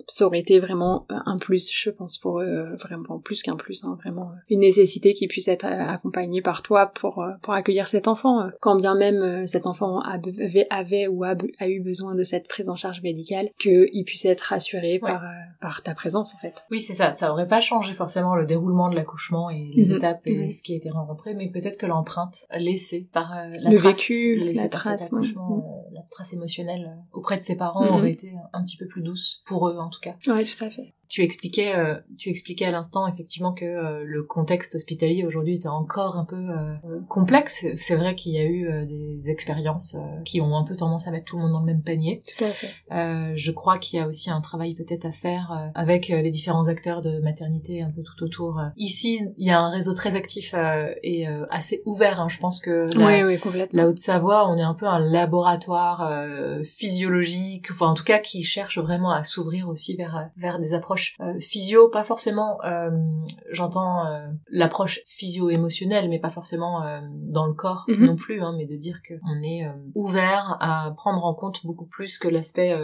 ça 0.08 0.26
aurait 0.26 0.40
été 0.40 0.60
vraiment 0.60 1.06
un 1.10 1.38
plus, 1.38 1.72
je 1.72 1.90
pense, 1.90 2.18
pour 2.18 2.42
eux, 2.42 2.76
vraiment 2.80 3.20
plus 3.20 3.42
qu'un 3.42 3.56
plus, 3.56 3.84
hein, 3.84 3.98
vraiment 4.02 4.32
une 4.50 4.62
nécessité 4.62 5.14
qui 5.14 5.28
puisse 5.28 5.48
être 5.48 5.66
accompagnée 5.66 6.42
par 6.42 6.62
toi 6.62 6.88
pour 6.88 7.26
pour 7.42 7.54
accueillir 7.54 7.88
cet 7.88 8.08
enfant, 8.08 8.50
quand 8.62 8.76
bien 8.76 8.96
même 8.96 9.46
cet 9.48 9.66
enfant 9.66 10.00
avait, 10.00 10.68
avait 10.70 11.08
ou 11.08 11.24
a, 11.24 11.36
a, 11.60 11.68
eu 11.68 11.82
besoin 11.82 12.16
de 12.16 12.24
cette 12.24 12.48
prise 12.48 12.70
en 12.70 12.76
charge 12.76 13.02
médicale, 13.02 13.50
qu'il 13.60 14.04
puisse 14.06 14.26
être 14.26 14.42
rassuré 14.42 15.00
par 15.00 15.24
par 15.62 15.84
ta 15.84 15.94
présence 15.94 16.36
en 16.36 16.38
fait. 16.38 16.66
Oui, 16.72 16.80
c'est 16.80 16.96
ça. 16.96 17.12
Ça 17.12 17.32
aurait 17.32 17.48
pas 17.48 17.60
changé 17.60 17.94
forcément 17.94 18.36
le 18.36 18.46
déroulement 18.46 18.90
de 18.90 18.96
l'accouchement 18.96 19.50
et 19.50 19.72
les 19.74 19.90
mhm. 19.90 19.98
étapes 19.98 20.22
et 20.26 20.38
mhm. 20.38 20.50
ce 20.50 20.64
qui 20.64 20.74
a 20.74 20.78
été 20.78 20.90
rencontré, 20.90 21.34
mais 21.34 21.50
peut-être 21.50 21.78
que 21.78 21.86
l'empreinte 21.86 22.46
laissée 22.58 23.08
par 23.12 23.34
euh, 23.34 23.50
la 23.62 23.70
le 23.70 23.78
trace, 23.78 24.00
vécu, 24.00 24.36
la 24.54 24.70
trace, 24.70 25.12
mhm. 25.12 25.22
Trace 26.10 26.34
émotionnelle 26.34 26.86
euh, 26.86 27.18
auprès 27.18 27.38
de 27.38 27.42
ses 27.42 27.56
parents 27.56 27.98
aurait 27.98 28.12
été 28.12 28.34
un 28.54 28.64
petit 28.64 28.78
peu 28.78 28.88
plus 28.88 29.02
douce 29.02 29.44
pour 29.46 29.70
eux 29.70 29.78
en 29.78 29.90
tout 29.90 30.00
cas. 30.00 30.16
Ouais, 30.28 30.44
tout 30.44 30.64
à 30.64 30.70
fait 30.70 30.94
tu 31.10 31.24
expliquais, 31.24 31.76
euh, 31.76 31.96
tu 32.20 32.30
expliquais 32.30 32.66
à 32.66 32.72
l'instant 32.72 33.08
effectivement 33.08 33.52
que 33.52 33.66
euh, 33.66 34.04
le 34.06 34.22
contexte 34.22 34.76
hospitalier 34.76 35.26
aujourd'hui 35.26 35.56
était 35.56 35.68
encore 35.68 36.18
un 36.18 36.24
peu 36.24 36.36
euh, 36.36 37.00
complexe. 37.10 37.66
C'est 37.78 37.96
vrai 37.96 38.14
qu'il 38.14 38.34
y 38.34 38.38
a 38.38 38.46
eu 38.46 38.86
des 38.86 39.32
expériences 39.32 39.98
qui 40.24 40.40
ont 40.40 40.56
un 40.56 40.64
peu 40.64 40.76
tendance 40.76 41.08
à 41.08 41.12
mettre 41.12 41.26
tout 41.26 41.38
le 41.38 41.44
monde 41.44 41.54
dans 41.54 41.62
le 41.62 41.66
même 41.66 41.82
panier. 41.82 42.22
Tout 42.38 42.44
à 42.44 42.48
fait. 42.48 43.36
je 43.36 43.52
crois 43.52 43.80
qu'il 43.80 44.00
y 44.00 44.02
a 44.02 44.08
aussi 44.08 44.30
un 44.30 44.40
travail 44.40 44.76
peut-être 44.76 45.06
à 45.06 45.12
faire 45.12 45.72
avec 45.74 46.10
les 46.10 46.30
différents 46.30 46.68
acteurs 46.68 47.02
de 47.02 47.20
maternité 47.20 47.82
un 47.82 47.90
peu 47.90 48.04
tout 48.04 48.24
autour. 48.24 48.62
Ici, 48.78 49.22
il 49.38 49.48
y 49.48 49.52
a 49.52 49.60
un 49.60 49.72
réseau 49.72 49.94
très 49.94 50.16
actif 50.16 50.54
et 51.04 51.26
assez 51.50 51.82
ouvert. 51.86 52.22
Hein. 52.22 52.28
Je 52.30 52.38
pense 52.38 52.60
que 52.60 52.90
la, 52.96 53.26
oui, 53.26 53.40
oui, 53.42 53.68
la 53.74 53.88
Haute-Savoie, 53.88 54.48
on 54.48 54.58
est 54.58 54.64
un 54.64 54.76
peu 54.76 54.86
un 54.86 55.00
laboratoire 55.00 56.12
physiologique, 56.64 57.72
enfin 57.72 57.88
en 57.88 57.96
tout 57.96 58.04
cas 58.04 58.20
qui 58.20 58.44
cherche 58.44 58.78
vraiment 58.78 59.12
à 59.12 59.24
s'ouvrir 59.24 59.70
aussi 59.70 59.96
vers 59.96 60.30
vers 60.38 60.60
des 60.60 60.74
approches 60.74 60.99
euh, 61.20 61.40
physio, 61.40 61.90
pas 61.90 62.04
forcément, 62.04 62.64
euh, 62.64 62.90
j'entends 63.52 64.06
euh, 64.06 64.28
l'approche 64.50 65.02
physio-émotionnelle, 65.06 66.10
mais 66.10 66.20
pas 66.20 66.30
forcément 66.30 66.84
dans 67.30 67.46
le 67.46 67.54
corps 67.54 67.86
mhm. 67.88 68.06
non 68.06 68.16
plus, 68.16 68.42
hein, 68.42 68.54
mais 68.58 68.66
de 68.66 68.76
dire 68.76 69.02
qu'on 69.08 69.44
est 69.44 69.66
ouvert 69.96 70.58
à 70.60 70.94
prendre 70.96 71.26
en 71.26 71.34
compte 71.34 71.66
beaucoup 71.66 71.86
plus 71.86 72.18
que 72.18 72.28
l'aspect 72.28 72.76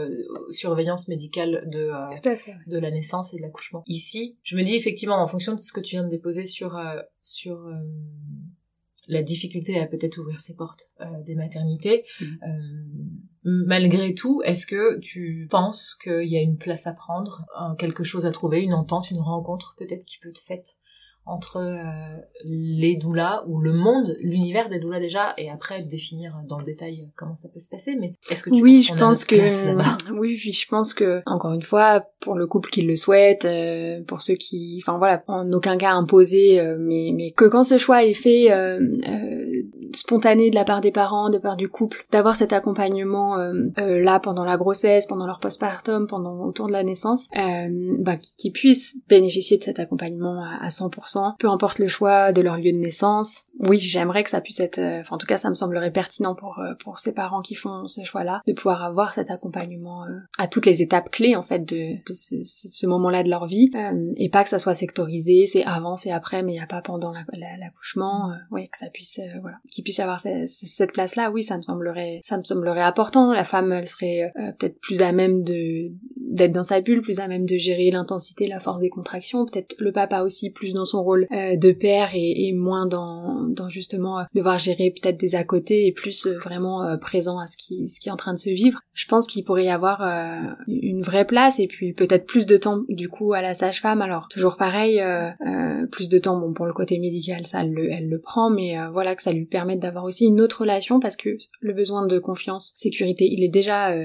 surveillance 0.50 1.08
médicale 1.08 1.64
de 1.72 1.92
de 2.68 2.80
la 2.80 2.92
naissance 2.92 3.34
et 3.34 3.38
de 3.38 3.42
l'accouchement. 3.42 3.84
Ici, 3.88 4.38
je 4.44 4.56
me 4.56 4.64
dis 4.64 4.76
effectivement, 4.76 5.16
en 5.16 5.28
fonction 5.28 5.54
de 5.54 5.60
ce 5.60 5.72
que 5.72 5.80
tu 5.80 5.92
viens 5.92 6.04
de 6.04 6.10
déposer 6.10 6.46
sur 6.46 6.80
sur 7.22 7.58
la 9.08 9.24
difficulté 9.24 9.80
à 9.80 9.88
peut-être 9.88 10.18
ouvrir 10.18 10.40
ses 10.40 10.56
portes 10.56 10.90
des 11.26 11.36
maternités. 11.36 12.06
Mhm 12.22 13.26
malgré 13.46 14.16
tout, 14.16 14.42
est-ce 14.44 14.66
que 14.66 14.98
tu 15.00 15.48
penses 15.52 15.96
qu'il 16.04 16.28
y 16.28 16.36
a 16.36 16.42
une 16.42 16.58
place 16.58 16.88
à 16.88 16.94
prendre, 16.94 17.46
quelque 17.78 18.04
chose 18.04 18.26
à 18.26 18.32
trouver, 18.32 18.62
une 18.62 18.74
entente, 18.74 19.12
une 19.12 19.20
rencontre 19.20 19.76
peut-être 19.78 20.04
qui 20.06 20.18
peut 20.18 20.30
être 20.30 20.40
faite? 20.40 20.78
Entre 21.26 21.58
euh, 21.58 22.22
les 22.44 22.96
doulas 22.96 23.44
ou 23.48 23.60
le 23.60 23.74
monde, 23.74 24.16
l'univers 24.20 24.70
des 24.70 24.80
doulas 24.80 25.00
déjà, 25.00 25.34
et 25.38 25.50
après 25.50 25.82
définir 25.82 26.36
dans 26.48 26.60
le 26.60 26.64
détail 26.64 27.08
comment 27.16 27.36
ça 27.36 27.50
peut 27.50 27.60
se 27.60 27.70
passer. 27.70 27.96
Mais 28.00 28.14
est-ce 28.30 28.44
que 28.44 28.52
tu 28.52 28.62
oui, 28.62 28.82
je 28.84 28.94
pense 28.94 29.26
que 29.26 29.36
oui, 29.36 30.38
oui, 30.38 30.38
je 30.38 30.68
pense 30.68 30.94
que 30.94 31.24
encore 31.26 31.54
une 31.54 31.64
fois, 31.64 32.06
pour 32.20 32.36
le 32.36 32.46
couple 32.46 32.70
qui 32.70 32.84
le 32.84 32.96
souhaite, 32.96 33.46
euh, 33.46 34.04
pour 34.04 34.22
ceux 34.22 34.36
qui, 34.36 34.80
enfin 34.84 34.98
voilà, 35.00 35.24
en 35.28 35.52
aucun 35.52 35.78
cas 35.78 35.94
imposé, 35.94 36.60
euh, 36.60 36.78
mais 36.80 37.12
mais 37.14 37.32
que 37.32 37.46
quand 37.46 37.64
ce 37.64 37.80
choix 37.80 38.04
est 38.04 38.14
fait 38.14 38.52
spontané 39.94 40.50
de 40.50 40.56
la 40.56 40.64
part 40.64 40.82
des 40.82 40.92
parents, 40.92 41.30
de 41.30 41.36
la 41.36 41.42
part 41.42 41.58
du 41.58 41.70
couple, 41.70 42.06
d'avoir 42.12 42.36
cet 42.36 42.54
accompagnement 42.54 43.38
là 43.78 44.20
pendant 44.20 44.46
la 44.46 44.58
grossesse, 44.58 45.08
pendant 45.08 45.26
leur 45.26 45.40
postpartum, 45.40 46.08
pendant 46.08 46.46
autour 46.46 46.68
de 46.68 46.72
la 46.72 46.84
naissance, 46.84 47.28
bah, 48.00 48.18
qui 48.38 48.52
puissent 48.52 48.98
bénéficier 49.08 49.58
de 49.58 49.64
cet 49.64 49.80
accompagnement 49.80 50.44
à 50.44 50.68
100% 50.68 51.36
peu 51.38 51.50
importe 51.50 51.80
le 51.80 51.88
choix 51.88 52.32
de 52.32 52.42
leur 52.42 52.58
lieu 52.58 52.72
de 52.72 52.78
naissance. 52.78 53.46
Oui, 53.60 53.78
j'aimerais 53.78 54.24
que 54.24 54.30
ça 54.30 54.42
puisse 54.42 54.60
être, 54.60 54.80
euh, 54.80 55.02
enfin 55.02 55.16
en 55.16 55.18
tout 55.18 55.28
cas 55.28 55.38
ça 55.38 55.50
me 55.50 55.54
semblerait 55.54 55.92
pertinent 55.92 56.36
pour 56.36 56.60
euh, 56.60 56.74
pour 56.84 57.00
ces 57.00 57.14
parents 57.14 57.42
qui 57.42 57.56
font 57.56 57.88
ce 57.88 58.04
choix-là, 58.04 58.42
de 58.48 58.54
pouvoir 58.54 58.84
avoir 58.84 59.14
cet 59.14 59.32
accompagnement 59.32 60.06
euh, 60.06 60.20
à 60.38 60.48
toutes 60.48 60.66
les 60.66 60.82
étapes 60.82 61.10
clés 61.10 61.36
en 61.36 61.44
fait 61.44 61.60
de, 61.60 62.04
de 62.06 62.14
ce, 62.14 62.36
ce 62.44 62.88
moment-là 62.88 63.24
de 63.24 63.30
leur 63.30 63.48
vie, 63.48 63.72
et 64.18 64.30
pas 64.30 64.44
que 64.44 64.50
ça 64.50 64.60
soit 64.60 64.74
sectorisé, 64.74 65.46
c'est 65.46 65.64
avant, 65.64 65.96
c'est 65.96 66.12
après, 66.12 66.44
mais 66.44 66.54
il 66.54 66.56
n'y 66.56 66.62
a 66.62 66.68
pas 66.68 66.82
pendant 66.82 67.12
l'accouchement. 67.12 68.32
oui, 68.52 68.70
que 68.70 68.78
ça 68.78 68.88
puisse, 68.90 69.20
voilà, 69.42 69.58
qu'il 69.76 69.84
puisse 69.84 69.98
y 69.98 70.02
avoir 70.02 70.22
cette, 70.22 70.94
place-là. 70.94 71.30
Oui, 71.32 71.44
ça 71.44 71.58
me 71.58 71.62
semblerait, 71.62 72.22
ça 72.24 72.38
me 72.38 72.44
semblerait 72.44 72.82
important. 72.82 73.34
La 73.34 73.44
femme, 73.44 73.74
elle 73.74 73.88
serait 73.88 74.32
peut-être 74.58 74.80
plus 74.80 75.02
à 75.02 75.12
même 75.12 75.44
de 75.44 75.92
d'être 76.36 76.52
dans 76.52 76.64
sa 76.64 76.82
bulle, 76.82 77.02
plus 77.02 77.20
à 77.20 77.28
même 77.28 77.46
de 77.46 77.58
gérer 77.58 77.90
l'intensité, 77.92 78.48
la 78.48 78.60
force 78.60 78.82
des 78.82 78.90
contractions. 78.90 79.46
Peut-être 79.46 79.76
le 79.80 79.92
papa 79.92 80.22
aussi 80.22 80.50
plus 80.52 80.74
dans 80.74 80.86
son 80.86 81.04
rôle 81.04 81.28
euh, 81.32 81.56
de 81.56 81.72
père 81.72 82.10
et, 82.14 82.54
moins 82.54 82.86
dans, 82.86 83.44
dans 83.44 83.70
justement 83.70 84.20
euh, 84.20 84.24
devoir 84.34 84.60
gérer 84.60 84.92
peut-être 84.92 85.18
des 85.18 85.36
à 85.36 85.44
côté 85.44 85.88
et 85.88 85.92
plus 85.92 86.28
euh, 86.28 86.38
vraiment 86.38 86.98
présent 87.00 87.40
à 87.40 87.48
ce 87.48 87.58
qui, 87.58 87.88
ce 87.88 88.00
qui 88.00 88.10
est 88.10 88.12
en 88.12 88.18
train 88.18 88.34
de 88.34 88.40
se 88.40 88.50
vivre. 88.50 88.82
Je 88.94 89.06
pense 89.08 89.28
qu'il 89.28 89.44
pourrait 89.44 89.66
y 89.66 89.70
avoir 89.70 90.02
une 90.68 91.02
vraie 91.02 91.26
place 91.26 91.60
et 91.60 91.68
puis 91.68 91.94
peut-être 91.94 92.26
plus 92.26 92.46
de 92.46 92.58
temps 92.58 92.82
du 92.90 93.10
coup 93.10 93.34
à 93.34 93.42
la 93.42 93.54
sage-femme. 93.54 94.02
Alors 94.02 94.28
toujours 94.30 94.58
pareil, 94.58 95.02
plus 95.92 96.10
de 96.10 96.18
temps 96.18 96.40
bon 96.40 96.54
pour 96.54 96.66
le 96.66 96.74
côté 96.74 97.00
médical 97.00 97.46
ça 97.46 97.62
elle 97.62 97.72
le, 97.72 97.92
elle 97.92 98.10
le 98.10 98.20
prend, 98.20 98.50
mais 98.50 98.76
voilà 98.92 99.16
que 99.16 99.24
ça 99.24 99.32
lui 99.32 99.46
permette 99.46 99.80
d'avoir 99.80 100.04
aussi 100.04 100.26
une 100.26 100.42
autre 100.42 100.62
relation 100.62 101.00
parce 101.00 101.16
que 101.16 101.30
le 101.60 101.74
besoin 101.74 102.06
de 102.06 102.20
confiance, 102.20 102.74
sécurité, 102.78 103.28
il 103.30 103.44
est 103.44 103.50
déjà 103.50 103.96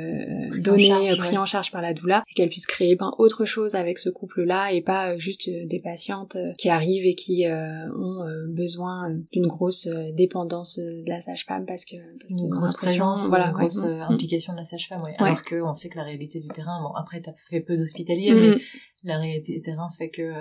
donné, 0.59 1.13
pris 1.19 1.39
en 1.39 1.45
charge 1.45 1.71
par 1.71 1.83
la 1.83 1.95
doula 1.95 2.20
et 2.29 2.35
qu'elle 2.35 2.49
puisse 2.49 2.67
créer 2.67 2.97
ben, 2.97 3.13
autre 3.19 3.45
chose 3.45 3.75
avec 3.75 3.99
ce 3.99 4.11
couple-là 4.11 4.73
et 4.73 4.83
pas 4.83 5.17
juste 5.19 5.49
des 5.49 5.81
patientes 5.81 6.37
qui 6.59 6.69
arrivent 6.69 7.07
et 7.07 7.15
qui 7.15 7.47
euh, 7.47 7.93
ont 7.97 8.25
euh, 8.25 8.47
besoin 8.49 9.11
d'une 9.33 9.47
grosse 9.47 9.87
euh, 9.87 10.13
dépendance 10.13 10.79
de 10.79 11.09
la 11.09 11.21
sage-femme 11.21 11.67
parce 11.67 11.85
que 11.85 11.97
parce 12.21 12.35
une 12.41 12.49
grosse 12.49 12.75
présence, 12.75 13.27
voilà, 13.27 13.47
une 13.47 13.53
grosse 13.53 13.85
implication 13.85 14.53
de 14.53 14.59
la 14.59 14.65
sage-femme, 14.65 15.03
ouais. 15.03 15.15
Alors 15.19 15.43
que 15.43 15.61
on 15.63 15.75
sait 15.75 15.89
que 15.89 15.97
la 15.97 16.05
réalité 16.05 16.41
du 16.41 16.49
terrain, 16.49 16.83
bon 16.83 16.95
après 16.95 17.21
t'as 17.21 17.33
fait 17.49 17.61
peu 17.61 17.77
d'hospitaliers, 17.77 18.33
mm. 18.33 18.41
mais 18.41 18.61
la 19.05 19.19
réalité 19.19 19.55
du 19.55 19.63
terrain 19.63 19.89
fait 19.91 20.11
que 20.11 20.33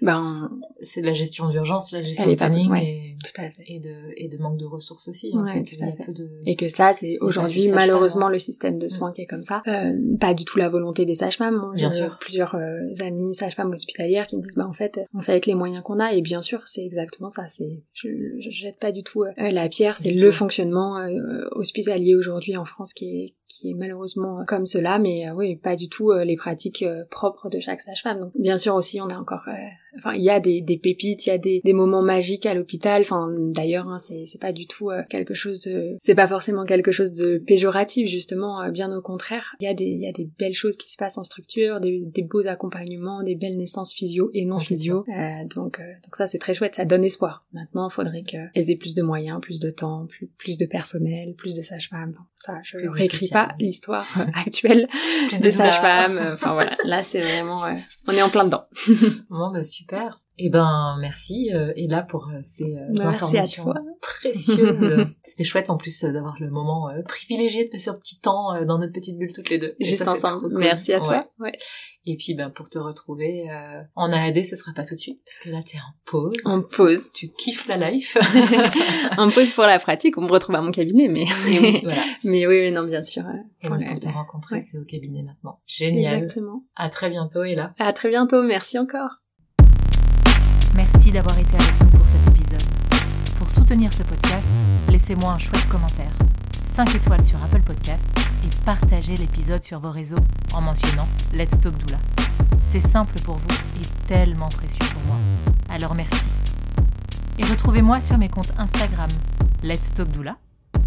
ben 0.00 0.50
c'est 0.80 1.00
de 1.00 1.06
la 1.06 1.12
gestion 1.12 1.48
d'urgence 1.48 1.92
la 1.92 2.02
gestion 2.02 2.30
de 2.30 2.34
planning 2.34 2.72
et 2.76 3.16
tout 3.24 3.40
à 3.40 3.50
fait. 3.50 3.64
et 3.66 3.80
de 3.80 3.94
et 4.16 4.28
de 4.28 4.38
manque 4.38 4.58
de 4.58 4.64
ressources 4.64 5.08
aussi 5.08 5.32
hein, 5.34 5.44
ouais, 5.44 5.64
de... 6.12 6.28
et 6.46 6.56
que 6.56 6.68
ça 6.68 6.92
c'est 6.94 7.18
aujourd'hui 7.20 7.70
malheureusement 7.72 8.28
le 8.28 8.38
système 8.38 8.78
de 8.78 8.86
mm. 8.86 8.90
soins 8.90 9.12
qui 9.12 9.22
est 9.22 9.26
comme 9.26 9.42
ça. 9.42 9.62
Euh, 9.66 9.92
pas 10.20 10.34
du 10.34 10.44
tout 10.44 10.58
la 10.58 10.68
volonté 10.68 11.04
des 11.04 11.14
sages-femmes. 11.14 11.72
Bien 11.74 11.90
sûr. 11.90 12.16
plusieurs 12.20 12.54
euh, 12.54 12.78
amis 13.00 13.34
sages-femmes 13.34 13.72
hospitalières 13.72 14.26
qui 14.26 14.36
me 14.36 14.42
disent 14.42 14.56
bah 14.56 14.66
en 14.66 14.72
fait 14.72 15.00
on 15.14 15.20
fait 15.20 15.32
avec 15.32 15.46
les 15.46 15.54
moyens 15.54 15.82
qu'on 15.82 16.00
a. 16.00 16.12
Et 16.12 16.22
bien 16.22 16.42
sûr 16.42 16.66
c'est 16.66 16.84
exactement 16.84 17.30
ça. 17.30 17.46
C'est 17.48 17.82
je, 17.92 18.08
je 18.40 18.50
jette 18.50 18.78
pas 18.78 18.92
du 18.92 19.02
tout 19.02 19.24
euh, 19.24 19.32
la 19.36 19.68
pierre. 19.68 19.96
C'est 19.96 20.12
le 20.12 20.30
fonctionnement 20.30 20.98
euh, 20.98 21.48
hospitalier 21.52 22.14
aujourd'hui 22.14 22.56
en 22.56 22.64
France 22.64 22.92
qui 22.94 23.24
est 23.24 23.34
qui 23.46 23.70
est 23.70 23.74
malheureusement 23.74 24.44
comme 24.46 24.66
cela. 24.66 24.98
Mais 24.98 25.30
oui 25.30 25.56
pas 25.56 25.76
du 25.76 25.88
tout 25.88 26.12
les 26.12 26.36
pratiques 26.36 26.84
propres 27.10 27.48
de 27.48 27.60
chaque 27.60 27.80
sage-femme. 27.80 28.20
Donc 28.20 28.32
bien 28.34 28.58
sûr 28.58 28.74
aussi 28.74 29.00
on 29.00 29.08
a 29.08 29.16
encore 29.16 29.48
enfin 29.98 30.14
il 30.14 30.22
y 30.22 30.30
a 30.30 30.40
des, 30.40 30.60
des 30.60 30.76
pépites, 30.76 31.26
il 31.26 31.30
y 31.30 31.32
a 31.32 31.38
des, 31.38 31.60
des 31.64 31.72
moments 31.72 32.02
magiques 32.02 32.46
à 32.46 32.54
l'hôpital. 32.54 33.02
Enfin 33.02 33.28
d'ailleurs 33.38 33.88
hein, 33.88 33.98
c'est 33.98 34.24
c'est 34.26 34.40
pas 34.40 34.52
du 34.52 34.66
tout 34.66 34.90
euh, 34.90 35.02
quelque 35.08 35.34
chose 35.34 35.60
de 35.60 35.96
c'est 36.00 36.14
pas 36.14 36.28
forcément 36.28 36.64
quelque 36.64 36.92
chose 36.92 37.12
de 37.12 37.38
péjoratif 37.38 38.08
justement, 38.08 38.62
euh, 38.62 38.70
bien 38.70 38.94
au 38.96 39.02
contraire. 39.02 39.54
Il 39.60 39.64
y 39.64 39.68
a 39.68 39.74
des 39.74 39.84
il 39.84 40.00
y 40.00 40.08
a 40.08 40.12
des 40.12 40.28
belles 40.38 40.54
choses 40.54 40.76
qui 40.76 40.90
se 40.90 40.96
passent 40.96 41.18
en 41.18 41.22
structure, 41.22 41.80
des, 41.80 42.02
des 42.04 42.22
beaux 42.22 42.46
accompagnements, 42.46 43.22
des 43.22 43.34
belles 43.34 43.56
naissances 43.56 43.92
physio 43.92 44.30
et 44.32 44.44
non 44.44 44.58
physio. 44.58 45.04
Euh, 45.08 45.44
donc 45.48 45.78
donc 45.78 46.16
ça 46.16 46.26
c'est 46.26 46.38
très 46.38 46.54
chouette, 46.54 46.74
ça 46.74 46.84
donne 46.84 47.04
espoir. 47.04 47.44
Maintenant 47.52 47.88
il 47.88 47.92
faudrait 47.92 48.22
qu'elles 48.22 48.70
aient 48.70 48.76
plus 48.76 48.94
de 48.94 49.02
moyens, 49.02 49.40
plus 49.40 49.60
de 49.60 49.70
temps, 49.70 50.06
plus 50.06 50.28
plus 50.38 50.58
de 50.58 50.66
personnel, 50.66 51.34
plus 51.34 51.54
de 51.54 51.62
sages-femmes. 51.62 52.14
ça 52.36 52.54
je 52.64 52.78
ne 52.78 52.88
réécris 52.88 53.28
pas 53.28 53.48
l'histoire 53.58 54.06
actuelle 54.34 54.86
plus 55.28 55.40
de 55.40 55.50
sages-femmes. 55.50 56.20
Enfin 56.34 56.52
voilà, 56.52 56.76
là 56.84 57.02
c'est 57.02 57.20
vraiment 57.20 57.64
on 58.06 58.12
est 58.12 58.22
en 58.22 58.30
plein 58.30 58.44
dedans. 58.44 58.64
bon 59.30 59.50
bah 59.52 59.64
super. 59.64 59.87
Eh 60.40 60.50
ben 60.50 60.96
merci 61.00 61.50
euh, 61.52 61.72
et 61.74 61.88
là 61.88 62.02
pour 62.02 62.28
euh, 62.28 62.38
ces 62.44 62.76
euh, 62.76 63.04
informations 63.04 63.74
précieuses. 64.00 65.06
C'était 65.24 65.42
chouette 65.42 65.68
en 65.68 65.76
plus 65.76 66.04
d'avoir 66.04 66.36
le 66.38 66.48
moment 66.48 66.90
privilégié 67.06 67.64
de 67.64 67.70
passer 67.70 67.90
un 67.90 67.94
petit 67.94 68.20
temps 68.20 68.64
dans 68.64 68.78
notre 68.78 68.92
petite 68.92 69.18
bulle 69.18 69.32
toutes 69.34 69.50
les 69.50 69.58
deux. 69.58 69.74
Juste 69.80 70.06
ensemble. 70.06 70.56
Merci 70.56 70.92
à 70.92 71.00
toi. 71.00 71.28
Ouais. 71.40 71.52
Et 72.06 72.16
puis 72.16 72.34
ben 72.34 72.50
pour 72.50 72.70
te 72.70 72.78
retrouver 72.78 73.48
en 73.96 74.12
AAD, 74.12 74.44
ce 74.44 74.54
sera 74.54 74.72
pas 74.72 74.84
tout 74.84 74.94
de 74.94 75.00
suite 75.00 75.20
parce 75.24 75.40
que 75.40 75.50
là 75.50 75.60
t'es 75.60 75.78
en 75.78 75.92
pause. 76.04 76.36
En 76.44 76.62
pause. 76.62 77.12
Tu 77.12 77.30
kiffes 77.30 77.66
la 77.66 77.90
life. 77.90 78.16
en 79.18 79.30
pause 79.30 79.50
pour 79.50 79.64
la 79.64 79.80
pratique. 79.80 80.18
On 80.18 80.22
me 80.22 80.30
retrouve 80.30 80.54
à 80.54 80.62
mon 80.62 80.70
cabinet, 80.70 81.08
mais 81.08 81.24
oui, 81.46 81.80
voilà. 81.82 82.04
mais 82.22 82.46
oui, 82.46 82.70
non 82.70 82.84
bien 82.84 83.02
sûr. 83.02 83.24
Et 83.60 83.68
pour, 83.68 83.76
te 83.76 84.08
rencontrer, 84.08 84.62
c'est 84.62 84.78
au 84.78 84.84
cabinet 84.84 85.24
maintenant. 85.24 85.58
Génial. 85.66 86.22
Exactement. 86.22 86.62
À 86.76 86.90
très 86.90 87.10
bientôt 87.10 87.42
et 87.42 87.56
là. 87.56 87.74
À 87.80 87.92
très 87.92 88.08
bientôt. 88.08 88.44
Merci 88.44 88.78
encore. 88.78 89.20
Merci 90.78 91.10
d'avoir 91.10 91.36
été 91.36 91.56
avec 91.56 91.80
nous 91.80 91.98
pour 91.98 92.06
cet 92.06 92.24
épisode. 92.28 92.62
Pour 93.36 93.50
soutenir 93.50 93.92
ce 93.92 94.04
podcast, 94.04 94.48
laissez-moi 94.88 95.32
un 95.32 95.38
chouette 95.38 95.68
commentaire 95.68 96.12
5 96.72 96.94
étoiles 96.94 97.24
sur 97.24 97.42
Apple 97.42 97.62
Podcast 97.62 98.08
et 98.44 98.64
partagez 98.64 99.16
l'épisode 99.16 99.60
sur 99.64 99.80
vos 99.80 99.90
réseaux 99.90 100.20
en 100.54 100.60
mentionnant 100.60 101.08
Let's 101.34 101.60
Talk 101.60 101.76
Doula. 101.78 101.98
C'est 102.62 102.78
simple 102.78 103.20
pour 103.24 103.38
vous 103.38 103.56
et 103.80 104.06
tellement 104.06 104.48
précieux 104.50 104.86
pour 104.92 105.02
moi. 105.08 105.16
Alors 105.68 105.96
merci. 105.96 106.28
Et 107.40 107.44
retrouvez-moi 107.44 108.00
sur 108.00 108.16
mes 108.16 108.28
comptes 108.28 108.52
Instagram 108.56 109.10
Let's 109.64 109.92
Talk 109.94 110.12
Doula 110.12 110.36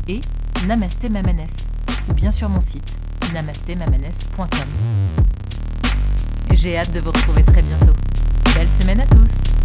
et 0.07 0.21
Namasté 0.67 1.09
Mamanes 1.09 1.47
ou 2.09 2.13
bien 2.13 2.31
sur 2.31 2.47
mon 2.47 2.61
site 2.61 2.97
namastémamanes.com. 3.33 4.47
J'ai 6.53 6.77
hâte 6.77 6.93
de 6.93 7.01
vous 7.01 7.11
retrouver 7.11 7.43
très 7.43 7.61
bientôt. 7.61 7.93
Belle 8.55 8.71
semaine 8.79 9.01
à 9.01 9.05
tous 9.05 9.60